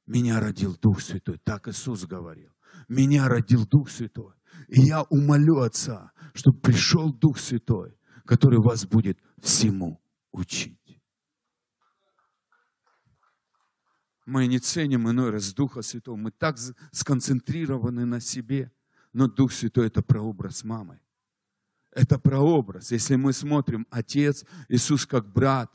Меня 0.06 0.40
родил 0.40 0.78
Дух 0.82 1.02
Святой, 1.02 1.40
так 1.44 1.68
Иисус 1.68 2.06
говорил. 2.06 2.52
Меня 2.88 3.28
родил 3.28 3.66
Дух 3.66 3.90
Святой. 3.90 4.34
И 4.68 4.82
я 4.82 5.04
умолю 5.04 5.60
Отца, 5.60 6.12
чтобы 6.34 6.60
пришел 6.60 7.12
Дух 7.12 7.40
Святой, 7.40 7.98
который 8.26 8.60
вас 8.60 8.86
будет 8.86 9.20
всему 9.42 10.02
учить. 10.32 11.02
Мы 14.26 14.48
не 14.48 14.60
ценим 14.60 15.10
иной 15.10 15.30
раз 15.30 15.54
Духа 15.54 15.82
Святого. 15.84 16.16
Мы 16.16 16.32
так 16.32 16.58
сконцентрированы 16.92 18.06
на 18.06 18.20
себе. 18.20 18.72
Но 19.14 19.28
Дух 19.28 19.54
Святой– 19.54 19.88
это 19.88 20.02
прообраз 20.02 20.64
мамы. 20.64 21.00
Это 21.92 22.20
прообраз. 22.20 22.92
Если 22.92 23.16
мы 23.16 23.32
смотрим, 23.32 23.88
Отец, 23.90 24.44
Иисус 24.68 25.06
как 25.06 25.32
брат, 25.32 25.72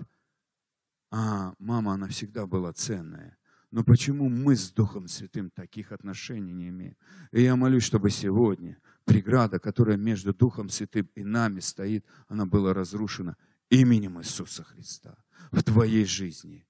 а 1.10 1.54
мама, 1.58 1.94
она 1.94 2.08
всегда 2.08 2.46
была 2.46 2.72
ценная. 2.72 3.38
Но 3.70 3.84
почему 3.84 4.28
мы 4.28 4.56
с 4.56 4.72
Духом 4.72 5.06
Святым 5.06 5.50
таких 5.50 5.92
отношений 5.92 6.52
не 6.52 6.68
имеем? 6.70 6.96
И 7.30 7.42
я 7.42 7.54
молюсь, 7.54 7.84
чтобы 7.84 8.10
сегодня 8.10 8.80
преграда, 9.04 9.60
которая 9.60 9.96
между 9.96 10.34
Духом 10.34 10.68
Святым 10.68 11.08
и 11.14 11.22
нами 11.22 11.60
стоит, 11.60 12.04
она 12.26 12.46
была 12.46 12.74
разрушена 12.74 13.36
именем 13.68 14.20
Иисуса 14.20 14.64
Христа 14.64 15.16
в 15.52 15.62
твоей 15.62 16.04
жизни. 16.04 16.66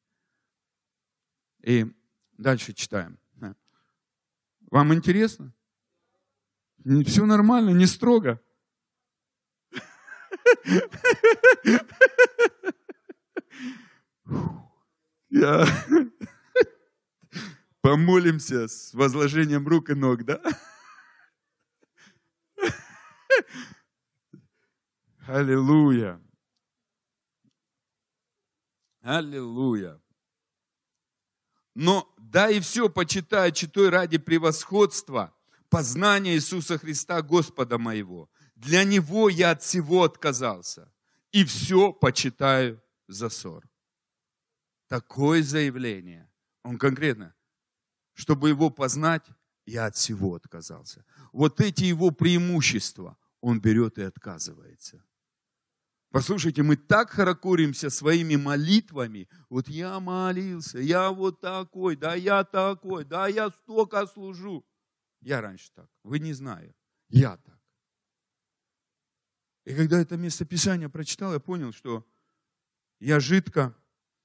И 1.63 1.91
дальше 2.37 2.75
читаем. 2.75 3.19
Вам 4.71 4.93
интересно? 4.95 5.53
Все 7.05 7.25
нормально, 7.27 7.71
не 7.71 7.87
строго. 7.87 8.41
Я... 15.31 15.67
Помолимся 17.83 18.69
с 18.69 18.93
возложением 18.93 19.67
рук 19.67 19.89
и 19.91 19.95
ног, 19.95 20.25
да? 20.25 20.41
Аллилуйя. 25.27 26.21
Аллилуйя. 29.01 29.99
Но 31.75 32.13
да 32.19 32.51
и 32.51 32.61
все 32.61 32.91
почитаю, 32.91 33.53
читой 33.53 33.89
ради 33.89 34.19
превосходства, 34.19 35.35
познания 35.71 36.35
Иисуса 36.35 36.77
Христа, 36.77 37.23
Господа 37.23 37.79
моего. 37.79 38.29
Для 38.57 38.85
Него 38.85 39.31
я 39.31 39.53
от 39.53 39.63
всего 39.63 40.05
отказался. 40.05 40.93
И 41.33 41.45
все 41.45 41.95
почитаю 41.95 42.83
за 43.09 43.31
ссор. 43.31 43.67
Такое 44.89 45.43
заявление. 45.43 46.31
Он 46.63 46.77
конкретно 46.77 47.35
чтобы 48.15 48.49
его 48.49 48.71
познать, 48.71 49.27
я 49.67 49.87
от 49.87 49.97
всего 49.97 50.35
отказался. 50.35 51.05
Вот 51.33 51.61
эти 51.61 51.85
его 51.85 52.11
преимущества 52.11 53.17
он 53.41 53.61
берет 53.61 53.99
и 53.99 54.03
отказывается. 54.03 55.05
Послушайте, 56.11 56.65
мы 56.65 56.77
так 56.77 57.11
хорокоримся 57.11 57.89
своими 57.89 58.35
молитвами. 58.35 59.29
Вот 59.49 59.69
я 59.69 60.01
молился, 60.01 60.81
я 60.81 61.11
вот 61.11 61.41
такой, 61.41 61.95
да 61.95 62.15
я 62.17 62.43
такой, 62.43 63.05
да 63.05 63.29
я 63.29 63.51
столько 63.51 64.07
служу. 64.07 64.67
Я 65.21 65.41
раньше 65.41 65.71
так, 65.73 65.89
вы 66.03 66.19
не 66.19 66.33
знаете, 66.33 66.75
я 67.09 67.37
так. 67.37 67.61
И 69.65 69.75
когда 69.75 70.01
это 70.01 70.17
местописание 70.17 70.89
прочитал, 70.89 71.33
я 71.33 71.39
понял, 71.39 71.73
что 71.73 72.05
я 72.99 73.21
жидко, 73.21 73.77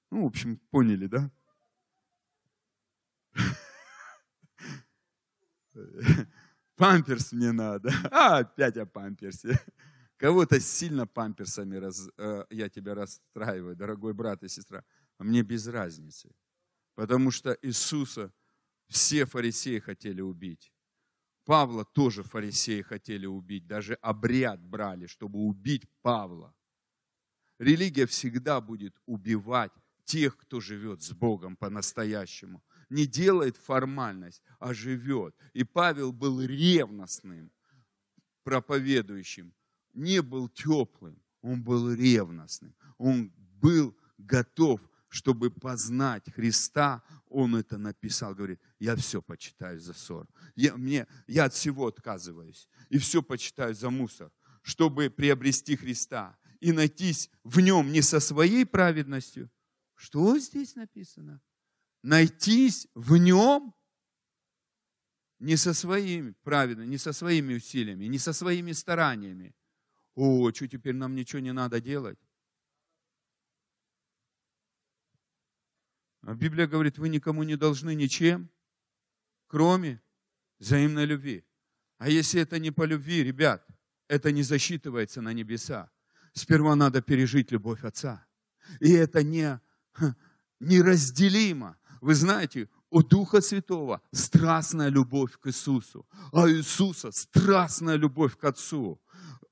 ну, 0.10 0.24
в 0.24 0.26
общем, 0.26 0.58
поняли, 0.72 1.06
да? 1.08 1.32
Памперс 6.76 7.32
мне 7.32 7.52
надо. 7.52 7.92
А, 8.12 8.40
опять 8.40 8.78
о 8.78 8.86
памперсе. 8.86 9.60
Кого-то 10.18 10.60
сильно 10.60 11.06
памперсами 11.06 11.76
раз, 11.78 12.10
э, 12.18 12.46
я 12.50 12.70
тебя 12.70 12.96
расстраиваю, 12.96 13.76
дорогой 13.76 14.14
брат 14.14 14.44
и 14.44 14.48
сестра. 14.48 14.84
А 15.18 15.24
мне 15.24 15.44
без 15.44 15.68
разницы. 15.68 16.32
Потому 16.96 17.32
что 17.32 17.58
Иисуса 17.62 18.32
все 18.88 19.26
фарисеи 19.26 19.80
хотели 19.80 20.22
убить. 20.22 20.72
Павла 21.46 21.86
тоже 21.86 22.24
фарисеи 22.24 22.82
хотели 22.82 23.26
убить. 23.26 23.68
Даже 23.68 23.96
обряд 23.96 24.62
брали, 24.62 25.08
чтобы 25.08 25.40
убить 25.40 25.86
Павла. 26.02 26.54
Религия 27.60 28.06
всегда 28.06 28.62
будет 28.62 28.96
убивать 29.06 29.72
тех, 30.06 30.38
кто 30.38 30.60
живет 30.60 31.02
с 31.02 31.12
Богом 31.12 31.56
по-настоящему– 31.56 32.64
не 32.96 33.06
делает 33.06 33.58
формальность, 33.58 34.42
а 34.60 34.74
живет. 34.74 35.36
И 35.54 35.64
Павел 35.64 36.14
был 36.14 36.42
ревностным 36.42 37.52
проповедующим, 38.44 39.54
не 39.94 40.22
был 40.22 40.48
теплым, 40.48 41.22
он 41.42 41.62
был 41.62 41.94
ревностным. 41.94 42.74
Он 42.98 43.32
был 43.62 43.96
готов, 44.18 44.80
чтобы 45.10 45.52
познать 45.52 46.32
Христа, 46.34 47.04
он 47.28 47.56
это 47.56 47.78
написал, 47.78 48.34
говорит, 48.34 48.62
я 48.80 48.96
все 48.96 49.22
почитаю 49.22 49.80
за 49.80 49.94
ссор. 49.94 50.28
Я, 50.56 50.78
мне, 50.78 51.06
я 51.28 51.46
от 51.46 51.54
всего 51.54 51.88
отказываюсь 51.88 52.70
и 52.90 52.98
все 52.98 53.22
почитаю 53.22 53.74
за 53.76 53.90
мусор, 53.90 54.32
чтобы 54.62 55.10
приобрести 55.10 55.76
Христа 55.76 56.38
и 56.62 56.72
найтись 56.72 57.30
в 57.44 57.60
нем 57.60 57.92
не 57.92 58.02
со 58.02 58.20
своей 58.20 58.66
праведностью. 58.66 59.50
Что 59.96 60.40
здесь 60.40 60.76
написано? 60.76 61.42
Найтись 62.06 62.88
в 62.94 63.18
нем 63.18 63.74
не 65.40 65.58
со 65.58 65.74
своими, 65.74 66.32
правильно, 66.44 66.84
не 66.84 66.98
со 66.98 67.14
своими 67.14 67.56
усилиями, 67.56 68.06
не 68.06 68.20
со 68.20 68.32
своими 68.32 68.74
стараниями. 68.74 69.56
О, 70.14 70.52
что 70.54 70.68
теперь 70.68 70.96
нам 70.96 71.16
ничего 71.16 71.42
не 71.42 71.52
надо 71.52 71.82
делать? 71.82 72.20
А 76.22 76.36
Библия 76.36 76.68
говорит, 76.68 76.98
вы 76.98 77.10
никому 77.10 77.44
не 77.44 77.56
должны 77.56 77.96
ничем, 77.96 78.50
кроме 79.48 80.02
взаимной 80.60 81.06
любви. 81.06 81.44
А 81.98 82.10
если 82.10 82.42
это 82.42 82.60
не 82.60 82.72
по 82.72 82.84
любви, 82.84 83.24
ребят, 83.24 83.68
это 84.08 84.32
не 84.32 84.44
засчитывается 84.44 85.22
на 85.22 85.34
небеса. 85.34 85.92
Сперва 86.34 86.76
надо 86.76 87.02
пережить 87.02 87.52
любовь 87.52 87.84
Отца. 87.84 88.26
И 88.80 88.92
это 88.92 89.24
не, 89.24 89.60
неразделимо. 90.60 91.78
Вы 92.06 92.14
знаете, 92.14 92.70
у 92.92 93.02
Духа 93.02 93.42
Святого 93.42 94.00
страстная 94.12 94.90
любовь 94.90 95.40
к 95.40 95.48
Иисусу, 95.48 96.06
а 96.32 96.48
Иисуса 96.48 97.12
страстная 97.12 97.96
любовь 97.96 98.38
к 98.38 98.44
Отцу, 98.44 99.02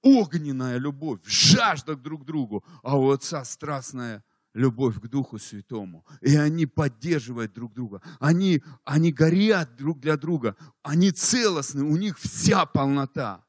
огненная 0.04 0.78
любовь, 0.78 1.22
жажда 1.26 1.96
друг 1.96 2.22
к 2.22 2.26
другу, 2.26 2.64
а 2.84 2.96
у 2.96 3.10
Отца 3.10 3.44
страстная 3.44 4.24
любовь 4.54 5.02
к 5.02 5.08
Духу 5.08 5.40
Святому. 5.40 6.06
И 6.22 6.36
они 6.36 6.68
поддерживают 6.68 7.54
друг 7.54 7.74
друга. 7.74 8.04
Они, 8.20 8.62
они 8.86 9.12
горят 9.12 9.76
друг 9.76 10.00
для 10.00 10.16
друга. 10.16 10.56
Они 10.84 11.10
целостны, 11.10 11.84
у 11.84 11.98
них 11.98 12.20
вся 12.20 12.68
полнота. 12.68 13.44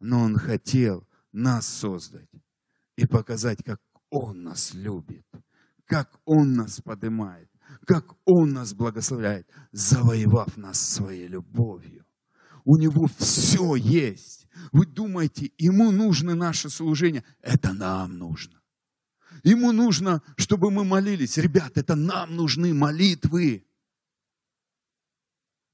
Но 0.00 0.20
Он 0.20 0.36
хотел 0.36 1.08
нас 1.32 1.66
создать 1.66 2.28
и 2.98 3.06
показать, 3.06 3.64
как 3.64 3.80
Он 4.10 4.42
нас 4.42 4.74
любит, 4.74 5.26
как 5.86 6.20
Он 6.26 6.56
нас 6.56 6.82
поднимает 6.82 7.47
как 7.88 8.14
Он 8.26 8.52
нас 8.52 8.74
благословляет, 8.74 9.48
завоевав 9.72 10.58
нас 10.58 10.78
своей 10.78 11.26
любовью. 11.26 12.04
У 12.66 12.76
Него 12.76 13.08
все 13.16 13.76
есть. 13.76 14.46
Вы 14.72 14.84
думаете, 14.84 15.52
Ему 15.56 15.90
нужно 15.90 16.34
наше 16.34 16.68
служение? 16.68 17.24
Это 17.40 17.72
нам 17.72 18.18
нужно. 18.18 18.60
Ему 19.42 19.72
нужно, 19.72 20.22
чтобы 20.36 20.70
мы 20.70 20.84
молились. 20.84 21.38
Ребят, 21.38 21.78
это 21.78 21.94
нам 21.94 22.36
нужны 22.36 22.74
молитвы. 22.74 23.66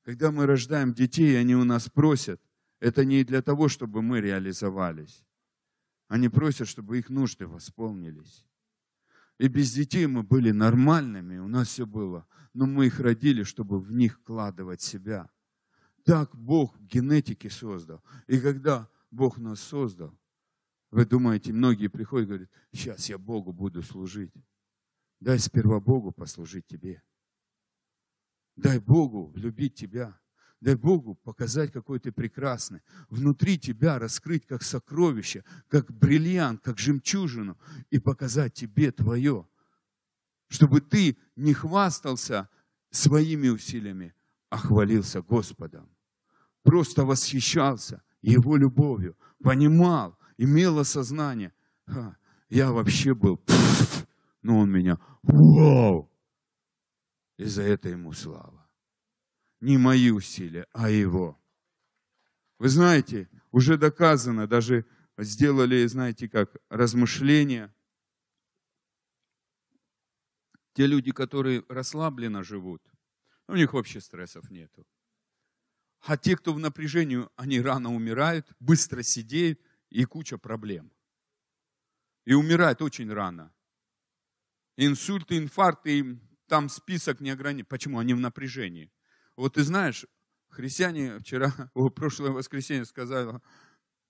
Когда 0.04 0.30
мы 0.30 0.46
рождаем 0.46 0.94
детей, 0.94 1.36
они 1.40 1.56
у 1.56 1.64
нас 1.64 1.88
просят, 1.88 2.40
это 2.78 3.04
не 3.04 3.24
для 3.24 3.42
того, 3.42 3.68
чтобы 3.68 4.02
мы 4.02 4.20
реализовались. 4.20 5.24
Они 6.06 6.28
просят, 6.28 6.68
чтобы 6.68 7.00
их 7.00 7.10
нужды 7.10 7.48
восполнились. 7.48 8.44
И 9.38 9.48
без 9.48 9.72
детей 9.72 10.06
мы 10.06 10.22
были 10.22 10.50
нормальными, 10.52 11.38
у 11.38 11.48
нас 11.48 11.68
все 11.68 11.86
было. 11.86 12.26
Но 12.52 12.66
мы 12.66 12.86
их 12.86 13.00
родили, 13.00 13.42
чтобы 13.42 13.80
в 13.80 13.92
них 13.92 14.18
вкладывать 14.20 14.80
себя. 14.80 15.28
Так 16.04 16.36
Бог 16.36 16.76
в 16.76 16.86
генетике 16.86 17.50
создал. 17.50 18.02
И 18.26 18.38
когда 18.38 18.88
Бог 19.10 19.38
нас 19.38 19.60
создал, 19.60 20.16
вы 20.90 21.04
думаете, 21.04 21.52
многие 21.52 21.88
приходят 21.88 22.26
и 22.26 22.28
говорят, 22.28 22.50
сейчас 22.72 23.08
я 23.08 23.18
Богу 23.18 23.52
буду 23.52 23.82
служить. 23.82 24.32
Дай 25.18 25.38
сперва 25.38 25.80
Богу 25.80 26.12
послужить 26.12 26.66
тебе. 26.66 27.02
Дай 28.54 28.78
Богу 28.78 29.32
любить 29.34 29.74
тебя. 29.74 30.16
Дай 30.64 30.76
Богу 30.76 31.14
показать, 31.14 31.72
какой 31.72 31.98
ты 32.00 32.10
прекрасный. 32.10 32.80
Внутри 33.10 33.58
тебя 33.58 33.98
раскрыть 33.98 34.46
как 34.46 34.62
сокровище, 34.62 35.44
как 35.68 35.92
бриллиант, 35.92 36.62
как 36.62 36.78
жемчужину 36.78 37.58
и 37.90 37.98
показать 37.98 38.54
тебе 38.54 38.90
твое. 38.90 39.46
Чтобы 40.48 40.80
ты 40.80 41.18
не 41.36 41.52
хвастался 41.52 42.48
своими 42.90 43.48
усилиями, 43.48 44.14
а 44.48 44.56
хвалился 44.56 45.20
Господом. 45.20 45.86
Просто 46.62 47.04
восхищался 47.04 48.02
Его 48.22 48.56
любовью, 48.56 49.18
понимал, 49.42 50.18
имел 50.38 50.78
осознание. 50.78 51.52
Ха, 51.86 52.16
я 52.48 52.72
вообще 52.72 53.14
был, 53.14 53.38
но 54.40 54.60
Он 54.60 54.70
меня, 54.70 54.98
вау! 55.22 56.10
И 57.36 57.44
за 57.44 57.64
это 57.64 57.90
Ему 57.90 58.14
слава. 58.14 58.63
Не 59.64 59.78
мои 59.78 60.10
усилия, 60.10 60.66
а 60.72 60.90
Его. 60.90 61.40
Вы 62.58 62.68
знаете, 62.68 63.30
уже 63.50 63.78
доказано, 63.78 64.46
даже 64.46 64.84
сделали, 65.16 65.86
знаете, 65.86 66.28
как 66.28 66.54
размышления. 66.68 67.74
Те 70.74 70.86
люди, 70.86 71.12
которые 71.12 71.64
расслабленно 71.70 72.42
живут, 72.42 72.82
у 73.48 73.54
них 73.54 73.72
вообще 73.72 74.02
стрессов 74.02 74.50
нету. 74.50 74.86
А 76.00 76.18
те, 76.18 76.36
кто 76.36 76.52
в 76.52 76.58
напряжении, 76.58 77.26
они 77.36 77.58
рано 77.62 77.94
умирают, 77.94 78.46
быстро 78.60 79.02
сидеют 79.02 79.62
и 79.88 80.04
куча 80.04 80.36
проблем. 80.36 80.92
И 82.26 82.34
умирают 82.34 82.82
очень 82.82 83.10
рано. 83.10 83.50
Инсульты, 84.76 85.38
инфаркты, 85.38 86.20
там 86.48 86.68
список 86.68 87.20
не 87.20 87.30
ограничен. 87.30 87.64
Почему? 87.66 87.98
Они 87.98 88.12
в 88.12 88.20
напряжении. 88.20 88.90
Вот 89.36 89.54
ты 89.54 89.64
знаешь, 89.64 90.06
христиане 90.48 91.18
вчера, 91.18 91.52
в 91.74 91.88
прошлое 91.90 92.30
воскресенье 92.30 92.84
сказали, 92.84 93.40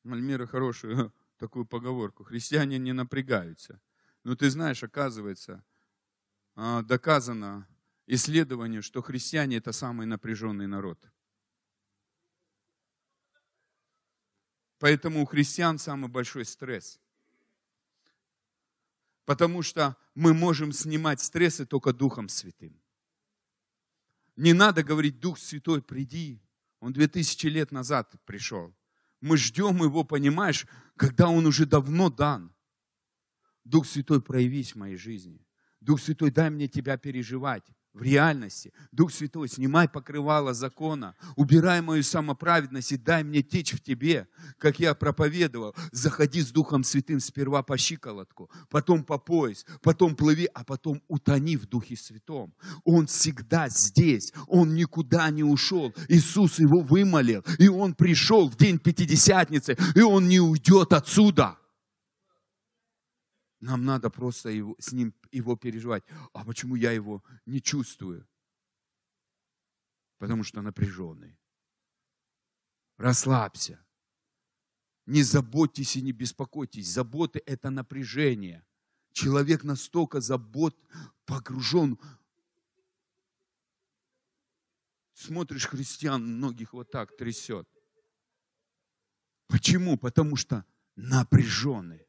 Мальмира 0.02 0.46
хорошую 0.46 1.12
такую 1.38 1.66
поговорку, 1.66 2.24
христиане 2.24 2.78
не 2.78 2.92
напрягаются. 2.92 3.80
Но 4.22 4.36
ты 4.36 4.50
знаешь, 4.50 4.82
оказывается, 4.82 5.64
а, 6.54 6.82
доказано 6.82 7.66
исследование, 8.06 8.82
что 8.82 9.02
христиане 9.02 9.56
это 9.56 9.72
самый 9.72 10.06
напряженный 10.06 10.66
народ. 10.66 10.98
Поэтому 14.78 15.22
у 15.22 15.24
христиан 15.24 15.78
самый 15.78 16.10
большой 16.10 16.44
стресс. 16.44 17.00
Потому 19.24 19.62
что 19.62 19.96
мы 20.14 20.34
можем 20.34 20.72
снимать 20.72 21.20
стрессы 21.20 21.64
только 21.64 21.94
Духом 21.94 22.28
Святым. 22.28 22.83
Не 24.36 24.52
надо 24.52 24.82
говорить, 24.82 25.20
Дух 25.20 25.38
Святой, 25.38 25.82
приди. 25.82 26.42
Он 26.80 26.92
две 26.92 27.08
тысячи 27.08 27.46
лет 27.46 27.72
назад 27.72 28.14
пришел. 28.24 28.74
Мы 29.20 29.36
ждем 29.36 29.76
его, 29.82 30.04
понимаешь, 30.04 30.66
когда 30.96 31.28
он 31.28 31.46
уже 31.46 31.66
давно 31.66 32.10
дан. 32.10 32.54
Дух 33.64 33.86
Святой, 33.86 34.20
проявись 34.20 34.72
в 34.72 34.78
моей 34.78 34.96
жизни. 34.96 35.46
Дух 35.80 36.00
Святой, 36.00 36.30
дай 36.30 36.50
мне 36.50 36.68
тебя 36.68 36.98
переживать 36.98 37.64
в 37.94 38.02
реальности. 38.02 38.72
Дух 38.92 39.12
Святой, 39.12 39.48
снимай 39.48 39.88
покрывало 39.88 40.52
закона, 40.52 41.14
убирай 41.36 41.80
мою 41.80 42.02
самоправедность 42.02 42.92
и 42.92 42.96
дай 42.96 43.22
мне 43.22 43.42
течь 43.42 43.72
в 43.72 43.80
тебе, 43.80 44.26
как 44.58 44.80
я 44.80 44.94
проповедовал. 44.94 45.74
Заходи 45.92 46.40
с 46.42 46.50
Духом 46.50 46.82
Святым 46.82 47.20
сперва 47.20 47.62
по 47.62 47.78
щиколотку, 47.78 48.50
потом 48.68 49.04
по 49.04 49.16
пояс, 49.18 49.64
потом 49.80 50.16
плыви, 50.16 50.48
а 50.52 50.64
потом 50.64 51.00
утони 51.08 51.56
в 51.56 51.66
Духе 51.66 51.96
Святом. 51.96 52.52
Он 52.84 53.06
всегда 53.06 53.68
здесь, 53.68 54.32
он 54.48 54.74
никуда 54.74 55.30
не 55.30 55.44
ушел. 55.44 55.94
Иисус 56.08 56.58
его 56.58 56.80
вымолил, 56.80 57.44
и 57.58 57.68
он 57.68 57.94
пришел 57.94 58.48
в 58.48 58.56
день 58.56 58.78
Пятидесятницы, 58.78 59.78
и 59.94 60.00
он 60.00 60.28
не 60.28 60.40
уйдет 60.40 60.92
отсюда. 60.92 61.56
Нам 63.64 63.86
надо 63.86 64.10
просто 64.10 64.50
его, 64.50 64.76
с 64.78 64.92
ним 64.92 65.14
его 65.32 65.56
переживать. 65.56 66.04
А 66.34 66.44
почему 66.44 66.76
я 66.76 66.92
его 66.92 67.24
не 67.46 67.62
чувствую? 67.62 68.28
Потому 70.18 70.44
что 70.44 70.60
напряженный. 70.60 71.38
Расслабься. 72.98 73.82
Не 75.06 75.22
заботьтесь 75.22 75.96
и 75.96 76.02
не 76.02 76.12
беспокойтесь. 76.12 76.92
Заботы– 76.92 77.42
это 77.46 77.70
напряжение. 77.70 78.66
Человек 79.12 79.64
настолько 79.64 80.20
забот, 80.20 80.78
погружен. 81.24 81.98
Смотришь 85.14 85.68
христиан, 85.68 86.22
многих 86.22 86.74
вот 86.74 86.90
так 86.90 87.16
трясет. 87.16 87.66
Почему? 89.46 89.96
Потому 89.96 90.36
что 90.36 90.66
напряженный. 90.96 92.03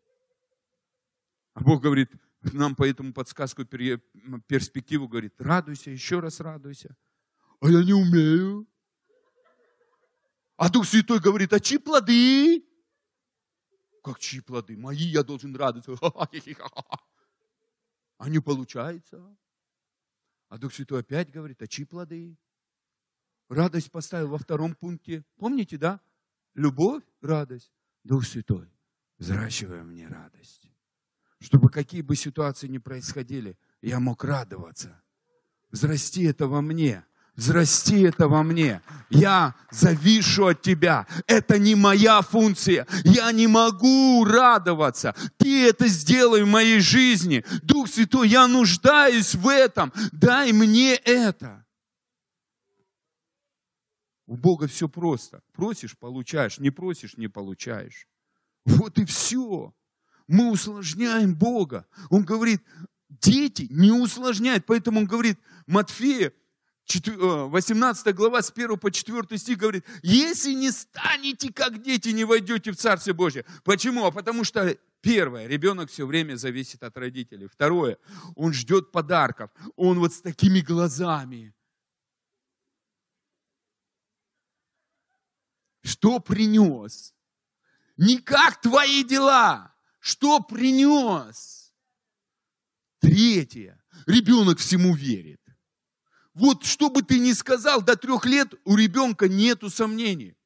А 1.55 1.61
Бог 1.61 1.81
говорит, 1.81 2.11
нам 2.41 2.75
по 2.75 2.87
этому 2.87 3.13
подсказку, 3.13 3.63
перспективу 3.65 5.07
говорит, 5.07 5.33
радуйся, 5.39 5.89
еще 5.89 6.19
раз 6.19 6.41
радуйся. 6.41 6.95
А 7.61 7.69
я 7.69 7.81
не 7.83 7.93
умею. 7.93 8.67
А 10.57 10.69
Дух 10.69 10.85
Святой 10.85 11.19
говорит, 11.21 11.53
а 11.53 11.59
чьи 11.61 11.77
плоды? 11.77 12.65
Как 14.03 14.19
чьи 14.19 14.41
плоды? 14.41 14.77
Мои 14.77 14.97
я 14.97 15.23
должен 15.23 15.55
радоваться. 15.55 15.95
А 18.17 18.29
не 18.29 18.39
получается. 18.39 19.37
А 20.47 20.57
Дух 20.57 20.73
Святой 20.73 21.01
опять 21.01 21.31
говорит, 21.31 21.61
а 21.61 21.67
чьи 21.67 21.83
плоды? 21.83 22.37
Радость 23.49 23.91
поставил 23.91 24.29
во 24.29 24.37
втором 24.37 24.73
пункте. 24.73 25.25
Помните, 25.35 25.77
да? 25.77 25.99
Любовь, 26.53 27.03
радость. 27.21 27.73
Дух 28.05 28.25
Святой, 28.25 28.69
взращивай 29.17 29.83
мне 29.83 30.07
радость 30.07 30.74
чтобы 31.39 31.69
какие 31.69 32.01
бы 32.01 32.15
ситуации 32.15 32.67
ни 32.67 32.77
происходили, 32.77 33.57
я 33.81 33.99
мог 33.99 34.23
радоваться. 34.23 35.01
Взрасти 35.71 36.25
это 36.25 36.47
во 36.47 36.61
мне. 36.61 37.03
Взрасти 37.35 38.03
это 38.03 38.29
во 38.29 38.43
мне. 38.43 38.81
Я 39.09 39.55
завишу 39.69 40.47
от 40.47 40.61
тебя. 40.61 41.05
Это 41.27 41.59
не 41.59 41.75
моя 41.75 42.21
функция. 42.21 42.87
Я 43.03 43.31
не 43.33 43.47
могу 43.47 44.23
радоваться. 44.23 45.13
Ты 45.37 45.67
это 45.67 45.87
сделай 45.87 46.43
в 46.43 46.47
моей 46.47 46.79
жизни. 46.79 47.43
Дух 47.61 47.89
Святой, 47.89 48.29
я 48.29 48.47
нуждаюсь 48.47 49.35
в 49.35 49.49
этом. 49.49 49.91
Дай 50.13 50.53
мне 50.53 50.95
это. 50.95 51.65
У 54.27 54.37
Бога 54.37 54.67
все 54.67 54.87
просто. 54.87 55.41
Просишь, 55.51 55.97
получаешь. 55.97 56.57
Не 56.57 56.71
просишь, 56.71 57.17
не 57.17 57.27
получаешь. 57.27 58.07
Вот 58.65 58.97
и 58.97 59.05
все 59.05 59.73
мы 60.27 60.51
усложняем 60.51 61.35
Бога. 61.35 61.85
Он 62.09 62.23
говорит, 62.23 62.61
дети 63.09 63.67
не 63.69 63.91
усложняют. 63.91 64.65
Поэтому 64.65 64.99
он 64.99 65.05
говорит, 65.05 65.39
Матфея, 65.67 66.33
18 66.87 68.07
э, 68.07 68.13
глава 68.13 68.41
с 68.41 68.51
1 68.51 68.77
по 68.77 68.91
4 68.91 69.37
стих 69.37 69.57
говорит, 69.57 69.85
если 70.03 70.53
не 70.53 70.71
станете 70.71 71.51
как 71.51 71.81
дети, 71.81 72.09
не 72.09 72.23
войдете 72.25 72.71
в 72.71 72.75
Царствие 72.75 73.13
Божье. 73.13 73.45
Почему? 73.63 74.05
А 74.05 74.11
потому 74.11 74.43
что 74.43 74.77
Первое, 75.05 75.45
ребенок 75.45 75.91
все 75.91 76.07
время 76.07 76.35
зависит 76.35 76.81
от 76.81 76.97
родителей. 76.97 77.47
Второе, 77.47 77.99
он 78.35 78.53
ждет 78.53 78.91
подарков. 78.91 79.51
Он 79.75 79.99
вот 79.99 80.11
с 80.11 80.19
такими 80.19 80.61
глазами. 80.61 81.53
Что 85.83 86.19
принес? 86.19 87.13
Не 87.97 88.17
как 88.17 88.59
твои 88.61 89.03
дела. 89.03 89.74
Что 90.05 90.39
принес? 90.39 91.73
Третье. 92.99 93.83
Ребенок 94.05 94.59
всему 94.59 94.93
верит. 94.93 95.41
Вот 96.35 96.63
что 96.63 96.91
бы 96.91 97.01
ты 97.01 97.17
ни 97.17 97.31
сказал, 97.31 97.81
до 97.81 97.95
трех 97.95 98.27
лет 98.27 98.53
у 98.65 98.75
ребенка 98.75 99.27
нету 99.27 99.71
сомнений. 99.71 100.37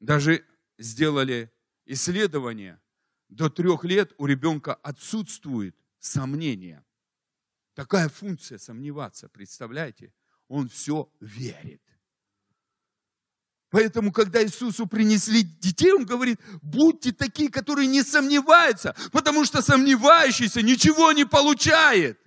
Даже 0.00 0.46
сделали 0.78 1.52
исследование, 1.84 2.80
до 3.28 3.50
трех 3.50 3.84
лет 3.84 4.14
у 4.16 4.24
ребенка 4.24 4.76
отсутствует 4.76 5.76
сомнение. 5.98 6.86
Такая 7.74 8.08
функция 8.08 8.56
сомневаться, 8.56 9.28
представляете? 9.28 10.14
Он 10.48 10.70
все 10.70 11.12
верит. 11.20 11.82
Поэтому, 13.72 14.12
когда 14.12 14.44
Иисусу 14.44 14.86
принесли 14.86 15.42
детей, 15.42 15.92
Он 15.92 16.04
говорит, 16.04 16.38
будьте 16.60 17.10
такие, 17.10 17.50
которые 17.50 17.86
не 17.88 18.02
сомневаются, 18.02 18.94
потому 19.12 19.46
что 19.46 19.62
сомневающийся 19.62 20.60
ничего 20.60 21.10
не 21.12 21.24
получает. 21.24 22.18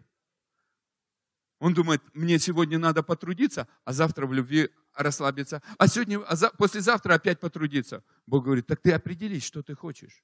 Он 1.60 1.74
думает, 1.74 2.02
мне 2.14 2.40
сегодня 2.40 2.80
надо 2.80 3.04
потрудиться, 3.04 3.68
а 3.86 3.94
завтра 3.94 4.26
в 4.26 4.34
любви 4.34 4.70
расслабиться, 4.96 5.62
а 5.78 5.88
сегодня, 5.88 6.20
а 6.28 6.36
за, 6.36 6.50
послезавтра 6.50 7.14
опять 7.14 7.40
потрудиться. 7.40 8.04
Бог 8.26 8.46
говорит, 8.46 8.66
так 8.66 8.82
ты 8.82 8.92
определись, 8.92 9.44
что 9.44 9.62
ты 9.62 9.76
хочешь. 9.76 10.24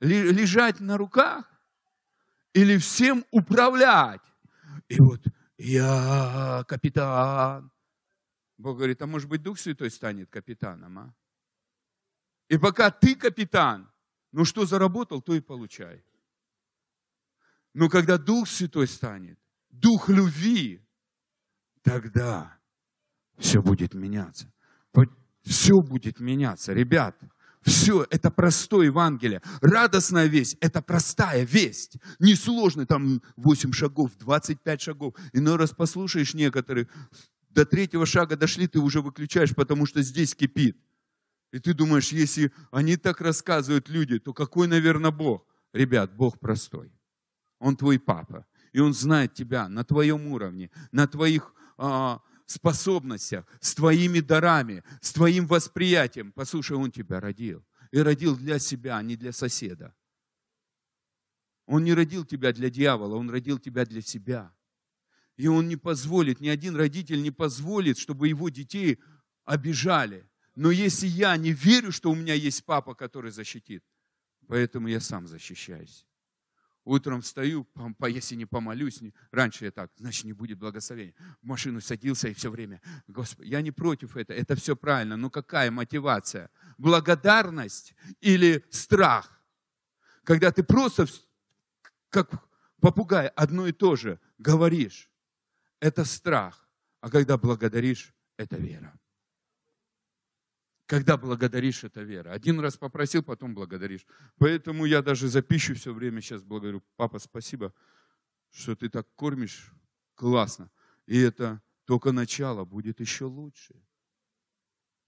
Лежать 0.00 0.80
на 0.80 0.98
руках 0.98 1.44
или 2.52 2.78
всем 2.78 3.24
управлять. 3.30 4.22
И 4.88 5.00
вот 5.00 5.20
я 5.56 6.64
капитан. 6.66 7.70
Бог 8.56 8.76
говорит, 8.76 9.02
а 9.02 9.06
может 9.06 9.28
быть 9.28 9.42
Дух 9.42 9.58
Святой 9.58 9.90
станет 9.90 10.30
капитаном, 10.30 10.98
а? 10.98 11.14
И 12.48 12.58
пока 12.58 12.90
ты 12.90 13.16
капитан, 13.16 13.90
ну 14.32 14.44
что 14.44 14.66
заработал, 14.66 15.22
то 15.22 15.34
и 15.34 15.40
получай. 15.40 16.04
Но 17.72 17.88
когда 17.88 18.18
Дух 18.18 18.48
Святой 18.48 18.86
станет, 18.86 19.38
Дух 19.70 20.08
любви, 20.08 20.86
тогда 21.82 22.58
все 23.38 23.60
будет 23.62 23.94
меняться. 23.94 24.52
Все 25.44 25.80
будет 25.82 26.20
меняться, 26.20 26.72
ребят. 26.72 27.16
Все, 27.60 28.06
это 28.10 28.30
простое 28.30 28.86
Евангелие. 28.86 29.42
Радостная 29.60 30.26
весть– 30.26 30.56
это 30.60 30.82
простая 30.82 31.44
весть. 31.44 31.96
Несложно, 32.18 32.86
там 32.86 33.22
8 33.36 33.72
шагов, 33.72 34.12
25 34.18 34.80
шагов. 34.80 35.14
Иной 35.32 35.56
раз 35.56 35.70
послушаешь 35.70 36.34
некоторых, 36.34 36.88
до 37.54 37.64
третьего 37.64 38.04
шага 38.04 38.36
дошли, 38.36 38.66
ты 38.66 38.80
уже 38.80 39.00
выключаешь, 39.00 39.54
потому 39.54 39.86
что 39.86 40.02
здесь 40.02 40.34
кипит. 40.34 40.76
И 41.52 41.60
ты 41.60 41.72
думаешь, 41.72 42.12
если 42.12 42.50
они 42.72 42.96
так 42.96 43.20
рассказывают 43.20 43.88
люди, 43.88 44.18
то 44.18 44.32
какой, 44.32 44.66
наверное, 44.66 45.12
Бог? 45.12 45.46
Ребят, 45.72 46.14
Бог 46.16 46.40
простой. 46.40 46.92
Он 47.60 47.76
твой 47.76 47.98
папа. 47.98 48.44
И 48.72 48.80
он 48.80 48.92
знает 48.92 49.34
тебя 49.34 49.68
на 49.68 49.84
твоем 49.84 50.26
уровне, 50.26 50.70
на 50.90 51.06
твоих 51.06 51.54
а, 51.78 52.20
способностях, 52.46 53.46
с 53.60 53.74
твоими 53.74 54.20
дарами, 54.20 54.82
с 55.00 55.12
твоим 55.12 55.46
восприятием. 55.46 56.32
Послушай, 56.32 56.76
Он 56.76 56.90
тебя 56.90 57.20
родил. 57.20 57.64
И 57.92 57.98
родил 57.98 58.36
для 58.36 58.58
себя, 58.58 58.96
а 58.96 59.02
не 59.02 59.16
для 59.16 59.32
соседа. 59.32 59.94
Он 61.66 61.84
не 61.84 61.94
родил 61.94 62.24
тебя 62.24 62.52
для 62.52 62.68
дьявола, 62.68 63.14
Он 63.14 63.30
родил 63.30 63.58
тебя 63.58 63.86
для 63.86 64.02
себя. 64.02 64.53
И 65.36 65.48
Он 65.48 65.68
не 65.68 65.76
позволит, 65.76 66.40
ни 66.40 66.48
один 66.48 66.76
родитель 66.76 67.22
не 67.22 67.30
позволит, 67.30 67.98
чтобы 67.98 68.28
его 68.28 68.48
детей 68.48 69.00
обижали. 69.44 70.28
Но 70.54 70.70
если 70.70 71.06
я 71.06 71.36
не 71.36 71.52
верю, 71.52 71.90
что 71.90 72.10
у 72.10 72.14
меня 72.14 72.34
есть 72.34 72.64
папа, 72.64 72.94
который 72.94 73.30
защитит, 73.30 73.84
поэтому 74.46 74.88
я 74.88 75.00
сам 75.00 75.26
защищаюсь. 75.26 76.06
Утром 76.84 77.22
встаю, 77.22 77.66
если 78.06 78.34
не 78.34 78.44
помолюсь, 78.44 79.00
раньше 79.30 79.64
я 79.64 79.70
так, 79.70 79.90
значит, 79.96 80.24
не 80.24 80.34
будет 80.34 80.58
благословения. 80.58 81.14
В 81.40 81.46
машину 81.46 81.80
садился 81.80 82.28
и 82.28 82.34
все 82.34 82.50
время, 82.50 82.82
Господи, 83.08 83.48
я 83.48 83.62
не 83.62 83.70
против 83.70 84.16
этого, 84.18 84.36
это 84.36 84.54
все 84.54 84.76
правильно, 84.76 85.16
но 85.16 85.30
какая 85.30 85.70
мотивация? 85.70 86.50
Благодарность 86.76 87.94
или 88.20 88.64
страх? 88.70 89.42
Когда 90.24 90.52
ты 90.52 90.62
просто, 90.62 91.06
как 92.10 92.30
попугай, 92.80 93.28
одно 93.28 93.66
и 93.66 93.72
то 93.72 93.96
же 93.96 94.20
говоришь, 94.36 95.10
это 95.80 96.04
страх. 96.04 96.68
А 97.00 97.10
когда 97.10 97.36
благодаришь, 97.36 98.14
это 98.36 98.56
вера. 98.56 98.98
Когда 100.86 101.16
благодаришь, 101.16 101.84
это 101.84 102.02
вера. 102.02 102.32
Один 102.32 102.60
раз 102.60 102.76
попросил, 102.76 103.22
потом 103.22 103.54
благодаришь. 103.54 104.06
Поэтому 104.38 104.84
я 104.84 105.02
даже 105.02 105.28
за 105.28 105.42
пищу 105.42 105.74
все 105.74 105.94
время 105.94 106.20
сейчас 106.20 106.42
благодарю. 106.42 106.82
Папа, 106.96 107.18
спасибо, 107.18 107.72
что 108.50 108.76
ты 108.76 108.88
так 108.88 109.06
кормишь. 109.14 109.72
Классно. 110.14 110.70
И 111.06 111.18
это 111.18 111.62
только 111.84 112.12
начало, 112.12 112.64
будет 112.64 113.00
еще 113.00 113.24
лучше. 113.24 113.74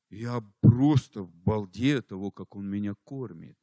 Я 0.08 0.42
просто 0.60 1.22
в 1.22 1.34
балде 1.34 2.00
того, 2.00 2.30
как 2.30 2.56
он 2.56 2.68
меня 2.70 2.94
кормит. 3.04 3.58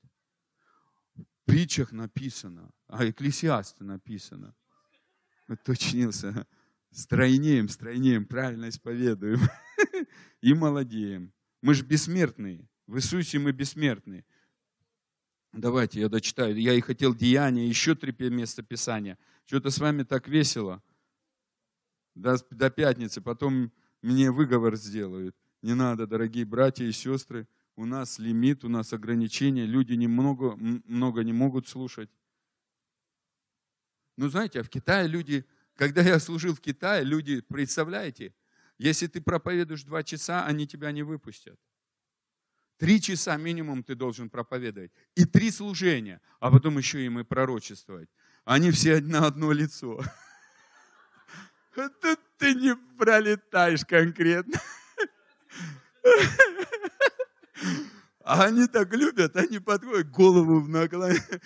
В 1.16 1.26
притчах 1.45 1.91
написано, 1.91 2.72
а 2.88 3.10
Экклесиасте 3.10 3.84
написано. 3.84 4.56
Уточнился. 5.47 6.47
Стройнеем, 6.94 7.70
стройнеем, 7.70 8.26
правильно 8.26 8.70
исповедуем. 8.70 9.39
И 10.41 10.54
молодеем. 10.54 11.34
Мы 11.62 11.74
же 11.74 11.84
бессмертные. 11.84 12.70
В 12.86 12.98
Иисусе 12.98 13.39
мы 13.39 13.52
бессмертные. 13.52 14.26
Давайте 15.54 16.02
я 16.02 16.10
дочитаю. 16.10 16.60
Я 16.60 16.74
и 16.74 16.82
хотел 16.82 17.16
Деяния, 17.16 17.68
еще 17.68 17.96
три 17.96 18.14
места 18.30 18.64
Писания. 18.64 19.18
Что-то 19.46 19.70
с 19.70 19.80
вами 19.80 20.04
так 20.04 20.28
весело. 20.28 20.84
До, 22.16 22.38
до 22.52 22.70
пятницы. 22.70 23.22
Потом 23.22 23.72
мне 24.02 24.32
выговор 24.32 24.76
сделают. 24.76 25.36
Не 25.62 25.74
надо, 25.76 26.06
дорогие 26.06 26.46
братья 26.46 26.86
и 26.86 26.91
сестры. 26.91 27.48
У 27.76 27.86
нас 27.86 28.20
лимит, 28.20 28.64
у 28.64 28.70
нас 28.70 28.94
ограничения. 28.94 29.66
Люди 29.66 29.94
немного, 29.94 30.56
много 30.58 31.24
не 31.24 31.34
могут 31.34 31.68
слушать. 31.68 32.10
Ну, 34.18 34.28
знаете, 34.28 34.60
а 34.60 34.64
в 34.64 34.70
Китае 34.70 35.08
люди, 35.08 35.46
когда 35.76 36.01
я 36.01 36.19
служил 36.19 36.53
в 36.55 36.61
Китае, 36.61 37.03
люди, 37.03 37.41
представляете, 37.41 38.34
если 38.78 39.07
ты 39.07 39.21
проповедуешь 39.21 39.84
два 39.84 40.03
часа, 40.03 40.45
они 40.45 40.67
тебя 40.67 40.91
не 40.91 41.03
выпустят. 41.03 41.59
Три 42.78 42.99
часа 43.01 43.38
минимум 43.38 43.84
ты 43.84 43.95
должен 43.95 44.30
проповедовать. 44.30 44.91
И 45.15 45.26
три 45.26 45.51
служения, 45.51 46.21
а 46.39 46.51
потом 46.51 46.78
еще 46.78 47.05
им 47.05 47.19
и 47.19 47.24
пророчествовать. 47.24 48.09
Они 48.45 48.71
все 48.71 48.99
на 48.99 49.28
одно 49.28 49.51
лицо. 49.51 50.01
Тут 51.76 52.19
ты 52.38 52.53
не 52.55 52.76
пролетаешь 52.97 53.86
конкретно. 53.86 54.59
А 58.24 58.45
они 58.45 58.67
так 58.67 58.93
любят, 58.93 59.36
они 59.36 59.59
подходят, 59.59 60.09
голову 60.09 60.61
в 60.61 60.69
наклоняют. 60.69 61.43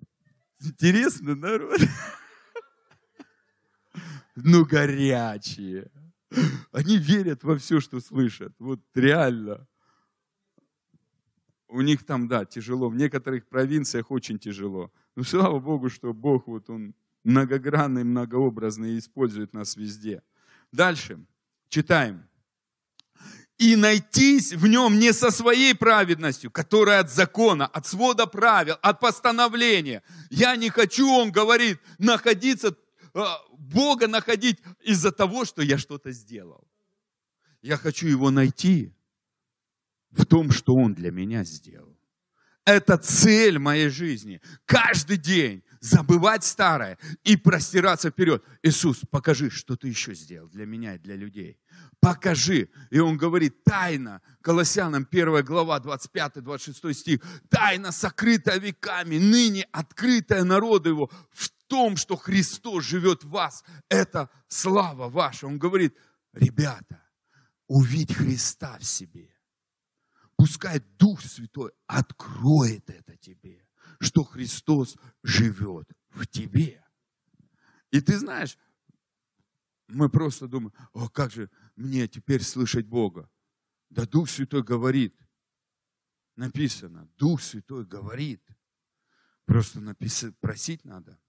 Интересно, 0.60 1.34
народ. 1.34 1.78
Ну, 4.36 4.64
горячие. 4.64 5.90
Они 6.72 6.96
верят 6.96 7.44
во 7.44 7.56
все, 7.56 7.80
что 7.80 8.00
слышат. 8.00 8.52
Вот 8.58 8.80
реально. 8.94 9.66
У 11.68 11.80
них 11.80 12.04
там, 12.04 12.28
да, 12.28 12.44
тяжело. 12.44 12.88
В 12.88 12.96
некоторых 12.96 13.46
провинциях 13.48 14.10
очень 14.10 14.38
тяжело. 14.38 14.92
Но 15.16 15.22
слава 15.22 15.60
Богу, 15.60 15.88
что 15.88 16.12
Бог, 16.12 16.46
вот 16.46 16.68
Он 16.70 16.94
многогранный, 17.24 18.04
многообразный 18.04 18.98
использует 18.98 19.52
нас 19.52 19.76
везде. 19.76 20.22
Дальше. 20.72 21.24
Читаем. 21.68 22.28
И 23.56 23.76
найтись 23.76 24.52
в 24.52 24.66
нем 24.66 24.98
не 24.98 25.12
со 25.12 25.30
своей 25.30 25.74
праведностью, 25.74 26.50
которая 26.50 27.00
от 27.00 27.10
закона, 27.10 27.66
от 27.66 27.86
свода 27.86 28.26
правил, 28.26 28.76
от 28.82 28.98
постановления. 28.98 30.02
Я 30.30 30.56
не 30.56 30.70
хочу, 30.70 31.08
он 31.08 31.30
говорит, 31.30 31.78
находиться 31.98 32.76
Бога 33.52 34.08
находить 34.08 34.58
из-за 34.82 35.12
того, 35.12 35.44
что 35.44 35.62
я 35.62 35.78
что-то 35.78 36.12
сделал. 36.12 36.66
Я 37.62 37.76
хочу 37.76 38.06
его 38.08 38.30
найти 38.30 38.92
в 40.10 40.26
том, 40.26 40.50
что 40.50 40.74
Он 40.74 40.94
для 40.94 41.10
меня 41.10 41.44
сделал. 41.44 41.96
Это 42.64 42.96
цель 42.96 43.58
моей 43.58 43.88
жизни. 43.88 44.40
Каждый 44.64 45.18
день 45.18 45.62
забывать 45.80 46.44
старое 46.44 46.98
и 47.22 47.36
простираться 47.36 48.10
вперед. 48.10 48.42
Иисус, 48.62 49.02
покажи, 49.10 49.50
что 49.50 49.76
ты 49.76 49.88
еще 49.88 50.14
сделал 50.14 50.48
для 50.48 50.64
меня 50.64 50.94
и 50.94 50.98
для 50.98 51.14
людей. 51.14 51.58
Покажи. 52.00 52.70
И 52.90 52.98
он 52.98 53.18
говорит, 53.18 53.64
тайна, 53.64 54.22
Колоссянам 54.40 55.06
1 55.10 55.44
глава, 55.44 55.78
25-26 55.78 56.92
стих, 56.94 57.20
тайна, 57.50 57.92
сокрытая 57.92 58.58
веками, 58.58 59.18
ныне 59.18 59.68
открытая 59.72 60.44
народу 60.44 60.88
его 60.88 61.10
в 61.32 61.50
том, 61.66 61.96
что 61.96 62.16
Христос 62.16 62.84
живет 62.84 63.24
в 63.24 63.30
вас, 63.30 63.64
это 63.88 64.30
слава 64.48 65.08
ваша. 65.08 65.46
Он 65.46 65.58
говорит, 65.58 65.96
ребята, 66.32 67.02
увидь 67.66 68.14
Христа 68.14 68.78
в 68.78 68.84
себе. 68.84 69.34
Пускай 70.36 70.80
Дух 70.98 71.20
Святой 71.22 71.72
откроет 71.86 72.90
это 72.90 73.16
тебе, 73.16 73.66
что 74.00 74.24
Христос 74.24 74.96
живет 75.22 75.88
в 76.10 76.26
тебе. 76.26 76.84
И 77.90 78.00
ты 78.00 78.18
знаешь, 78.18 78.58
мы 79.86 80.08
просто 80.08 80.48
думаем, 80.48 80.72
о, 80.92 81.08
как 81.08 81.30
же 81.30 81.50
мне 81.76 82.08
теперь 82.08 82.42
слышать 82.42 82.86
Бога? 82.86 83.30
Да 83.90 84.06
Дух 84.06 84.28
Святой 84.28 84.62
говорит. 84.62 85.16
Написано, 86.36 87.08
Дух 87.16 87.40
Святой 87.40 87.86
говорит. 87.86 88.42
Просто 89.44 89.80
написать, 89.80 90.36
просить 90.40 90.84
надо. 90.84 91.20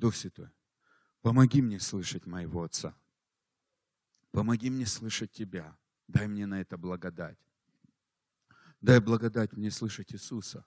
Дух 0.00 0.16
Святой, 0.16 0.48
помоги 1.20 1.60
мне 1.60 1.78
слышать 1.78 2.24
моего 2.24 2.62
Отца. 2.62 2.96
Помоги 4.30 4.70
мне 4.70 4.86
слышать 4.86 5.30
Тебя. 5.30 5.76
Дай 6.08 6.26
мне 6.26 6.46
на 6.46 6.62
это 6.62 6.78
благодать. 6.78 7.38
Дай 8.80 8.98
благодать 8.98 9.52
мне 9.52 9.70
слышать 9.70 10.14
Иисуса. 10.14 10.64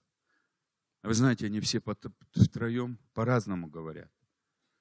Вы 1.02 1.16
знаете, 1.16 1.48
они 1.48 1.60
все 1.62 1.82
втроем 2.36 3.00
по-разному 3.14 3.68
говорят. 3.68 4.12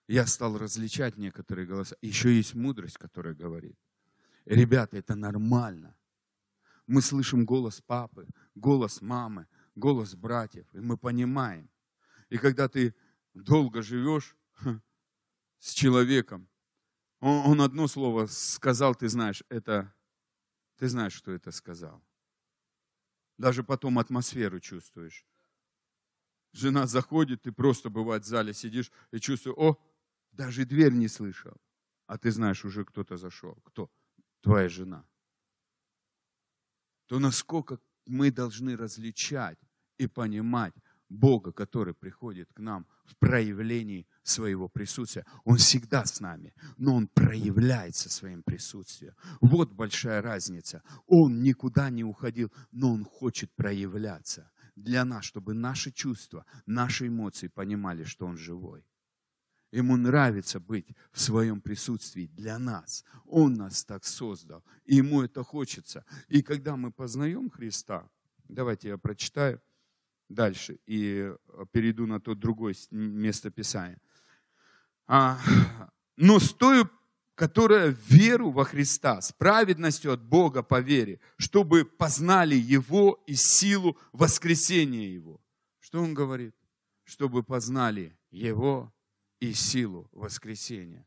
Я 0.07 0.27
стал 0.27 0.59
различать 0.59 1.17
некоторые 1.17 1.67
голоса. 1.67 1.97
Еще 2.03 2.37
есть 2.37 2.55
мудрость, 2.55 2.99
которая 2.99 3.35
говорит. 3.35 3.79
Ребята, 4.45 4.99
это 4.99 5.15
нормально. 5.15 5.97
Мы 6.87 7.01
слышим 7.01 7.47
голос 7.47 7.81
папы, 7.81 8.29
голос 8.55 9.01
мамы, 9.01 9.47
голос 9.77 10.15
братьев, 10.15 10.67
и 10.75 10.79
мы 10.79 10.99
понимаем. 10.99 11.71
И 12.29 12.37
когда 12.37 12.69
ты 12.69 12.95
долго 13.33 13.81
живешь 13.81 14.37
с 15.59 15.73
человеком, 15.73 16.49
Он, 17.21 17.51
он 17.51 17.61
одно 17.61 17.87
слово 17.89 18.27
сказал, 18.27 18.95
ты 18.95 19.09
знаешь, 19.09 19.45
это, 19.49 19.95
ты 20.77 20.89
знаешь, 20.89 21.15
что 21.15 21.33
это 21.33 21.53
сказал. 21.53 22.03
Даже 23.39 23.63
потом 23.63 23.99
атмосферу 23.99 24.61
чувствуешь. 24.61 25.25
Жена 26.53 26.87
заходит, 26.87 27.43
ты 27.43 27.53
просто 27.53 27.91
бывает 27.91 28.25
в 28.25 28.27
зале 28.27 28.53
сидишь 28.53 28.91
и 29.11 29.19
чувствуешь, 29.19 29.57
о, 29.57 29.79
даже 30.33 30.65
дверь 30.65 30.93
не 30.93 31.09
слышал. 31.09 31.57
А 32.07 32.19
ты 32.19 32.31
знаешь, 32.31 32.65
уже 32.65 32.85
кто-то 32.85 33.17
зашел. 33.17 33.55
Кто? 33.65 33.91
Твоя 34.41 34.69
жена. 34.69 35.07
То 37.07 37.19
насколько 37.19 37.79
мы 38.07 38.31
должны 38.31 38.77
различать 38.77 39.59
и 39.99 40.07
понимать 40.07 40.75
Бога, 41.09 41.53
который 41.53 41.95
приходит 41.95 42.53
к 42.53 42.59
нам 42.59 42.87
в 43.05 43.17
проявлении 43.17 44.07
своего 44.23 44.69
присутствия. 44.69 45.27
Он 45.45 45.57
всегда 45.57 46.05
с 46.05 46.21
нами, 46.21 46.55
но 46.77 46.95
Он 46.95 47.09
проявляется 47.09 48.11
своим 48.11 48.43
присутствием. 48.43 49.15
Вот 49.41 49.73
большая 49.73 50.23
разница. 50.23 50.83
Он 51.07 51.43
никуда 51.43 51.91
не 51.91 52.05
уходил, 52.05 52.53
но 52.71 52.93
Он 52.93 53.05
хочет 53.05 53.53
проявляться 53.55 54.51
для 54.77 55.05
нас, 55.05 55.25
чтобы 55.25 55.55
наши 55.55 55.91
чувства, 55.91 56.47
наши 56.67 57.09
эмоции 57.09 57.49
понимали, 57.49 58.05
что 58.05 58.27
Он 58.27 58.37
живой. 58.37 58.85
Ему 59.73 59.97
нравится 59.97 60.61
быть 60.61 60.87
в 61.13 61.21
своем 61.21 61.63
присутствии 61.63 62.27
для 62.27 62.59
нас. 62.59 63.05
Он 63.25 63.55
нас 63.55 63.85
так 63.85 64.05
создал, 64.05 64.63
и 64.85 64.97
ему 64.97 65.23
это 65.23 65.43
хочется. 65.43 66.05
И 66.29 66.43
когда 66.43 66.77
мы 66.77 66.93
познаем 66.93 67.49
Христа, 67.49 68.09
давайте 68.49 68.89
я 68.89 68.99
прочитаю 68.99 69.63
дальше 70.29 70.79
и 70.87 71.33
перейду 71.73 72.07
на 72.07 72.21
то 72.21 72.35
другое 72.35 72.75
место 72.91 73.51
Писания. 73.51 73.99
А, 75.07 75.39
но 76.17 76.39
с 76.39 76.53
той, 76.53 76.85
которая 77.35 77.97
веру 78.09 78.51
во 78.51 78.65
Христа, 78.65 79.21
с 79.21 79.33
праведностью 79.33 80.13
от 80.13 80.23
Бога 80.23 80.63
по 80.63 80.81
вере, 80.81 81.21
чтобы 81.37 81.85
познали 81.85 82.55
Его 82.55 83.23
и 83.27 83.35
силу 83.35 83.99
воскресения 84.13 85.09
Его. 85.09 85.41
Что 85.81 86.01
он 86.01 86.15
говорит? 86.15 86.55
Чтобы 87.05 87.43
познали 87.43 88.17
Его 88.31 88.93
и 89.41 89.53
силу 89.53 90.09
воскресения. 90.13 91.07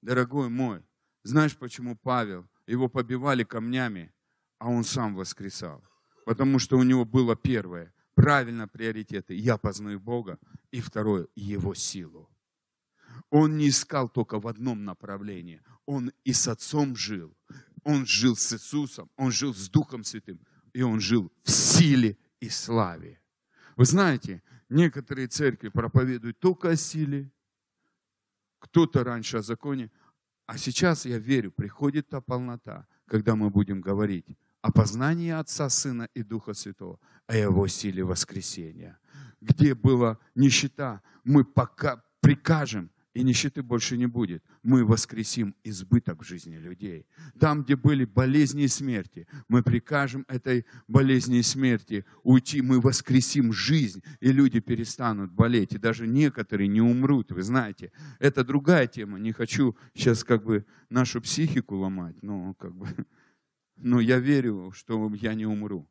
Дорогой 0.00 0.48
мой, 0.48 0.82
знаешь, 1.24 1.56
почему 1.56 1.96
Павел, 1.96 2.48
его 2.66 2.88
побивали 2.88 3.44
камнями, 3.44 4.12
а 4.58 4.68
он 4.68 4.84
сам 4.84 5.14
воскресал? 5.14 5.84
Потому 6.24 6.58
что 6.58 6.78
у 6.78 6.82
него 6.82 7.04
было 7.04 7.36
первое, 7.36 7.92
правильно 8.14 8.66
приоритеты. 8.66 9.34
Я 9.34 9.58
познаю 9.58 10.00
Бога. 10.00 10.38
И 10.70 10.80
второе, 10.80 11.28
Его 11.34 11.74
силу. 11.74 12.30
Он 13.30 13.56
не 13.56 13.68
искал 13.68 14.08
только 14.08 14.40
в 14.40 14.46
одном 14.46 14.84
направлении. 14.84 15.60
Он 15.86 16.12
и 16.24 16.32
с 16.32 16.48
Отцом 16.48 16.96
жил. 16.96 17.36
Он 17.84 18.06
жил 18.06 18.36
с 18.36 18.52
Иисусом. 18.52 19.10
Он 19.16 19.30
жил 19.30 19.54
с 19.54 19.68
Духом 19.68 20.04
Святым. 20.04 20.40
И 20.72 20.82
он 20.82 21.00
жил 21.00 21.32
в 21.42 21.50
силе 21.50 22.18
и 22.40 22.48
славе. 22.48 23.20
Вы 23.76 23.84
знаете, 23.84 24.42
некоторые 24.68 25.28
церкви 25.28 25.68
проповедуют 25.68 26.38
только 26.38 26.70
о 26.70 26.76
силе, 26.76 27.30
кто-то 28.58 29.04
раньше 29.04 29.38
о 29.38 29.42
законе. 29.42 29.90
А 30.46 30.58
сейчас, 30.58 31.06
я 31.06 31.18
верю, 31.18 31.50
приходит 31.50 32.08
та 32.08 32.20
полнота, 32.20 32.86
когда 33.06 33.36
мы 33.36 33.50
будем 33.50 33.80
говорить 33.80 34.36
о 34.62 34.72
познании 34.72 35.30
Отца, 35.30 35.68
Сына 35.68 36.08
и 36.14 36.22
Духа 36.22 36.52
Святого, 36.54 36.98
о 37.26 37.36
Его 37.36 37.68
силе 37.68 38.02
воскресения. 38.02 38.98
Где 39.40 39.74
была 39.74 40.18
нищета, 40.34 41.02
мы 41.24 41.44
пока 41.44 42.02
прикажем, 42.20 42.90
и 43.16 43.22
нищеты 43.22 43.62
больше 43.62 43.96
не 43.96 44.06
будет. 44.06 44.44
Мы 44.62 44.84
воскресим 44.84 45.54
избыток 45.64 46.22
в 46.22 46.26
жизни 46.26 46.56
людей. 46.56 47.06
Там, 47.40 47.62
где 47.62 47.74
были 47.74 48.04
болезни 48.04 48.64
и 48.64 48.68
смерти, 48.68 49.26
мы 49.48 49.62
прикажем 49.62 50.26
этой 50.28 50.66
болезни 50.86 51.38
и 51.38 51.42
смерти 51.42 52.04
уйти, 52.24 52.60
мы 52.60 52.78
воскресим 52.78 53.54
жизнь, 53.54 54.02
и 54.20 54.32
люди 54.32 54.60
перестанут 54.60 55.32
болеть, 55.32 55.72
и 55.72 55.78
даже 55.78 56.06
некоторые 56.06 56.68
не 56.68 56.82
умрут, 56.82 57.32
вы 57.32 57.42
знаете. 57.42 57.90
Это 58.18 58.44
другая 58.44 58.86
тема, 58.86 59.18
не 59.18 59.32
хочу 59.32 59.78
сейчас 59.94 60.22
как 60.22 60.44
бы 60.44 60.66
нашу 60.90 61.22
психику 61.22 61.76
ломать, 61.76 62.22
но 62.22 62.52
как 62.52 62.74
бы, 62.74 62.86
но 63.76 63.98
я 63.98 64.18
верю, 64.18 64.72
что 64.72 65.10
я 65.14 65.32
не 65.32 65.46
умру. 65.46 65.88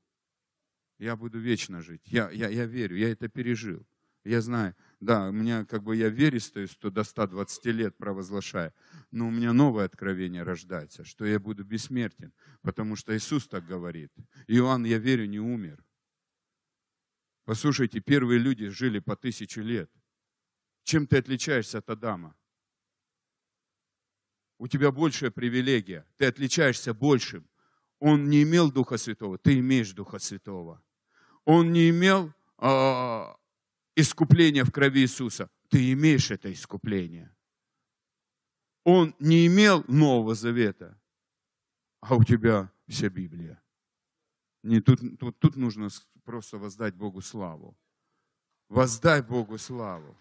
Я 1.00 1.16
буду 1.16 1.40
вечно 1.40 1.82
жить. 1.82 2.04
Я, 2.06 2.30
я, 2.30 2.50
я 2.50 2.68
верю, 2.68 2.96
я 2.98 3.10
это 3.10 3.30
пережил. 3.30 3.84
Я 4.24 4.42
знаю, 4.42 4.76
да, 5.00 5.30
у 5.30 5.32
меня 5.32 5.66
как 5.66 5.84
бы 5.84 5.96
я 5.96 6.10
веристую 6.10 6.68
что 6.68 6.90
до 6.90 7.04
120 7.04 7.66
лет 7.68 7.98
провозглашаю, 7.98 8.74
но 9.12 9.28
у 9.28 9.32
меня 9.32 9.54
новое 9.54 9.86
откровение 9.86 10.44
рождается, 10.44 11.04
что 11.04 11.26
я 11.26 11.40
буду 11.40 11.64
бессмертен, 11.64 12.34
потому 12.62 12.96
что 12.96 13.16
Иисус 13.16 13.48
так 13.48 13.66
говорит. 13.66 14.12
Иоанн, 14.48 14.86
я 14.86 14.98
верю, 14.98 15.26
не 15.26 15.40
умер. 15.40 15.84
Послушайте, 17.46 18.00
первые 18.00 18.40
люди 18.40 18.70
жили 18.70 19.00
по 19.00 19.16
тысячу 19.16 19.62
лет. 19.62 19.92
Чем 20.84 21.08
ты 21.08 21.18
отличаешься 21.18 21.78
от 21.80 21.90
Адама? 21.90 22.36
У 24.58 24.68
тебя 24.68 24.92
большая 24.92 25.32
привилегия. 25.32 26.06
Ты 26.18 26.26
отличаешься 26.26 26.94
большим. 26.94 27.48
Он 28.00 28.30
не 28.30 28.44
имел 28.44 28.72
Духа 28.72 28.98
Святого, 28.98 29.38
ты 29.38 29.60
имеешь 29.60 29.92
Духа 29.92 30.20
Святого. 30.20 30.84
Он 31.44 31.72
не 31.72 31.90
имел 31.90 32.34
а, 32.58 33.36
искупление 33.96 34.64
в 34.64 34.72
крови 34.72 35.02
Иисуса, 35.02 35.50
ты 35.70 35.92
имеешь 35.94 36.32
это 36.32 36.52
искупление. 36.52 37.34
Он 38.84 39.16
не 39.20 39.48
имел 39.48 39.84
Нового 39.88 40.36
Завета, 40.36 41.00
а 42.02 42.16
у 42.16 42.24
тебя 42.24 42.72
вся 42.88 43.10
Библия. 43.10 43.62
Не, 44.64 44.82
тут, 44.82 45.00
тут, 45.20 45.40
тут 45.40 45.56
нужно 45.56 45.90
просто 46.24 46.58
воздать 46.58 46.96
Богу 46.96 47.22
славу. 47.22 47.78
Воздай 48.70 49.22
Богу 49.22 49.58
славу. 49.58 50.18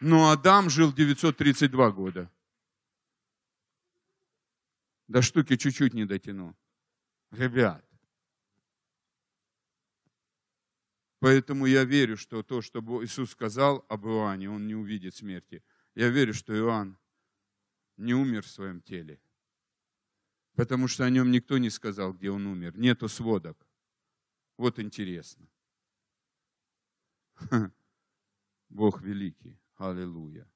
Но 0.00 0.30
Адам 0.30 0.68
жил 0.70 0.92
932 0.92 1.90
года. 1.90 2.30
До 5.08 5.22
штуки 5.22 5.56
чуть-чуть 5.56 5.94
не 5.94 6.04
дотянул. 6.04 6.54
Ребят, 7.30 7.85
Поэтому 11.26 11.66
я 11.66 11.82
верю, 11.82 12.16
что 12.16 12.44
то, 12.44 12.62
что 12.62 12.78
Иисус 13.02 13.30
сказал 13.30 13.84
об 13.88 14.06
Иоанне, 14.06 14.48
он 14.48 14.68
не 14.68 14.76
увидит 14.76 15.16
смерти. 15.16 15.60
Я 15.96 16.08
верю, 16.08 16.32
что 16.32 16.56
Иоанн 16.56 16.96
не 17.96 18.14
умер 18.14 18.44
в 18.44 18.48
своем 18.48 18.80
теле. 18.80 19.18
Потому 20.54 20.86
что 20.86 21.04
о 21.04 21.10
нем 21.10 21.32
никто 21.32 21.58
не 21.58 21.68
сказал, 21.68 22.12
где 22.12 22.30
он 22.30 22.46
умер. 22.46 22.78
Нету 22.78 23.08
сводок. 23.08 23.56
Вот 24.56 24.78
интересно. 24.78 25.48
Бог 28.68 29.02
великий. 29.02 29.58
Аллилуйя. 29.78 30.48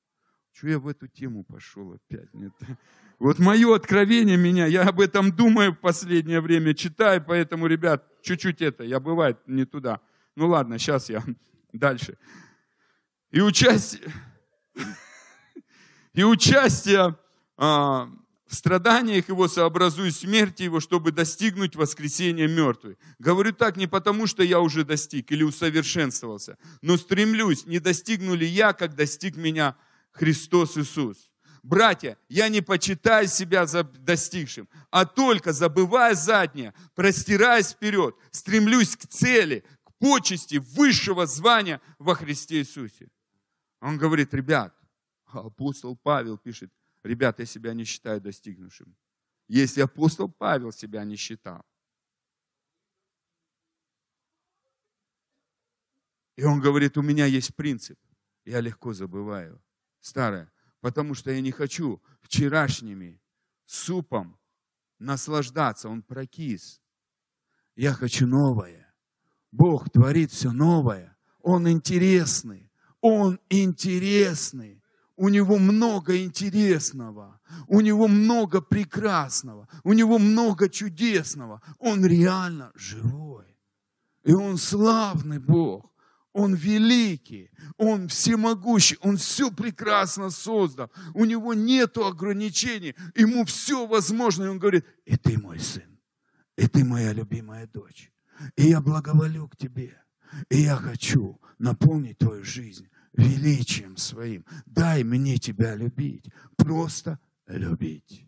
Что 0.52 0.68
я 0.68 0.78
в 0.78 0.86
эту 0.86 1.08
тему 1.08 1.42
пошел 1.42 1.94
опять? 1.94 2.32
Нет. 2.32 2.52
Вот 3.18 3.40
мое 3.40 3.74
откровение 3.74 4.36
меня, 4.36 4.66
я 4.66 4.84
об 4.84 5.00
этом 5.00 5.32
думаю 5.32 5.72
в 5.72 5.80
последнее 5.80 6.40
время, 6.40 6.74
читаю, 6.74 7.22
поэтому, 7.22 7.66
ребят, 7.66 8.06
чуть-чуть 8.22 8.62
это, 8.62 8.82
я 8.82 8.98
бывает 8.98 9.36
не 9.46 9.66
туда. 9.66 10.00
Ну 10.40 10.48
ладно, 10.48 10.78
сейчас 10.78 11.10
я 11.10 11.22
дальше. 11.74 12.16
И 13.30 13.42
участие, 13.42 14.10
и 16.14 16.24
участие 16.24 17.14
а, 17.58 18.08
в 18.46 18.54
страданиях 18.54 19.28
его 19.28 19.48
сообразую 19.48 20.12
смерти 20.12 20.62
его, 20.62 20.80
чтобы 20.80 21.12
достигнуть 21.12 21.76
воскресения 21.76 22.48
мертвых. 22.48 22.96
Говорю 23.18 23.52
так 23.52 23.76
не 23.76 23.86
потому, 23.86 24.26
что 24.26 24.42
я 24.42 24.60
уже 24.60 24.82
достиг 24.82 25.30
или 25.30 25.42
усовершенствовался, 25.42 26.56
но 26.80 26.96
стремлюсь, 26.96 27.66
не 27.66 27.78
достигну 27.78 28.34
ли 28.34 28.46
я, 28.46 28.72
как 28.72 28.94
достиг 28.94 29.36
меня 29.36 29.76
Христос 30.10 30.78
Иисус. 30.78 31.30
Братья, 31.62 32.16
я 32.30 32.48
не 32.48 32.62
почитаю 32.62 33.28
себя 33.28 33.66
за 33.66 33.84
достигшим, 33.84 34.70
а 34.90 35.04
только 35.04 35.52
забывая 35.52 36.14
заднее, 36.14 36.72
простираясь 36.94 37.72
вперед, 37.72 38.16
стремлюсь 38.30 38.96
к 38.96 39.06
цели, 39.06 39.64
почести, 40.00 40.56
высшего 40.56 41.26
звания 41.26 41.80
во 41.98 42.14
Христе 42.14 42.56
Иисусе. 42.56 43.08
Он 43.80 43.98
говорит, 43.98 44.34
ребят, 44.34 44.74
апостол 45.26 45.96
Павел 45.96 46.38
пишет, 46.38 46.72
ребят, 47.04 47.38
я 47.38 47.46
себя 47.46 47.74
не 47.74 47.84
считаю 47.84 48.20
достигнувшим. 48.20 48.96
Если 49.46 49.82
апостол 49.82 50.28
Павел 50.28 50.72
себя 50.72 51.04
не 51.04 51.16
считал. 51.16 51.64
И 56.36 56.44
он 56.44 56.60
говорит, 56.60 56.96
у 56.96 57.02
меня 57.02 57.26
есть 57.26 57.54
принцип. 57.54 57.98
Я 58.46 58.60
легко 58.60 58.94
забываю. 58.94 59.62
Старое. 60.00 60.50
Потому 60.80 61.14
что 61.14 61.30
я 61.30 61.40
не 61.42 61.52
хочу 61.52 62.02
вчерашними 62.22 63.20
супом 63.66 64.38
наслаждаться. 64.98 65.88
Он 65.90 66.02
прокис. 66.02 66.80
Я 67.76 67.92
хочу 67.92 68.26
новое. 68.26 68.89
Бог 69.52 69.90
творит 69.90 70.32
все 70.32 70.52
новое. 70.52 71.16
Он 71.42 71.68
интересный. 71.68 72.70
Он 73.00 73.38
интересный. 73.48 74.80
у 75.16 75.28
него 75.28 75.58
много 75.58 76.16
интересного, 76.16 77.38
у 77.68 77.82
него 77.82 78.08
много 78.08 78.62
прекрасного, 78.62 79.68
у 79.84 79.92
него 79.92 80.18
много 80.18 80.70
чудесного. 80.70 81.60
Он 81.78 82.06
реально 82.06 82.72
живой. 82.74 83.54
И 84.24 84.32
он 84.32 84.56
славный 84.56 85.38
Бог. 85.38 85.90
Он 86.32 86.54
великий, 86.54 87.50
Он 87.76 88.06
всемогущий, 88.06 88.96
Он 89.00 89.16
все 89.16 89.50
прекрасно 89.50 90.30
создал. 90.30 90.88
У 91.12 91.24
Него 91.24 91.54
нет 91.54 91.98
ограничений, 91.98 92.94
Ему 93.16 93.44
все 93.44 93.86
возможно. 93.86 94.44
И 94.44 94.48
Он 94.48 94.58
говорит, 94.58 94.86
и 95.04 95.16
ты 95.16 95.36
мой 95.38 95.58
сын, 95.58 95.98
и 96.56 96.68
ты 96.68 96.84
моя 96.84 97.12
любимая 97.12 97.66
дочь. 97.66 98.12
И 98.56 98.68
я 98.68 98.80
благоволю 98.80 99.48
к 99.48 99.56
тебе. 99.56 99.96
И 100.48 100.58
я 100.58 100.76
хочу 100.76 101.40
наполнить 101.58 102.18
твою 102.18 102.44
жизнь 102.44 102.88
величием 103.12 103.96
своим. 103.96 104.44
Дай 104.66 105.04
мне 105.04 105.38
тебя 105.38 105.74
любить. 105.74 106.30
Просто 106.56 107.18
любить. 107.46 108.26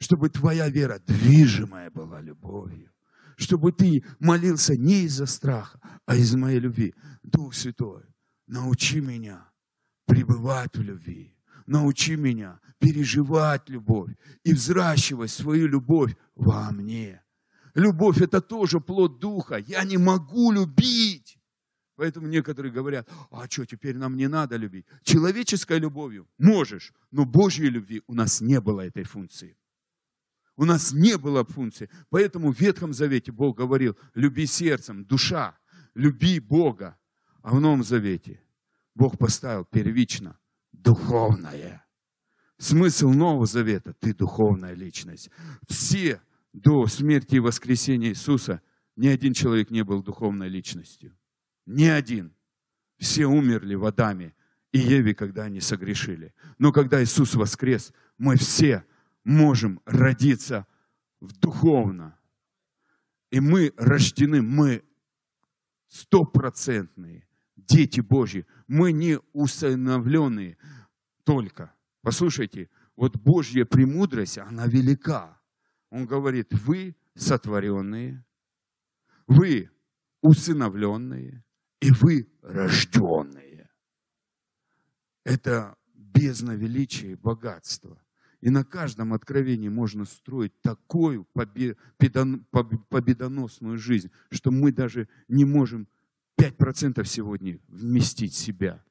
Чтобы 0.00 0.28
твоя 0.28 0.68
вера 0.68 1.00
движимая 1.06 1.90
была 1.90 2.20
любовью. 2.20 2.92
Чтобы 3.36 3.72
ты 3.72 4.04
молился 4.18 4.76
не 4.76 5.04
из-за 5.04 5.26
страха, 5.26 5.80
а 6.06 6.16
из 6.16 6.34
моей 6.34 6.60
любви. 6.60 6.94
Дух 7.22 7.54
Святой, 7.54 8.04
научи 8.46 9.00
меня 9.00 9.48
пребывать 10.06 10.76
в 10.76 10.82
любви. 10.82 11.34
Научи 11.66 12.16
меня 12.16 12.60
переживать 12.78 13.68
любовь 13.68 14.10
и 14.42 14.54
взращивать 14.54 15.30
свою 15.30 15.68
любовь 15.68 16.16
во 16.34 16.70
мне. 16.70 17.22
Любовь– 17.78 18.20
это 18.20 18.40
тоже 18.40 18.80
плод 18.80 19.20
Духа. 19.20 19.56
Я 19.56 19.84
не 19.84 19.98
могу 19.98 20.50
любить. 20.50 21.38
Поэтому 21.94 22.26
некоторые 22.26 22.72
говорят, 22.72 23.08
а 23.30 23.48
что, 23.48 23.66
теперь 23.66 23.96
нам 23.96 24.16
не 24.16 24.26
надо 24.26 24.56
любить? 24.56 24.84
Человеческой 25.04 25.78
любовью 25.78 26.28
можешь, 26.38 26.92
но 27.12 27.24
Божьей 27.24 27.70
любви 27.70 28.02
у 28.08 28.14
нас 28.14 28.40
не 28.40 28.60
было 28.60 28.80
этой 28.80 29.04
функции. 29.04 29.56
У 30.56 30.64
нас 30.64 30.92
не 30.92 31.16
было 31.18 31.44
функции. 31.44 31.88
Поэтому 32.10 32.52
в 32.52 32.60
Ветхом 32.60 32.92
Завете 32.92 33.30
Бог 33.30 33.58
говорил, 33.58 33.96
люби 34.14 34.46
сердцем, 34.46 35.04
душа, 35.04 35.56
люби 35.94 36.40
Бога. 36.40 36.98
А 37.42 37.54
в 37.54 37.60
Новом 37.60 37.84
Завете 37.84 38.42
Бог 38.96 39.18
поставил 39.18 39.64
первично 39.64 40.36
духовное. 40.72 41.86
Смысл 42.58 43.10
Нового 43.10 43.46
Завета– 43.46 43.92
ты 44.00 44.12
духовная 44.12 44.74
личность. 44.74 45.30
Все 45.68 46.20
до 46.52 46.86
смерти 46.86 47.36
и 47.36 47.40
воскресения 47.40 48.10
Иисуса 48.10 48.62
ни 48.96 49.06
один 49.06 49.32
человек 49.32 49.70
не 49.70 49.84
был 49.84 50.02
духовной 50.02 50.48
личностью. 50.48 51.16
Ни 51.66 51.84
один. 51.84 52.34
Все 52.98 53.26
умерли 53.26 53.74
в 53.74 53.84
Адаме 53.84 54.34
и 54.72 54.78
Еве, 54.78 55.14
когда 55.14 55.44
они 55.44 55.60
согрешили. 55.60 56.34
Но 56.58 56.72
когда 56.72 57.02
Иисус 57.02 57.34
воскрес, 57.34 57.92
мы 58.16 58.36
все 58.36 58.84
можем 59.24 59.80
родиться 59.84 60.66
в 61.20 61.32
духовно. 61.38 62.18
И 63.30 63.40
мы 63.40 63.72
рождены, 63.76 64.42
мы 64.42 64.82
стопроцентные 65.88 67.28
дети 67.56 68.00
Божьи. 68.00 68.46
Мы 68.66 68.92
не 68.92 69.20
усыновленные 69.32 70.56
только. 71.24 71.74
Послушайте, 72.02 72.70
вот 72.96 73.16
Божья 73.16 73.64
премудрость, 73.64 74.38
она 74.38 74.66
велика. 74.66 75.37
Он 75.90 76.06
говорит, 76.06 76.52
вы 76.52 76.94
сотворенные, 77.14 78.24
вы 79.26 79.70
усыновленные, 80.20 81.42
и 81.80 81.90
вы 81.90 82.28
рожденные. 82.42 83.70
Это 85.24 85.76
бездна 85.94 86.52
величия 86.52 87.12
и 87.12 87.16
богатства. 87.16 87.98
И 88.40 88.50
на 88.50 88.64
каждом 88.64 89.14
откровении 89.14 89.68
можно 89.68 90.04
строить 90.04 90.52
такую 90.60 91.24
победоносную 91.24 93.78
жизнь, 93.78 94.10
что 94.30 94.50
мы 94.50 94.72
даже 94.72 95.08
не 95.26 95.44
можем 95.44 95.88
5% 96.38 97.04
сегодня 97.04 97.58
вместить 97.68 98.34
себя. 98.34 98.84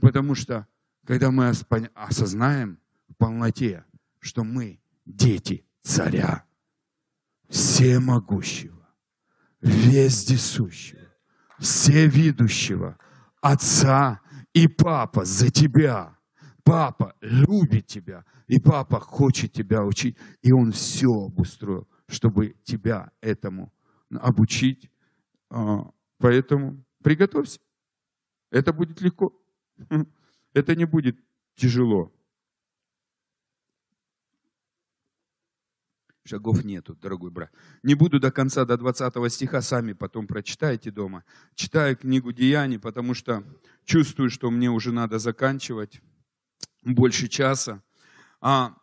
Потому 0.00 0.34
что, 0.34 0.66
когда 1.04 1.30
мы 1.30 1.48
осознаем 1.48 2.78
в 3.08 3.14
полноте, 3.14 3.84
что 4.20 4.44
мы 4.44 4.80
дети 5.08 5.64
царя, 5.82 6.44
всемогущего, 7.48 8.88
вездесущего, 9.60 11.08
всевидущего, 11.58 12.98
Отца 13.40 14.20
и 14.52 14.68
Папа 14.68 15.24
за 15.24 15.50
тебя. 15.50 16.18
Папа 16.62 17.14
любит 17.22 17.86
тебя, 17.86 18.24
и 18.46 18.60
Папа 18.60 19.00
хочет 19.00 19.52
тебя 19.52 19.84
учить, 19.84 20.18
и 20.42 20.52
Он 20.52 20.72
все 20.72 21.10
обустроил, 21.10 21.88
чтобы 22.06 22.56
тебя 22.64 23.10
этому 23.22 23.72
обучить. 24.10 24.90
А, 25.50 25.90
поэтому 26.18 26.84
приготовься. 27.02 27.60
Это 28.50 28.72
будет 28.72 29.00
легко. 29.00 29.32
Это 30.52 30.76
не 30.76 30.84
будет 30.84 31.18
тяжело. 31.54 32.12
Шагов 36.28 36.62
нету, 36.62 36.94
дорогой 36.94 37.30
брат. 37.30 37.50
Не 37.82 37.94
буду 37.94 38.20
до 38.20 38.30
конца, 38.30 38.66
до 38.66 38.76
20 38.76 39.32
стиха, 39.32 39.62
сами 39.62 39.94
потом 39.94 40.26
прочитайте 40.26 40.90
дома. 40.90 41.24
Читаю 41.54 41.96
книгу 41.96 42.32
Деяний, 42.32 42.78
потому 42.78 43.14
что 43.14 43.42
чувствую, 43.86 44.28
что 44.28 44.50
мне 44.50 44.70
уже 44.70 44.92
надо 44.92 45.18
заканчивать 45.18 46.02
больше 46.84 47.28
часа. 47.28 47.82
А 48.42 48.74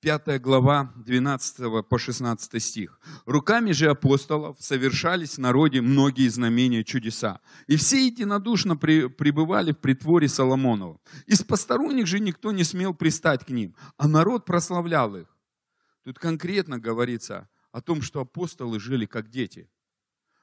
5 0.00 0.40
глава 0.40 0.92
12 0.94 1.88
по 1.88 1.98
16 1.98 2.62
стих. 2.62 3.00
«Руками 3.26 3.72
же 3.72 3.90
апостолов 3.90 4.56
совершались 4.60 5.34
в 5.34 5.38
народе 5.38 5.80
многие 5.80 6.28
знамения 6.28 6.84
чудеса, 6.84 7.40
и 7.66 7.74
все 7.74 8.06
единодушно 8.06 8.76
пребывали 8.76 9.72
в 9.72 9.78
притворе 9.78 10.28
Соломонова. 10.28 11.00
Из 11.26 11.42
посторонних 11.42 12.06
же 12.06 12.20
никто 12.20 12.52
не 12.52 12.62
смел 12.62 12.94
пристать 12.94 13.44
к 13.44 13.50
ним, 13.50 13.74
а 13.96 14.06
народ 14.06 14.44
прославлял 14.44 15.16
их. 15.16 15.26
Тут 16.04 16.18
конкретно 16.18 16.78
говорится 16.78 17.48
о 17.70 17.80
том, 17.80 18.02
что 18.02 18.20
апостолы 18.20 18.80
жили 18.80 19.06
как 19.06 19.30
дети. 19.30 19.70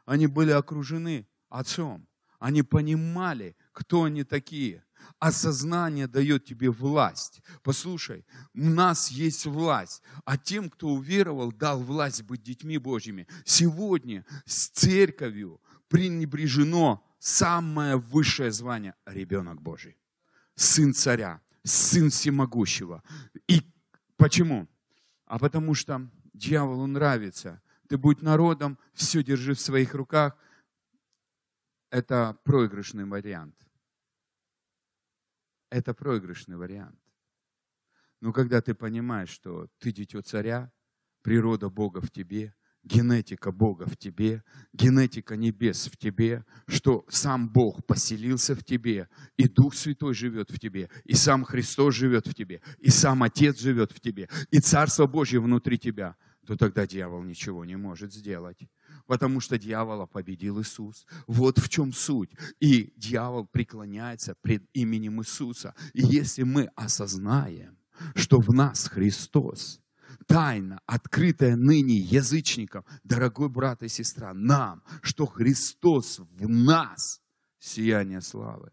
Они 0.06 0.28
были 0.28 0.52
окружены 0.52 1.28
Отцом. 1.50 2.08
Они 2.40 2.64
понимали, 2.64 3.58
кто 3.74 4.04
они 4.04 4.24
такие. 4.24 4.86
Осознание 5.18 6.08
дает 6.08 6.46
тебе 6.46 6.70
власть. 6.70 7.42
Послушай, 7.64 8.26
у 8.54 8.70
нас 8.70 9.10
есть 9.10 9.46
власть, 9.46 10.02
а 10.26 10.38
тем, 10.38 10.70
кто 10.70 10.90
уверовал, 10.90 11.52
дал 11.52 11.82
власть 11.82 12.24
быть 12.24 12.44
детьми 12.44 12.78
Божьими. 12.78 13.28
Сегодня 13.46 14.26
с 14.46 14.70
церковью 14.70 15.62
пренебрежено 15.88 17.06
самое 17.18 17.98
высшее 17.98 18.52
звание– 18.52 18.96
ребенок 19.06 19.62
Божий. 19.62 19.98
Сын 20.56 20.94
царя, 20.94 21.42
сын 21.64 22.10
всемогущего. 22.10 23.04
И 23.48 23.62
почему? 24.18 24.68
А 25.30 25.38
потому 25.38 25.76
что 25.76 26.10
дьяволу 26.34 26.88
нравится. 26.88 27.62
Ты 27.88 28.00
будь 28.00 28.24
народом, 28.24 28.80
все 28.94 29.24
держи 29.24 29.54
в 29.54 29.60
своих 29.60 29.94
руках. 29.94 30.36
Это 31.92 32.38
проигрышный 32.44 33.06
вариант. 33.06 33.56
Это 35.70 35.94
проигрышный 35.94 36.58
вариант. 36.58 37.00
Но 38.22 38.34
когда 38.34 38.60
ты 38.60 38.74
понимаешь, 38.74 39.30
что 39.30 39.68
ты 39.78 39.92
дитё 39.92 40.24
царя, 40.24 40.72
природа 41.22 41.70
Бога 41.70 42.02
в 42.02 42.10
тебе, 42.10 42.56
генетика 42.84 43.52
Бога 43.52 43.86
в 43.86 43.98
тебе, 43.98 44.44
генетика 44.74 45.36
небес 45.36 45.88
в 45.88 45.98
тебе, 45.98 46.46
что 46.68 47.06
сам 47.10 47.50
Бог 47.50 47.86
поселился 47.86 48.56
в 48.56 48.64
тебе, 48.64 49.08
и 49.38 49.48
Дух 49.48 49.76
Святой 49.76 50.14
живет 50.14 50.50
в 50.50 50.60
тебе, 50.60 50.90
и 51.04 51.14
сам 51.14 51.44
Христос 51.44 51.96
живет 51.96 52.28
в 52.28 52.34
тебе, 52.34 52.62
и 52.80 52.90
сам 52.90 53.24
Отец 53.24 53.60
живет 53.60 53.92
в 53.92 54.00
тебе, 54.00 54.30
и 54.52 54.60
Царство 54.60 55.06
Божье 55.08 55.40
внутри 55.40 55.78
тебя, 55.78 56.16
то 56.50 56.56
тогда 56.56 56.88
дьявол 56.88 57.22
ничего 57.22 57.64
не 57.64 57.76
может 57.76 58.12
сделать. 58.12 58.58
Потому 59.06 59.40
что 59.40 59.60
дьявола 59.60 60.08
победил 60.08 60.60
Иисус. 60.60 61.06
Вот 61.28 61.60
в 61.60 61.70
чем 61.70 61.94
суть. 61.94 62.32
И 62.60 62.92
дьявол 62.98 63.46
преклоняется 63.46 64.34
пред 64.42 64.64
именем 64.74 65.22
Иисуса. 65.22 65.76
И 65.94 66.02
если 66.02 66.42
мы 66.42 66.70
осознаем, 66.76 67.78
что 68.16 68.40
в 68.40 68.52
нас 68.52 68.88
Христос, 68.88 69.80
тайна, 70.30 70.80
открытая 70.86 71.56
ныне 71.56 71.96
язычникам, 71.96 72.86
дорогой 73.04 73.50
брат 73.50 73.82
и 73.84 73.90
сестра, 73.90 74.34
нам, 74.34 74.84
что 75.02 75.26
Христос 75.26 76.20
в 76.20 76.48
нас, 76.48 77.22
сияние 77.58 78.22
славы. 78.22 78.72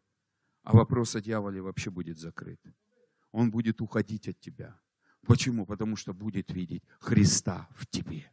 А 0.63 0.77
вопрос 0.77 1.17
о 1.17 1.21
дьяволе 1.21 1.63
вообще 1.63 1.91
будет 1.91 2.19
закрыт. 2.19 2.61
Он 3.33 3.51
будет 3.51 3.81
уходить 3.81 4.29
от 4.29 4.39
тебя. 4.39 4.79
Почему? 5.27 5.65
Потому 5.67 5.97
что 5.97 6.13
будет 6.13 6.53
видеть 6.53 6.83
Христа 7.01 7.69
в 7.75 7.87
тебе. 7.87 8.31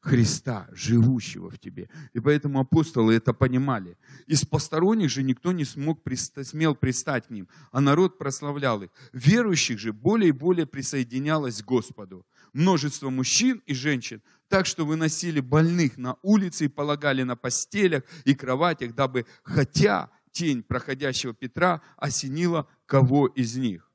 Христа, 0.00 0.68
живущего 0.72 1.48
в 1.48 1.58
тебе. 1.58 1.88
И 2.12 2.20
поэтому 2.20 2.60
апостолы 2.60 3.14
это 3.14 3.32
понимали. 3.32 3.96
Из 4.26 4.44
посторонних 4.44 5.10
же 5.10 5.22
никто 5.22 5.52
не 5.52 5.64
смог, 5.64 6.00
смел 6.42 6.74
пристать 6.74 7.26
к 7.26 7.30
ним, 7.30 7.48
а 7.70 7.80
народ 7.80 8.18
прославлял 8.18 8.82
их. 8.82 8.90
Верующих 9.12 9.78
же 9.78 9.92
более 9.92 10.28
и 10.28 10.32
более 10.32 10.66
присоединялось 10.66 11.62
к 11.62 11.66
Господу. 11.66 12.26
Множество 12.52 13.08
мужчин 13.10 13.62
и 13.66 13.74
женщин, 13.74 14.22
так 14.48 14.66
что 14.66 14.84
выносили 14.84 15.40
больных 15.40 15.96
на 15.96 16.16
улице 16.22 16.66
и 16.66 16.68
полагали 16.68 17.22
на 17.22 17.36
постелях 17.36 18.02
и 18.24 18.34
кроватях, 18.34 18.94
дабы, 18.94 19.26
хотя 19.42 20.10
тень 20.32 20.62
проходящего 20.62 21.32
Петра 21.32 21.80
осенила 21.96 22.68
кого 22.86 23.26
из 23.26 23.56
них. 23.56 23.90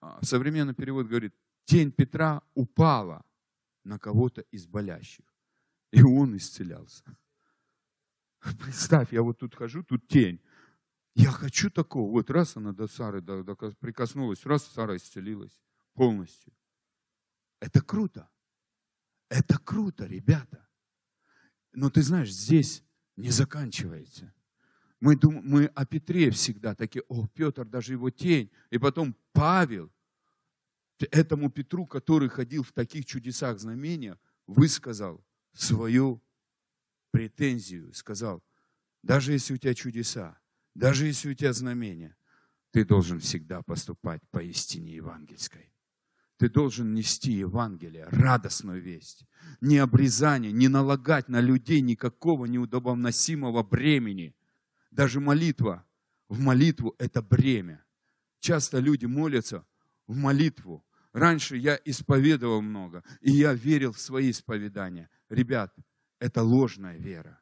А 0.00 0.24
современный 0.24 0.74
перевод 0.74 1.06
говорит, 1.06 1.34
тень 1.64 1.92
Петра 1.92 2.42
упала 2.54 3.24
на 3.84 3.98
кого-то 3.98 4.40
из 4.52 4.66
болящих. 4.66 5.24
И 5.92 6.02
он 6.02 6.36
исцелялся. 6.36 7.04
Представь, 8.58 9.12
я 9.12 9.22
вот 9.22 9.38
тут 9.38 9.54
хожу, 9.54 9.82
тут 9.82 10.06
тень. 10.08 10.40
Я 11.16 11.30
хочу 11.30 11.70
такого. 11.70 12.10
Вот 12.10 12.30
раз 12.30 12.58
она 12.58 12.72
до 12.72 12.86
Сары 12.86 13.22
прикоснулась, 13.80 14.44
раз 14.44 14.66
Сара 14.66 14.96
исцелилась 14.96 15.58
полностью. 15.94 16.52
Это 17.58 17.80
круто. 17.80 18.28
Это 19.30 19.58
круто, 19.58 20.04
ребята. 20.04 20.68
Но 21.72 21.88
ты 21.88 22.02
знаешь, 22.02 22.30
здесь 22.30 22.84
не 23.16 23.30
заканчивается. 23.30 24.34
Мы, 25.00 25.16
дум, 25.16 25.40
мы 25.42 25.64
о 25.64 25.86
Петре 25.86 26.30
всегда 26.30 26.74
такие, 26.74 27.02
о, 27.08 27.26
Петр, 27.28 27.64
даже 27.64 27.92
его 27.94 28.10
тень. 28.10 28.50
И 28.68 28.76
потом 28.76 29.16
Павел, 29.32 29.90
этому 30.98 31.50
Петру, 31.50 31.86
который 31.86 32.28
ходил 32.28 32.62
в 32.62 32.72
таких 32.72 33.06
чудесах, 33.06 33.58
знамениях, 33.58 34.18
высказал 34.46 35.24
свою 35.54 36.22
претензию, 37.10 37.94
сказал, 37.94 38.44
даже 39.02 39.32
если 39.32 39.54
у 39.54 39.56
тебя 39.56 39.72
чудеса, 39.72 40.38
даже 40.76 41.06
если 41.06 41.30
у 41.30 41.34
тебя 41.34 41.52
знамения, 41.52 42.16
ты 42.70 42.84
должен 42.84 43.18
всегда 43.20 43.62
поступать 43.62 44.22
по 44.30 44.42
истине 44.42 44.94
евангельской. 44.94 45.72
Ты 46.36 46.50
должен 46.50 46.92
нести 46.92 47.32
Евангелие, 47.32 48.06
радостную 48.10 48.82
весть. 48.82 49.26
Не 49.62 49.78
обрезание, 49.78 50.52
не 50.52 50.68
налагать 50.68 51.28
на 51.28 51.40
людей 51.40 51.80
никакого 51.80 52.44
неудобоносимого 52.44 53.62
бремени. 53.62 54.36
Даже 54.90 55.18
молитва, 55.18 55.86
в 56.28 56.40
молитву 56.40 56.94
это 56.98 57.22
бремя. 57.22 57.82
Часто 58.40 58.78
люди 58.78 59.06
молятся 59.06 59.66
в 60.06 60.16
молитву, 60.16 60.86
Раньше 61.16 61.56
я 61.56 61.80
исповедовал 61.86 62.60
много, 62.60 63.02
и 63.22 63.30
я 63.30 63.54
верил 63.54 63.92
в 63.92 63.98
свои 63.98 64.30
исповедания. 64.30 65.08
Ребят, 65.30 65.74
это 66.18 66.42
ложная 66.42 66.98
вера. 66.98 67.40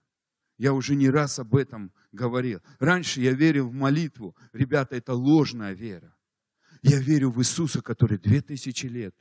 Я 0.56 0.72
уже 0.72 0.94
не 0.94 1.10
раз 1.10 1.38
об 1.38 1.54
этом 1.54 1.92
говорил. 2.12 2.60
Раньше 2.78 3.20
я 3.20 3.32
верил 3.32 3.68
в 3.68 3.72
молитву. 3.72 4.36
Ребята, 4.52 4.96
это 4.96 5.14
ложная 5.14 5.72
вера. 5.72 6.14
Я 6.82 7.00
верю 7.00 7.30
в 7.30 7.40
Иисуса, 7.40 7.82
который 7.82 8.18
две 8.18 8.40
тысячи 8.40 8.86
лет 8.86 9.16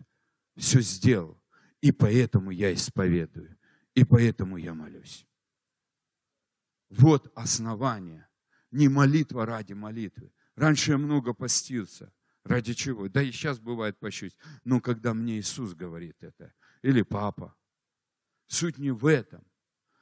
все 0.55 0.81
сделал. 0.81 1.41
И 1.81 1.91
поэтому 1.91 2.51
я 2.51 2.73
исповедую. 2.73 3.57
И 3.95 4.03
поэтому 4.03 4.57
я 4.57 4.73
молюсь. 4.73 5.27
Вот 6.89 7.31
основание. 7.35 8.27
Не 8.71 8.87
молитва 8.89 9.45
ради 9.45 9.73
молитвы. 9.73 10.31
Раньше 10.55 10.91
я 10.91 10.97
много 10.97 11.33
постился. 11.33 12.13
Ради 12.43 12.73
чего? 12.73 13.07
Да 13.07 13.21
и 13.21 13.31
сейчас 13.31 13.59
бывает 13.59 13.97
пощусь. 13.99 14.37
Но 14.63 14.81
когда 14.81 15.13
мне 15.13 15.39
Иисус 15.39 15.73
говорит 15.73 16.21
это, 16.21 16.53
или 16.81 17.01
папа, 17.01 17.55
суть 18.47 18.77
не 18.77 18.91
в 18.91 19.05
этом. 19.05 19.43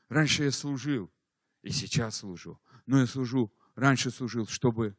Раньше 0.10 0.44
я 0.44 0.52
служил, 0.52 1.12
и 1.62 1.72
сейчас 1.72 2.18
служу. 2.18 2.60
Но 2.86 3.00
я 3.00 3.08
служу, 3.08 3.52
раньше 3.76 4.12
служил, 4.12 4.48
чтобы 4.48 4.96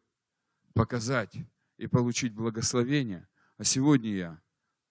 показать 0.75 1.37
и 1.77 1.87
получить 1.87 2.35
благословение. 2.35 3.29
А 3.59 3.65
сегодня 3.65 4.15
я 4.15 4.43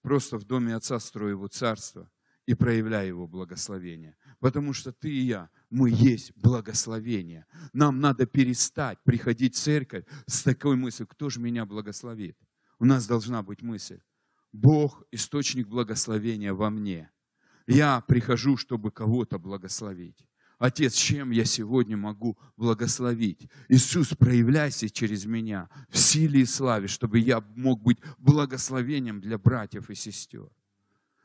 просто 0.02 0.38
в 0.38 0.44
доме 0.44 0.74
Отца 0.74 0.98
строю 1.00 1.32
его 1.32 1.48
царство 1.48 2.10
и 2.46 2.54
проявляю 2.54 3.08
его 3.08 3.26
благословение. 3.26 4.16
Потому 4.40 4.72
что 4.72 4.92
ты 4.92 5.10
и 5.10 5.20
я, 5.20 5.50
мы 5.70 5.90
есть 5.90 6.32
благословение. 6.36 7.46
Нам 7.72 8.00
надо 8.00 8.26
перестать 8.26 8.98
приходить 9.04 9.54
в 9.54 9.60
церковь 9.60 10.04
с 10.26 10.42
такой 10.42 10.76
мыслью, 10.76 11.06
кто 11.06 11.30
же 11.30 11.40
меня 11.40 11.64
благословит. 11.64 12.36
У 12.78 12.84
нас 12.84 13.06
должна 13.06 13.42
быть 13.42 13.62
мысль, 13.62 14.00
Бог– 14.52 15.04
источник 15.12 15.68
благословения 15.68 16.52
во 16.52 16.68
мне. 16.68 17.10
Я 17.66 18.00
прихожу, 18.00 18.56
чтобы 18.56 18.90
кого-то 18.90 19.38
благословить. 19.38 20.26
Отец, 20.62 20.94
чем 20.94 21.32
я 21.32 21.44
сегодня 21.44 21.96
могу 21.96 22.38
благословить? 22.56 23.50
Иисус, 23.68 24.14
проявляйся 24.14 24.88
через 24.88 25.26
меня 25.26 25.68
в 25.88 25.98
силе 25.98 26.42
и 26.42 26.46
славе, 26.46 26.86
чтобы 26.86 27.18
я 27.18 27.40
мог 27.56 27.82
быть 27.82 27.98
благословением 28.18 29.20
для 29.20 29.38
братьев 29.38 29.90
и 29.90 29.94
сестер 29.94 30.48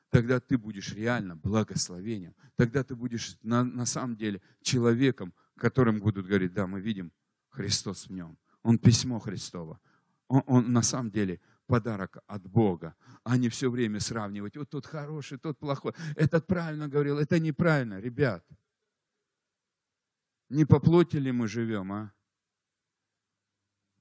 тогда 0.09 0.39
ты 0.39 0.57
будешь 0.57 0.93
реально 0.93 1.35
благословением. 1.35 2.33
Тогда 2.55 2.83
ты 2.83 2.95
будешь 2.95 3.37
на, 3.43 3.63
на 3.63 3.85
самом 3.85 4.15
деле 4.15 4.41
человеком, 4.61 5.33
которым 5.57 5.99
будут 5.99 6.25
говорить, 6.25 6.53
да, 6.53 6.65
мы 6.65 6.81
видим 6.81 7.11
Христос 7.49 8.07
в 8.07 8.13
нем. 8.13 8.37
Он 8.63 8.79
письмо 8.79 9.19
Христово. 9.19 9.79
Он, 10.27 10.41
он 10.47 10.73
на 10.73 10.81
самом 10.81 11.11
деле 11.11 11.39
подарок 11.67 12.17
от 12.25 12.47
Бога, 12.47 12.95
а 13.23 13.37
не 13.37 13.49
все 13.49 13.69
время 13.69 13.99
сравнивать, 13.99 14.57
вот 14.57 14.69
тот 14.69 14.85
хороший, 14.85 15.37
тот 15.37 15.59
плохой, 15.59 15.93
этот 16.15 16.47
правильно 16.47 16.87
говорил, 16.87 17.19
это 17.19 17.39
неправильно, 17.39 17.99
ребят. 17.99 18.43
Не 20.49 20.65
по 20.65 20.79
плоти 20.79 21.17
ли 21.17 21.31
мы 21.31 21.47
живем, 21.47 21.91
а? 21.91 22.13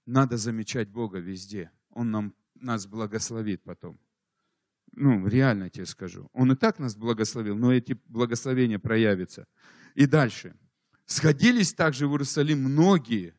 Надо 0.05 0.36
замечать 0.36 0.89
Бога 0.89 1.18
везде. 1.18 1.70
Он 1.90 2.10
нам, 2.10 2.35
нас 2.55 2.86
благословит 2.86 3.62
потом 3.62 3.98
ну, 4.97 5.27
реально 5.27 5.68
тебе 5.70 5.86
скажу. 5.86 6.28
Он 6.32 6.52
и 6.52 6.56
так 6.56 6.78
нас 6.78 6.97
благословил, 6.97 7.56
но 7.56 7.73
эти 7.73 7.98
благословения 8.06 8.78
проявятся. 8.78 9.47
И 9.94 10.06
дальше. 10.06 10.56
Сходились 11.05 11.73
также 11.73 12.09
в 12.09 12.12
Иерусалим 12.12 12.62
многие 12.62 13.35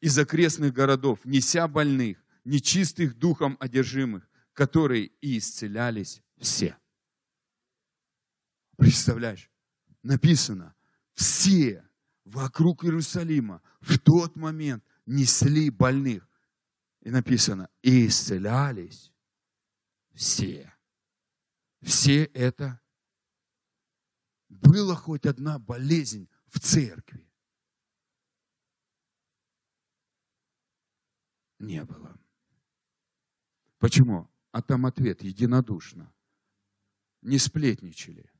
из 0.00 0.16
окрестных 0.18 0.72
городов, 0.72 1.18
неся 1.24 1.66
больных, 1.66 2.18
нечистых 2.44 3.18
духом 3.18 3.56
одержимых, 3.58 4.28
которые 4.52 5.06
и 5.20 5.38
исцелялись 5.38 6.22
все. 6.38 6.76
Представляешь? 8.76 9.50
Написано, 10.02 10.74
все 11.14 11.84
вокруг 12.32 12.84
Иерусалима 12.84 13.62
в 13.80 13.98
тот 13.98 14.36
момент 14.36 14.84
несли 15.06 15.70
больных. 15.70 16.26
И 17.00 17.10
написано, 17.10 17.68
и 17.82 18.06
исцелялись 18.06 19.12
все 20.12 20.70
все 21.82 22.24
это 22.24 22.80
была 24.48 24.94
хоть 24.94 25.26
одна 25.26 25.58
болезнь 25.58 26.28
в 26.46 26.60
церкви? 26.60 27.26
Не 31.58 31.84
было. 31.84 32.18
Почему? 33.78 34.30
А 34.50 34.62
там 34.62 34.86
ответ 34.86 35.22
единодушно. 35.22 36.12
Не 37.22 37.38
сплетничали. 37.38 38.30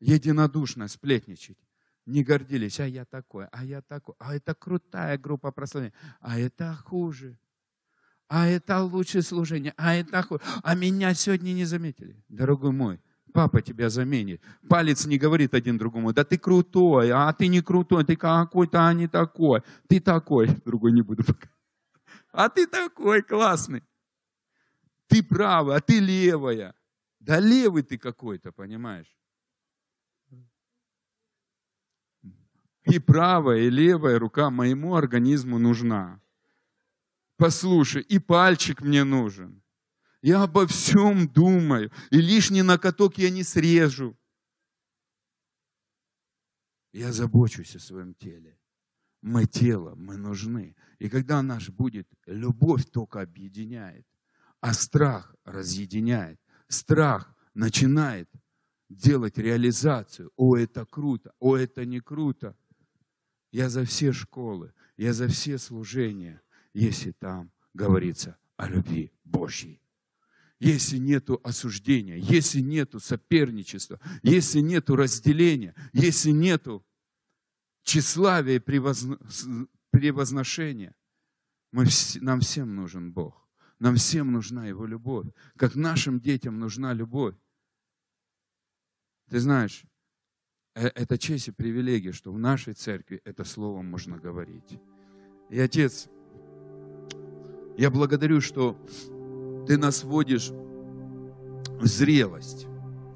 Единодушно 0.00 0.88
сплетничать. 0.88 1.58
Не 2.06 2.24
гордились, 2.24 2.80
а 2.80 2.86
я 2.86 3.04
такой, 3.04 3.46
а 3.52 3.64
я 3.64 3.80
такой, 3.82 4.14
а 4.18 4.34
это 4.34 4.54
крутая 4.54 5.18
группа 5.18 5.52
прославления, 5.52 5.94
а 6.20 6.38
это 6.38 6.74
хуже 6.74 7.38
а 8.32 8.46
это 8.46 8.80
лучшее 8.80 9.20
служение, 9.20 9.74
а 9.76 9.94
это 9.94 10.22
хуже, 10.22 10.40
а 10.62 10.74
меня 10.74 11.12
сегодня 11.12 11.52
не 11.52 11.66
заметили. 11.66 12.16
Дорогой 12.30 12.72
мой, 12.72 12.98
папа 13.34 13.60
тебя 13.60 13.90
заменит. 13.90 14.40
Палец 14.70 15.04
не 15.04 15.18
говорит 15.18 15.52
один 15.52 15.76
другому, 15.76 16.14
да 16.14 16.24
ты 16.24 16.38
крутой, 16.38 17.10
а 17.10 17.30
ты 17.34 17.48
не 17.48 17.60
крутой, 17.60 18.06
ты 18.06 18.16
какой-то, 18.16 18.88
а 18.88 18.94
не 18.94 19.06
такой. 19.06 19.60
Ты 19.86 20.00
такой, 20.00 20.48
другой 20.64 20.92
не 20.92 21.02
буду 21.02 21.24
пока. 21.24 21.50
А 22.32 22.48
ты 22.48 22.66
такой 22.66 23.20
классный. 23.20 23.82
Ты 25.08 25.22
правый, 25.22 25.76
а 25.76 25.80
ты 25.80 26.00
левая. 26.00 26.74
Да 27.20 27.38
левый 27.38 27.82
ты 27.82 27.98
какой-то, 27.98 28.50
понимаешь? 28.50 29.14
И 32.84 32.98
правая, 32.98 33.60
и 33.60 33.70
левая 33.70 34.18
рука 34.18 34.50
моему 34.50 34.94
организму 34.94 35.58
нужна 35.58 36.22
послушай, 37.42 38.02
и 38.02 38.20
пальчик 38.20 38.82
мне 38.82 39.04
нужен. 39.04 39.62
Я 40.22 40.44
обо 40.44 40.64
всем 40.66 41.28
думаю, 41.28 41.90
и 42.12 42.20
лишний 42.20 42.62
накаток 42.62 43.18
я 43.18 43.30
не 43.30 43.42
срежу. 43.42 44.16
Я 46.92 47.12
забочусь 47.12 47.76
о 47.76 47.80
своем 47.80 48.14
теле. 48.14 48.56
Мы 49.22 49.46
тело, 49.46 49.94
мы 49.96 50.16
нужны. 50.16 50.76
И 51.00 51.08
когда 51.08 51.42
наш 51.42 51.68
будет, 51.70 52.06
любовь 52.26 52.84
только 52.90 53.20
объединяет. 53.20 54.06
А 54.60 54.72
страх 54.72 55.34
разъединяет. 55.44 56.38
Страх 56.68 57.34
начинает 57.54 58.30
делать 58.88 59.38
реализацию. 59.38 60.30
О, 60.36 60.56
это 60.56 60.84
круто, 60.86 61.32
о, 61.40 61.56
это 61.56 61.84
не 61.84 62.00
круто. 62.00 62.54
Я 63.52 63.68
за 63.68 63.84
все 63.84 64.12
школы, 64.12 64.74
я 64.96 65.12
за 65.12 65.28
все 65.28 65.58
служения, 65.58 66.42
если 66.72 67.12
там 67.12 67.52
говорится 67.74 68.38
о 68.56 68.66
любви 68.66 69.12
Божьей. 69.24 69.80
Если 70.58 70.96
нету 70.96 71.40
осуждения, 71.44 72.16
если 72.16 72.60
нету 72.60 72.98
соперничества, 72.98 74.00
если 74.22 74.60
нету 74.60 74.96
разделения, 74.96 75.74
если 75.92 76.30
нету 76.30 76.86
тщеславия 77.82 78.56
и 78.56 78.58
превозношения, 79.90 80.94
мы, 81.72 81.86
нам 82.20 82.40
всем 82.40 82.74
нужен 82.74 83.12
Бог. 83.12 83.48
Нам 83.78 83.96
всем 83.96 84.30
нужна 84.30 84.66
Его 84.66 84.86
любовь. 84.86 85.26
Как 85.56 85.74
нашим 85.74 86.20
детям 86.20 86.58
нужна 86.60 86.92
любовь. 86.92 87.34
Ты 89.28 89.40
знаешь, 89.40 89.84
это 90.74 91.18
честь 91.18 91.48
и 91.48 91.50
привилегия, 91.50 92.12
что 92.12 92.32
в 92.32 92.38
нашей 92.38 92.74
церкви 92.74 93.20
это 93.24 93.44
слово 93.44 93.82
можно 93.82 94.16
говорить. 94.16 94.78
И, 95.50 95.58
Отец, 95.58 96.08
я 97.76 97.90
благодарю, 97.90 98.40
что 98.40 98.76
Ты 99.66 99.76
нас 99.76 100.04
вводишь 100.04 100.50
в 100.50 101.86
зрелость. 101.86 102.66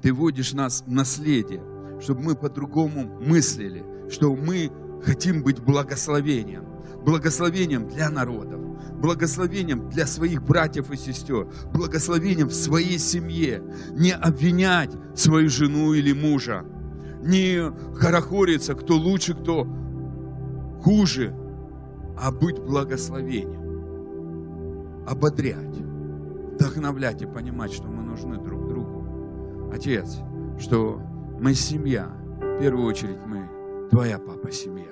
Ты 0.01 0.13
вводишь 0.13 0.53
нас 0.53 0.83
в 0.85 0.91
наследие, 0.91 1.63
чтобы 1.99 2.21
мы 2.21 2.35
по-другому 2.35 3.19
мыслили, 3.19 3.83
что 4.09 4.35
мы 4.35 4.71
хотим 5.03 5.41
быть 5.43 5.59
благословением. 5.59 6.65
Благословением 7.03 7.87
для 7.87 8.09
народов, 8.09 8.61
благословением 8.99 9.89
для 9.89 10.05
своих 10.05 10.43
братьев 10.43 10.91
и 10.91 10.97
сестер, 10.97 11.47
благословением 11.73 12.49
в 12.49 12.53
своей 12.53 12.99
семье. 12.99 13.63
Не 13.91 14.11
обвинять 14.11 14.91
свою 15.15 15.49
жену 15.49 15.93
или 15.93 16.11
мужа, 16.13 16.65
не 17.21 17.71
хорохориться, 17.95 18.75
кто 18.75 18.95
лучше, 18.95 19.33
кто 19.33 19.67
хуже, 20.83 21.33
а 22.17 22.31
быть 22.31 22.59
благословением, 22.59 25.05
ободрять, 25.07 25.77
вдохновлять 26.53 27.21
и 27.21 27.25
понимать, 27.25 27.73
что 27.73 27.87
мы 27.87 28.03
нужны 28.03 28.37
друг 28.37 28.67
другу. 28.67 29.69
Отец, 29.71 30.17
что 30.59 31.01
мы 31.39 31.53
семья, 31.53 32.11
в 32.39 32.59
первую 32.59 32.87
очередь 32.87 33.19
мы 33.25 33.47
твоя 33.89 34.17
папа 34.17 34.51
семья. 34.51 34.87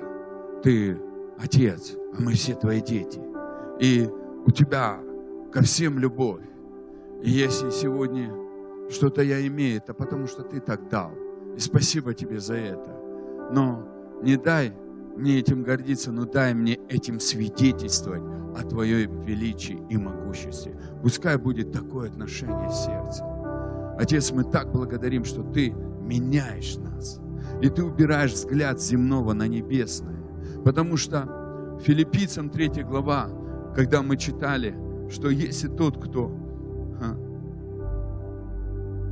Ты 0.64 0.98
отец, 1.40 1.96
а 2.18 2.22
мы 2.22 2.34
все 2.34 2.56
твои 2.56 2.82
дети. 2.82 3.22
И 3.80 4.10
у 4.46 4.52
тебя 4.52 5.00
ко 5.52 5.62
всем 5.62 6.00
любовь. 6.00 6.44
И 7.24 7.30
если 7.30 7.70
сегодня 7.72 8.32
что-то 8.90 9.22
я 9.22 9.46
имею, 9.48 9.78
это 9.78 9.94
потому 9.94 10.28
что 10.28 10.44
ты 10.44 10.60
так 10.60 10.90
дал. 10.90 11.12
И 11.56 11.60
спасибо 11.60 12.14
тебе 12.14 12.40
за 12.40 12.56
это. 12.56 12.96
Но 13.52 13.88
не 14.22 14.38
дай 14.38 14.74
мне 15.16 15.40
этим 15.40 15.64
гордиться, 15.64 16.12
но 16.12 16.26
дай 16.26 16.54
мне 16.54 16.80
этим 16.90 17.20
свидетельствовать 17.20 18.24
о 18.58 18.64
Твоем 18.64 19.22
величии 19.22 19.80
и 19.90 19.98
могуществе. 19.98 20.78
Пускай 21.02 21.38
будет 21.38 21.72
такое 21.72 22.10
отношение 22.10 22.70
сердца. 22.70 23.26
Отец, 23.98 24.32
мы 24.32 24.44
так 24.44 24.72
благодарим, 24.72 25.24
что 25.24 25.44
Ты 25.44 25.72
меняешь 25.72 26.78
нас. 26.78 27.20
И 27.62 27.70
Ты 27.70 27.84
убираешь 27.84 28.34
взгляд 28.34 28.82
земного 28.82 29.34
на 29.34 29.48
небесное. 29.48 30.22
Потому 30.64 30.98
что 30.98 31.80
Филиппийцам 31.84 32.50
3 32.50 32.84
глава, 32.84 33.30
когда 33.76 34.02
мы 34.02 34.18
читали, 34.18 34.76
что 35.10 35.30
если 35.30 35.68
тот, 35.68 36.04
кто 36.04 36.45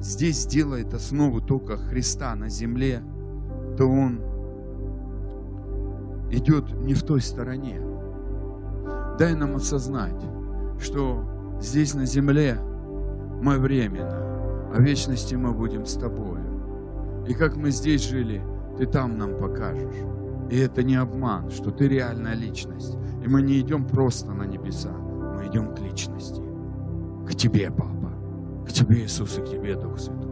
здесь 0.04 0.46
делает 0.46 0.94
основу 0.94 1.42
только 1.42 1.78
Христа 1.78 2.36
на 2.36 2.50
земле, 2.50 3.02
то 3.78 3.88
он 3.88 4.20
идет 6.30 6.72
не 6.74 6.94
в 6.94 7.04
той 7.04 7.22
стороне. 7.22 7.82
Дай 9.18 9.34
нам 9.34 9.56
осознать, 9.56 10.22
что 10.80 11.24
здесь 11.62 11.94
на 11.94 12.06
земле 12.06 12.58
мы 13.42 13.58
временно, 13.58 14.72
а 14.74 14.78
в 14.78 14.82
вечности 14.82 15.36
мы 15.36 15.54
будем 15.54 15.86
с 15.86 15.94
тобою. 15.94 16.44
И 17.28 17.34
как 17.34 17.56
мы 17.56 17.72
здесь 17.72 18.04
жили, 18.04 18.42
ты 18.78 18.86
там 18.86 19.18
нам 19.18 19.38
покажешь. 19.38 19.96
И 20.50 20.58
это 20.58 20.84
не 20.84 20.96
обман, 20.96 21.50
что 21.52 21.72
ты 21.72 21.88
реальная 21.88 22.36
личность. 22.36 22.98
И 23.24 23.30
мы 23.30 23.42
не 23.42 23.60
идем 23.62 23.86
просто 23.86 24.34
на 24.34 24.44
небеса, 24.44 24.92
мы 24.92 25.48
идем 25.48 25.74
к 25.74 25.80
личности. 25.80 26.42
К 27.26 27.36
тебе, 27.36 27.72
Папа. 27.72 27.93
К 28.66 28.72
тебе, 28.72 29.04
Иисус, 29.04 29.38
и 29.38 29.42
к 29.42 29.46
тебе, 29.46 29.76
Дух 29.76 30.00
Святой. 30.00 30.32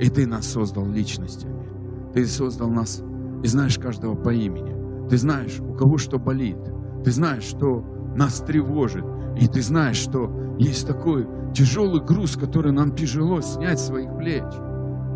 И 0.00 0.08
ты 0.08 0.26
нас 0.26 0.46
создал 0.46 0.86
личностями. 0.86 1.66
Ты 2.12 2.26
создал 2.26 2.70
нас 2.70 3.02
и 3.42 3.46
знаешь 3.46 3.78
каждого 3.78 4.14
по 4.14 4.30
имени. 4.30 5.08
Ты 5.08 5.16
знаешь, 5.16 5.60
у 5.60 5.74
кого 5.74 5.98
что 5.98 6.18
болит. 6.18 6.58
Ты 7.04 7.10
знаешь, 7.10 7.44
что 7.44 7.84
нас 8.16 8.40
тревожит. 8.40 9.04
И 9.38 9.46
ты 9.46 9.62
знаешь, 9.62 9.96
что 9.96 10.30
есть 10.58 10.86
такой 10.86 11.26
тяжелый 11.54 12.02
груз, 12.02 12.36
который 12.36 12.72
нам 12.72 12.94
тяжело 12.94 13.40
снять 13.40 13.78
с 13.78 13.86
своих 13.86 14.16
плеч. 14.16 14.44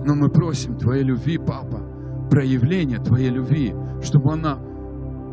Но 0.05 0.15
мы 0.15 0.29
просим 0.29 0.77
Твоей 0.77 1.03
любви, 1.03 1.39
Папа, 1.39 1.81
проявления 2.31 2.99
Твоей 2.99 3.31
любви, 3.31 3.75
чтобы 4.03 4.33
она 4.33 4.59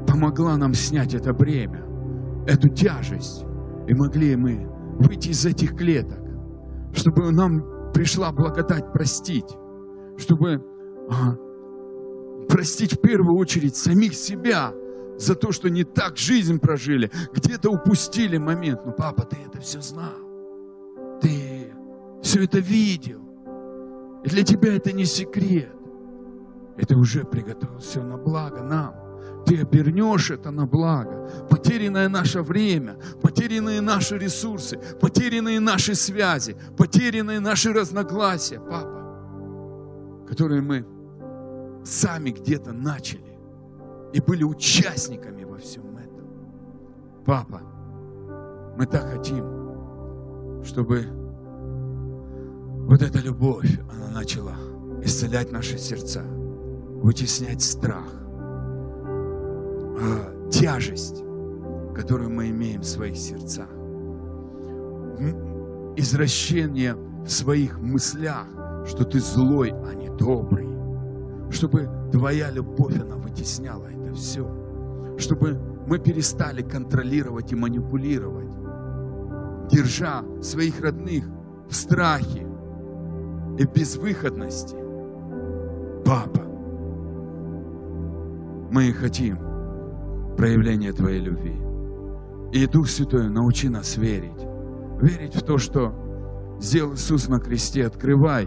помогла 0.07 0.57
нам 0.57 0.73
снять 0.73 1.14
это 1.14 1.34
бремя, 1.34 1.84
эту 2.48 2.69
тяжесть. 2.69 3.45
И 3.88 3.94
могли 3.94 4.35
мы 4.35 4.68
выйти 4.99 5.30
из 5.30 5.45
этих 5.45 5.76
клеток, 5.76 6.19
чтобы 6.93 7.31
нам 7.31 7.91
пришла 7.93 8.31
благодать 8.31 8.91
простить, 8.91 9.57
чтобы 10.18 10.64
а, 11.09 11.35
простить 12.47 12.93
в 12.93 13.01
первую 13.01 13.38
очередь 13.38 13.76
самих 13.76 14.14
себя 14.14 14.73
за 15.18 15.35
то, 15.35 15.51
что 15.51 15.69
не 15.69 15.84
так 15.84 16.18
жизнь 16.18 16.59
прожили, 16.59 17.11
где-то 17.34 17.72
упустили 17.72 18.38
момент. 18.38 18.85
Но, 18.85 18.91
папа, 18.91 19.23
ты 19.23 19.38
это 19.45 19.59
все 19.61 19.81
знал. 19.81 20.14
Ты 21.22 21.73
все 22.22 22.43
это 22.43 22.59
видел. 22.59 23.22
И 24.23 24.30
для 24.30 24.43
тебя 24.43 24.76
это 24.76 24.91
не 24.91 25.05
секрет. 25.05 25.73
И 26.77 26.85
ты 26.85 26.95
уже 26.95 27.23
приготовил 27.23 27.80
все 27.80 28.03
на 28.03 28.18
благо 28.18 28.61
нам. 28.61 29.06
Ты 29.48 29.61
обернешь 29.61 30.30
это 30.30 30.52
на 30.52 30.65
благо. 30.65 31.48
Потерянное 31.49 32.10
наше 32.10 32.41
время, 32.41 32.98
потерянные 33.22 33.80
наши 33.80 34.18
ресурсы, 34.18 34.78
потерянные 34.99 35.61
наши 35.61 35.95
связи, 35.95 36.57
потерянные 36.76 37.40
наши 37.40 37.72
разногласия, 37.72 38.60
папа, 38.60 40.26
которые 40.28 40.61
мы 40.61 40.86
сами 41.86 42.32
где-то 42.32 42.74
начали 42.74 43.40
и 44.11 44.19
были 44.19 44.44
участниками 44.44 45.45
во 45.45 45.57
всем 45.60 45.95
этом. 45.95 46.28
Папа, 47.26 47.61
мы 48.78 48.86
так 48.86 49.10
хотим, 49.10 50.61
чтобы 50.65 51.06
вот 52.86 53.02
эта 53.02 53.19
любовь, 53.19 53.80
она 53.90 54.10
начала 54.10 54.57
исцелять 55.02 55.53
наши 55.53 55.78
сердца, 55.78 56.22
вытеснять 57.02 57.61
страх, 57.61 58.27
тяжесть, 60.52 61.24
которую 61.95 62.30
мы 62.30 62.49
имеем 62.49 62.82
в 62.82 62.86
своих 62.86 63.18
сердцах, 63.18 63.69
извращение 65.95 66.95
в 66.95 67.30
своих 67.30 67.80
мыслях, 67.80 68.45
что 68.86 69.03
ты 69.03 69.19
злой, 69.19 69.72
а 69.72 69.94
не 69.94 70.10
добрый, 70.10 70.68
чтобы 71.49 71.90
Твоя 72.11 72.52
любовь, 72.52 72.99
она 72.99 73.15
вытесняла 73.15 73.88
это 73.88 74.14
все. 74.14 74.48
Чтобы 75.18 75.60
мы 75.88 75.99
перестали 75.99 76.61
контролировать 76.61 77.52
и 77.52 77.56
манипулировать, 77.56 78.53
держа 79.72 80.24
своих 80.41 80.80
родных 80.82 81.26
в 81.68 81.76
страхе 81.76 82.48
и 83.57 83.65
безвыходности. 83.65 84.78
Папа, 86.06 86.41
мы 88.72 88.94
хотим 88.94 89.47
проявления 90.38 90.93
Твоей 90.93 91.19
любви. 91.19 91.55
И 92.53 92.65
Дух 92.68 92.88
Святой, 92.88 93.30
научи 93.30 93.68
нас 93.68 93.97
верить. 93.97 94.39
Верить 95.01 95.35
в 95.35 95.41
то, 95.41 95.57
что 95.57 96.57
сделал 96.61 96.93
Иисус 96.93 97.27
на 97.27 97.39
кресте. 97.39 97.85
Открывай 97.85 98.45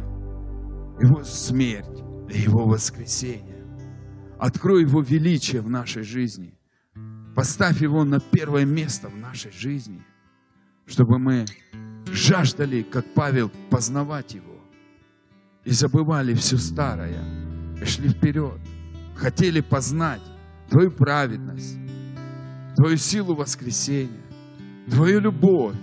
Его 1.01 1.23
смерть, 1.25 2.03
его 2.33 2.65
воскресение. 2.65 3.67
Открой 4.39 4.83
Его 4.83 5.03
величие 5.03 5.61
в 5.61 5.69
нашей 5.69 6.03
жизни. 6.03 6.55
Поставь 7.37 7.83
Его 7.83 8.05
на 8.05 8.21
первое 8.21 8.65
место 8.65 9.09
в 9.09 9.17
нашей 9.17 9.53
жизни, 9.53 10.03
чтобы 10.87 11.19
мы 11.19 11.45
жаждали, 12.13 12.83
как 12.83 13.05
Павел, 13.15 13.51
познавать 13.69 14.35
Его. 14.35 14.47
И 15.65 15.71
забывали 15.71 16.35
все 16.35 16.57
старое, 16.57 17.23
и 17.81 17.85
шли 17.85 18.09
вперед. 18.09 18.59
Хотели 19.15 19.61
познать 19.61 20.23
Твою 20.71 20.93
праведность, 20.93 21.79
Твою 22.77 22.97
силу 22.97 23.35
воскресения, 23.35 24.23
Твою 24.89 25.21
любовь, 25.21 25.75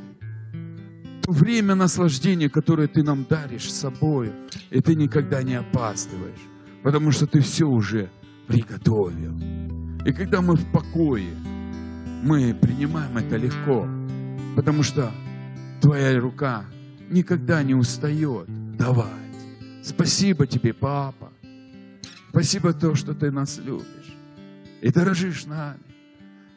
то 1.21 1.31
время 1.33 1.75
наслаждения, 1.75 2.49
которое 2.49 2.87
ты 2.87 3.03
нам 3.03 3.25
даришь 3.29 3.71
собой, 3.71 4.31
и 4.69 4.79
ты 4.79 4.95
никогда 4.95 5.43
не 5.43 5.55
опаздываешь, 5.55 6.39
потому 6.83 7.11
что 7.11 7.27
ты 7.27 7.41
все 7.41 7.65
уже 7.65 8.09
приготовил. 8.47 9.37
И 10.05 10.13
когда 10.13 10.41
мы 10.41 10.55
в 10.55 10.71
покое, 10.71 11.33
мы 12.23 12.53
принимаем 12.53 13.17
это 13.17 13.35
легко, 13.35 13.85
потому 14.55 14.83
что 14.83 15.11
твоя 15.81 16.17
рука 16.17 16.63
никогда 17.09 17.61
не 17.61 17.75
устает 17.75 18.47
давать. 18.77 19.11
Спасибо 19.83 20.47
тебе, 20.47 20.73
папа. 20.73 21.33
Спасибо 22.29 22.71
то, 22.71 22.95
что 22.95 23.13
ты 23.13 23.31
нас 23.31 23.59
любишь 23.59 23.96
и 24.81 24.91
дорожишь 24.91 25.45
нами. 25.45 25.79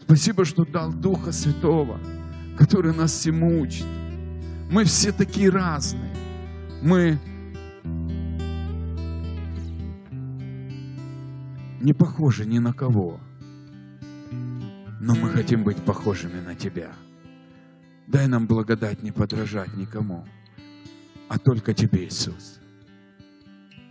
Спасибо, 0.02 0.44
что 0.44 0.64
дал 0.64 0.92
Духа 0.92 1.32
Святого, 1.32 2.01
который 2.56 2.94
нас 2.94 3.12
всему 3.12 3.60
учит. 3.60 3.86
Мы 4.70 4.84
все 4.84 5.12
такие 5.12 5.51
разные. 5.51 6.14
Мы 6.82 7.18
не 11.80 11.92
похожи 11.92 12.44
ни 12.47 12.59
на 12.59 12.72
кого. 12.72 13.20
Но 15.01 15.14
мы 15.14 15.30
хотим 15.30 15.64
быть 15.64 15.82
похожими 15.82 16.40
на 16.40 16.55
Тебя. 16.55 16.92
Дай 18.06 18.26
нам 18.26 18.47
благодать 18.47 19.02
не 19.02 19.12
подражать 19.12 19.74
никому, 19.74 20.26
а 21.28 21.38
только 21.38 21.72
Тебе, 21.72 22.05
Иисус. 22.05 22.60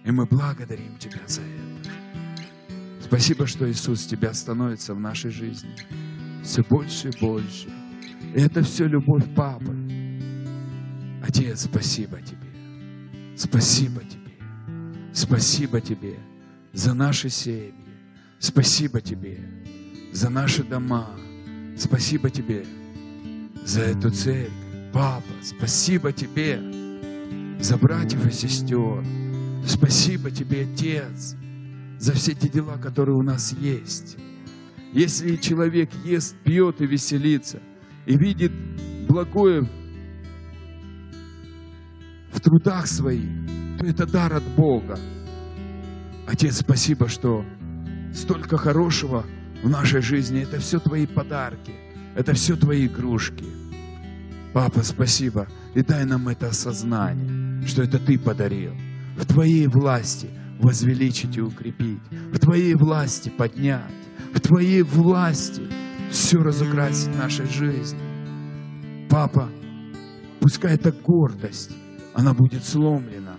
И 0.03 0.11
мы 0.11 0.25
благодарим 0.25 0.97
Тебя 0.97 1.21
за 1.25 1.41
это. 1.41 1.78
Спасибо, 3.09 3.47
что 3.47 3.67
Иисус 3.67 4.05
Тебя 4.05 4.33
становится 4.35 4.93
в 4.93 4.99
нашей 4.99 5.31
жизни 5.31 5.71
все 6.43 6.63
больше 6.63 7.09
и 7.09 7.19
больше. 7.19 7.67
И 8.35 8.39
это 8.39 8.61
все 8.61 8.85
любовь 8.85 9.23
Папы. 9.35 9.75
Отец, 11.23 11.63
спасибо 11.63 12.21
Тебе. 12.21 13.35
Спасибо 13.35 14.01
Тебе. 14.01 14.37
Спасибо 15.11 15.81
Тебе 15.81 16.19
за 16.71 16.93
наши 16.93 17.29
семьи. 17.29 17.73
Спасибо 18.37 19.01
Тебе 19.01 19.39
за 20.11 20.29
наши 20.29 20.63
дома. 20.63 21.09
Спасибо 21.75 22.29
Тебе 22.29 22.63
за 23.65 23.81
эту 23.81 24.11
церковь. 24.11 24.53
Папа, 24.93 25.33
спасибо 25.41 26.11
Тебе 26.11 26.61
за 27.59 27.75
братьев 27.77 28.23
и 28.27 28.31
сестер. 28.31 29.03
Спасибо 29.65 30.29
Тебе, 30.29 30.67
Отец, 30.71 31.35
за 31.99 32.13
все 32.13 32.33
те 32.33 32.47
дела, 32.47 32.77
которые 32.77 33.15
у 33.15 33.21
нас 33.21 33.53
есть. 33.53 34.17
Если 34.93 35.35
человек 35.35 35.89
ест, 36.03 36.35
пьет 36.43 36.81
и 36.81 36.87
веселится, 36.87 37.61
и 38.05 38.17
видит 38.17 38.51
благое 39.07 39.69
в 42.31 42.39
трудах 42.39 42.87
своих, 42.87 43.29
то 43.77 43.85
это 43.85 44.07
дар 44.07 44.33
от 44.33 44.43
Бога. 44.55 44.97
Отец, 46.25 46.59
спасибо, 46.59 47.07
что 47.07 47.45
столько 48.13 48.57
хорошего 48.57 49.25
в 49.61 49.69
нашей 49.69 50.01
жизни. 50.01 50.41
Это 50.41 50.59
все 50.59 50.79
твои 50.79 51.05
подарки, 51.05 51.73
это 52.15 52.33
все 52.33 52.55
твои 52.55 52.87
игрушки. 52.87 53.45
Папа, 54.53 54.81
спасибо. 54.83 55.47
И 55.75 55.83
дай 55.83 56.05
нам 56.05 56.27
это 56.29 56.47
осознание, 56.47 57.67
что 57.67 57.83
это 57.83 57.99
ты 57.99 58.17
подарил. 58.17 58.73
В 59.17 59.25
твоей 59.25 59.67
власти 59.67 60.29
возвеличить 60.59 61.37
и 61.37 61.41
укрепить. 61.41 62.01
В 62.31 62.39
твоей 62.39 62.75
власти 62.75 63.29
поднять 63.29 63.91
в 64.33 64.39
Твоей 64.39 64.83
власти 64.83 65.63
все 66.11 66.39
разукрасить 66.39 67.15
нашей 67.15 67.47
жизни. 67.47 67.99
Папа, 69.09 69.49
пускай 70.39 70.75
эта 70.75 70.91
гордость, 70.91 71.71
она 72.13 72.33
будет 72.33 72.63
сломлена 72.63 73.37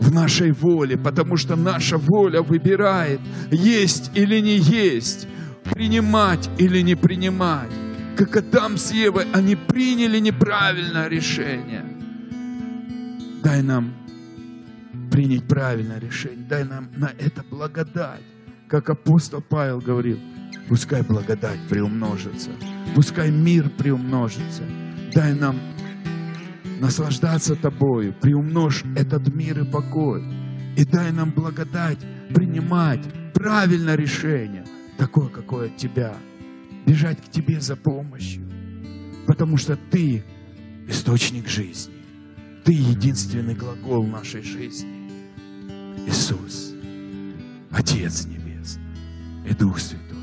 в 0.00 0.12
нашей 0.12 0.52
воле, 0.52 0.96
потому 0.96 1.36
что 1.36 1.56
наша 1.56 1.98
воля 1.98 2.42
выбирает, 2.42 3.20
есть 3.50 4.10
или 4.14 4.40
не 4.40 4.56
есть, 4.58 5.28
принимать 5.64 6.50
или 6.58 6.80
не 6.80 6.94
принимать. 6.94 7.70
Как 8.16 8.36
Адам 8.36 8.76
с 8.76 8.92
Евой, 8.92 9.26
они 9.32 9.56
приняли 9.56 10.18
неправильное 10.20 11.08
решение. 11.08 11.84
Дай 13.42 13.62
нам 13.62 13.92
принять 15.14 15.46
правильное 15.46 16.00
решение, 16.00 16.44
дай 16.44 16.64
нам 16.64 16.90
на 16.96 17.12
это 17.20 17.44
благодать 17.48 18.20
как 18.66 18.90
апостол 18.90 19.40
Павел 19.40 19.78
говорил, 19.78 20.18
пускай 20.68 21.02
благодать 21.02 21.60
приумножится, 21.68 22.50
пускай 22.96 23.30
мир 23.30 23.70
приумножится. 23.70 24.64
Дай 25.14 25.32
нам 25.32 25.60
наслаждаться 26.80 27.54
Тобою, 27.54 28.12
приумножь 28.20 28.82
этот 28.96 29.32
мир 29.32 29.60
и 29.60 29.70
покой. 29.70 30.24
И 30.76 30.84
дай 30.84 31.12
нам 31.12 31.30
благодать 31.30 31.98
принимать 32.34 33.04
правильное 33.32 33.94
решение, 33.94 34.64
такое, 34.98 35.28
какое 35.28 35.68
от 35.68 35.76
Тебя. 35.76 36.16
Бежать 36.86 37.24
к 37.24 37.30
Тебе 37.30 37.60
за 37.60 37.76
помощью, 37.76 38.42
потому 39.28 39.58
что 39.58 39.76
Ты 39.76 40.24
источник 40.88 41.46
жизни. 41.46 41.94
Ты 42.64 42.72
единственный 42.72 43.54
глагол 43.54 44.04
нашей 44.04 44.42
жизни. 44.42 44.93
Иисус, 46.06 46.74
Отец 47.70 48.26
Небесный 48.26 48.84
и 49.48 49.54
Дух 49.54 49.78
Святой. 49.78 50.18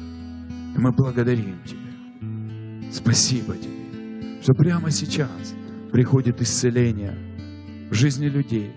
Мы 0.77 0.91
благодарим 0.91 1.61
Тебя. 1.63 2.91
Спасибо 2.91 3.55
Тебе, 3.57 4.41
что 4.41 4.53
прямо 4.53 4.91
сейчас 4.91 5.53
приходит 5.91 6.41
исцеление 6.41 7.17
в 7.89 7.93
жизни 7.93 8.27
людей. 8.27 8.71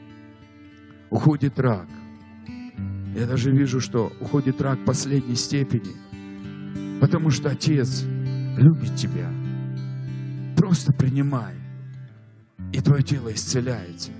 Уходит 1.10 1.58
рак. 1.60 1.88
Я 3.14 3.26
даже 3.26 3.52
вижу, 3.52 3.80
что 3.80 4.12
уходит 4.20 4.60
рак 4.60 4.84
последней 4.84 5.36
степени, 5.36 5.92
потому 7.00 7.30
что 7.30 7.50
Отец 7.50 8.04
любит 8.56 8.96
тебя. 8.96 9.30
Просто 10.56 10.92
принимай, 10.92 11.54
и 12.72 12.80
твое 12.80 13.02
тело 13.02 13.32
исцеляется. 13.32 14.10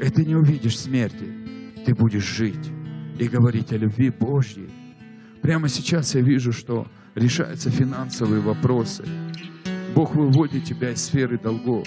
И 0.00 0.08
ты 0.10 0.24
не 0.24 0.36
увидишь 0.36 0.78
смерти, 0.78 1.43
ты 1.84 1.94
будешь 1.94 2.36
жить 2.36 2.70
и 3.18 3.28
говорить 3.28 3.72
о 3.72 3.76
любви 3.76 4.10
Божьей 4.10 4.68
Прямо 5.44 5.68
сейчас 5.68 6.14
я 6.14 6.22
вижу, 6.22 6.52
что 6.52 6.86
решаются 7.14 7.68
финансовые 7.68 8.40
вопросы. 8.40 9.04
Бог 9.94 10.14
выводит 10.14 10.64
тебя 10.64 10.92
из 10.92 11.04
сферы 11.04 11.38
долгов. 11.38 11.86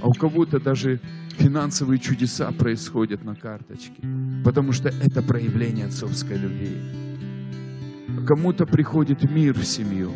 А 0.00 0.06
у 0.06 0.12
кого-то 0.12 0.60
даже 0.60 1.00
финансовые 1.30 1.98
чудеса 1.98 2.52
происходят 2.52 3.24
на 3.24 3.34
карточке, 3.34 4.00
потому 4.44 4.70
что 4.70 4.90
это 4.90 5.22
проявление 5.24 5.86
отцовской 5.86 6.38
любви. 6.38 6.76
Кому-то 8.24 8.64
приходит 8.64 9.28
мир 9.28 9.54
в 9.54 9.64
семью, 9.64 10.12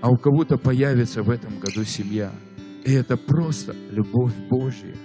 а 0.00 0.10
у 0.10 0.16
кого-то 0.16 0.58
появится 0.58 1.22
в 1.22 1.30
этом 1.30 1.60
году 1.60 1.84
семья. 1.84 2.32
И 2.84 2.90
это 2.90 3.16
просто 3.16 3.76
любовь 3.92 4.34
Божья. 4.50 4.96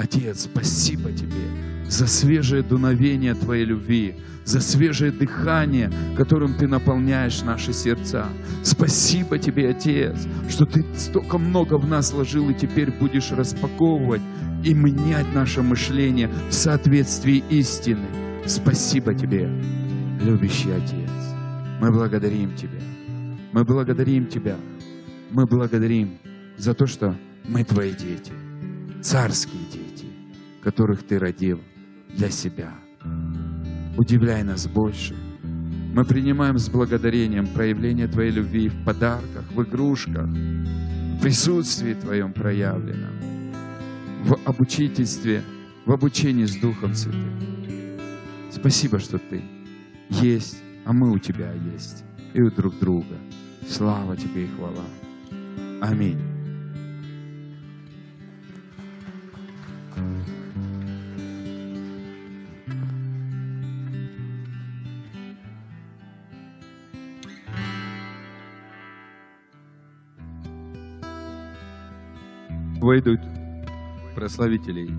Отец, 0.00 0.44
спасибо 0.44 1.12
Тебе 1.12 1.44
за 1.86 2.06
свежее 2.06 2.62
дуновение 2.62 3.34
Твоей 3.34 3.66
любви, 3.66 4.14
за 4.46 4.60
свежее 4.60 5.12
дыхание, 5.12 5.92
которым 6.16 6.54
Ты 6.54 6.68
наполняешь 6.68 7.42
наши 7.42 7.74
сердца. 7.74 8.26
Спасибо 8.62 9.38
Тебе, 9.38 9.68
Отец, 9.68 10.16
что 10.48 10.64
Ты 10.64 10.86
столько 10.96 11.36
много 11.36 11.76
в 11.76 11.86
нас 11.86 12.12
вложил 12.12 12.48
и 12.48 12.54
теперь 12.54 12.90
будешь 12.90 13.30
распаковывать 13.30 14.22
и 14.64 14.72
менять 14.72 15.34
наше 15.34 15.60
мышление 15.60 16.30
в 16.48 16.54
соответствии 16.54 17.44
истины. 17.50 18.06
Спасибо 18.46 19.12
Тебе, 19.12 19.50
любящий 20.22 20.70
Отец. 20.70 21.10
Мы 21.78 21.90
благодарим 21.92 22.56
Тебя. 22.56 22.80
Мы 23.52 23.64
благодарим 23.64 24.26
Тебя. 24.28 24.56
Мы 25.30 25.44
благодарим 25.44 26.18
за 26.56 26.72
то, 26.72 26.86
что 26.86 27.14
мы 27.44 27.64
Твои 27.64 27.92
дети, 27.92 28.32
царские 29.02 29.60
дети 29.72 29.79
которых 30.62 31.02
Ты 31.02 31.18
родил 31.18 31.60
для 32.16 32.30
себя. 32.30 32.72
Удивляй 33.96 34.42
нас 34.42 34.66
больше. 34.66 35.14
Мы 35.94 36.04
принимаем 36.04 36.56
с 36.58 36.68
благодарением 36.68 37.46
проявление 37.48 38.06
Твоей 38.06 38.30
любви 38.30 38.68
в 38.68 38.84
подарках, 38.84 39.50
в 39.52 39.62
игрушках, 39.62 40.26
в 40.26 41.20
присутствии 41.20 41.94
Твоем 41.94 42.32
проявленном, 42.32 43.52
в 44.22 44.38
обучительстве, 44.44 45.42
в 45.84 45.92
обучении 45.92 46.44
с 46.44 46.56
Духом 46.56 46.94
Святым. 46.94 47.98
Спасибо, 48.50 48.98
что 49.00 49.18
Ты 49.18 49.42
есть, 50.08 50.62
а 50.84 50.92
мы 50.92 51.10
у 51.10 51.18
Тебя 51.18 51.52
есть, 51.72 52.04
и 52.34 52.40
у 52.40 52.50
друг 52.50 52.78
друга. 52.78 53.16
Слава 53.68 54.16
Тебе 54.16 54.44
и 54.44 54.48
хвала. 54.48 54.84
Аминь. 55.80 56.29
Войдут 72.90 73.20
прославителей. 74.16 74.90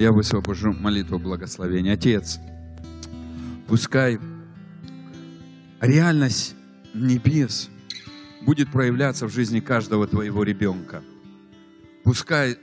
Я 0.00 0.10
высвобожу 0.10 0.72
молитву 0.72 1.20
благословения. 1.20 1.92
Отец, 1.92 2.40
пускай 3.68 4.18
реальность 5.80 6.56
небес 6.92 7.70
будет 8.42 8.72
проявляться 8.72 9.28
в 9.28 9.32
жизни 9.32 9.60
каждого 9.60 10.08
твоего 10.08 10.42
ребенка. 10.42 11.04
Пускай 12.02 12.58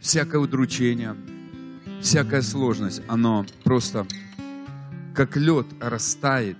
всякое 0.00 0.38
удручение, 0.38 1.14
всякая 2.00 2.40
сложность, 2.40 3.02
оно 3.08 3.44
просто 3.62 4.06
как 5.14 5.36
лед 5.36 5.66
растает, 5.82 6.56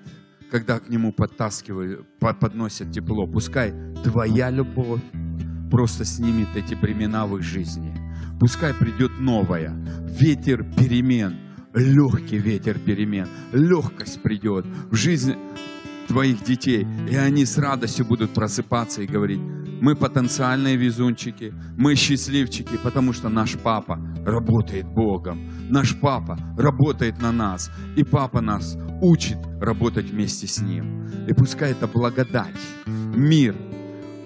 когда 0.51 0.81
к 0.81 0.91
нему 0.91 1.13
подтаскивают, 1.15 2.07
подносят 2.19 2.93
тепло. 2.93 3.27
Пускай 3.27 3.73
твоя 4.05 4.51
любовь 4.51 5.01
просто 5.71 6.05
снимет 6.05 6.49
эти 6.55 6.75
времена 6.75 7.27
в 7.27 7.37
их 7.37 7.43
жизни. 7.43 7.95
Пускай 8.41 8.75
придет 8.75 9.19
новая, 9.19 9.75
ветер 10.07 10.65
перемен, 10.65 11.37
легкий 11.75 12.39
ветер 12.39 12.79
перемен, 12.79 13.29
легкость 13.53 14.23
придет 14.23 14.65
в 14.91 14.95
жизнь 14.95 15.35
твоих 16.07 16.43
детей, 16.43 16.87
и 17.11 17.17
они 17.17 17.45
с 17.45 17.59
радостью 17.59 18.07
будут 18.07 18.33
просыпаться 18.33 19.03
и 19.03 19.07
говорить, 19.07 19.41
мы 19.81 19.95
потенциальные 19.95 20.77
везунчики, 20.77 21.55
мы 21.77 21.95
счастливчики, 21.95 22.79
потому 22.83 23.13
что 23.13 23.29
наш 23.29 23.57
папа 23.57 23.99
работает 24.25 24.87
Богом, 24.87 25.51
наш 25.69 25.99
папа 26.01 26.37
работает 26.57 27.21
на 27.21 27.31
нас, 27.31 27.71
и 27.97 28.03
папа 28.03 28.41
нас 28.41 28.77
учит 29.01 29.39
работать 29.61 30.11
вместе 30.11 30.47
с 30.47 30.61
ним. 30.61 31.07
И 31.29 31.33
пускай 31.33 31.73
это 31.73 31.87
благодать, 31.87 32.57
мир, 32.87 33.55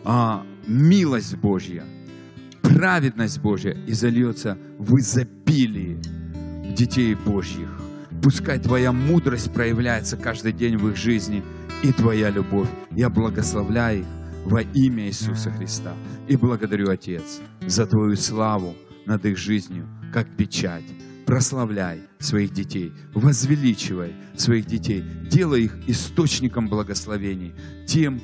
а, 0.05 0.44
милость 0.66 1.36
Божья, 1.36 1.84
праведность 2.62 3.40
Божья 3.40 3.72
и 3.86 3.93
зальется 3.93 4.59
в 4.78 4.97
изобилии 4.98 5.98
детей 6.74 7.14
Божьих. 7.14 7.68
Пускай 8.22 8.59
Твоя 8.59 8.93
мудрость 8.93 9.52
проявляется 9.52 10.16
каждый 10.16 10.52
день 10.52 10.76
в 10.76 10.89
их 10.89 10.97
жизни 10.97 11.43
и 11.82 11.93
Твоя 11.93 12.30
любовь. 12.30 12.68
Я 12.93 13.10
благословляю 13.10 14.01
их 14.01 14.06
во 14.44 14.62
имя 14.62 15.06
Иисуса 15.06 15.51
Христа. 15.51 15.94
И 16.28 16.36
благодарю, 16.36 16.90
Отец, 16.90 17.40
за 17.66 17.86
Твою 17.86 18.16
славу 18.16 18.74
над 19.06 19.24
их 19.24 19.39
жизнью, 19.39 19.89
как 20.12 20.28
печать. 20.36 20.84
Прославляй 21.26 22.01
своих 22.18 22.52
детей, 22.52 22.93
возвеличивай 23.14 24.12
своих 24.36 24.66
детей, 24.66 25.05
делай 25.30 25.64
их 25.64 25.76
источником 25.86 26.68
благословений, 26.68 27.55
тем, 27.86 28.20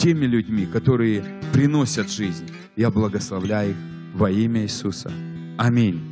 теми 0.00 0.24
людьми, 0.24 0.66
которые 0.66 1.22
приносят 1.52 2.10
жизнь. 2.10 2.46
Я 2.74 2.90
благословляю 2.90 3.72
их 3.72 3.76
во 4.14 4.30
имя 4.30 4.62
Иисуса. 4.62 5.12
Аминь. 5.58 6.09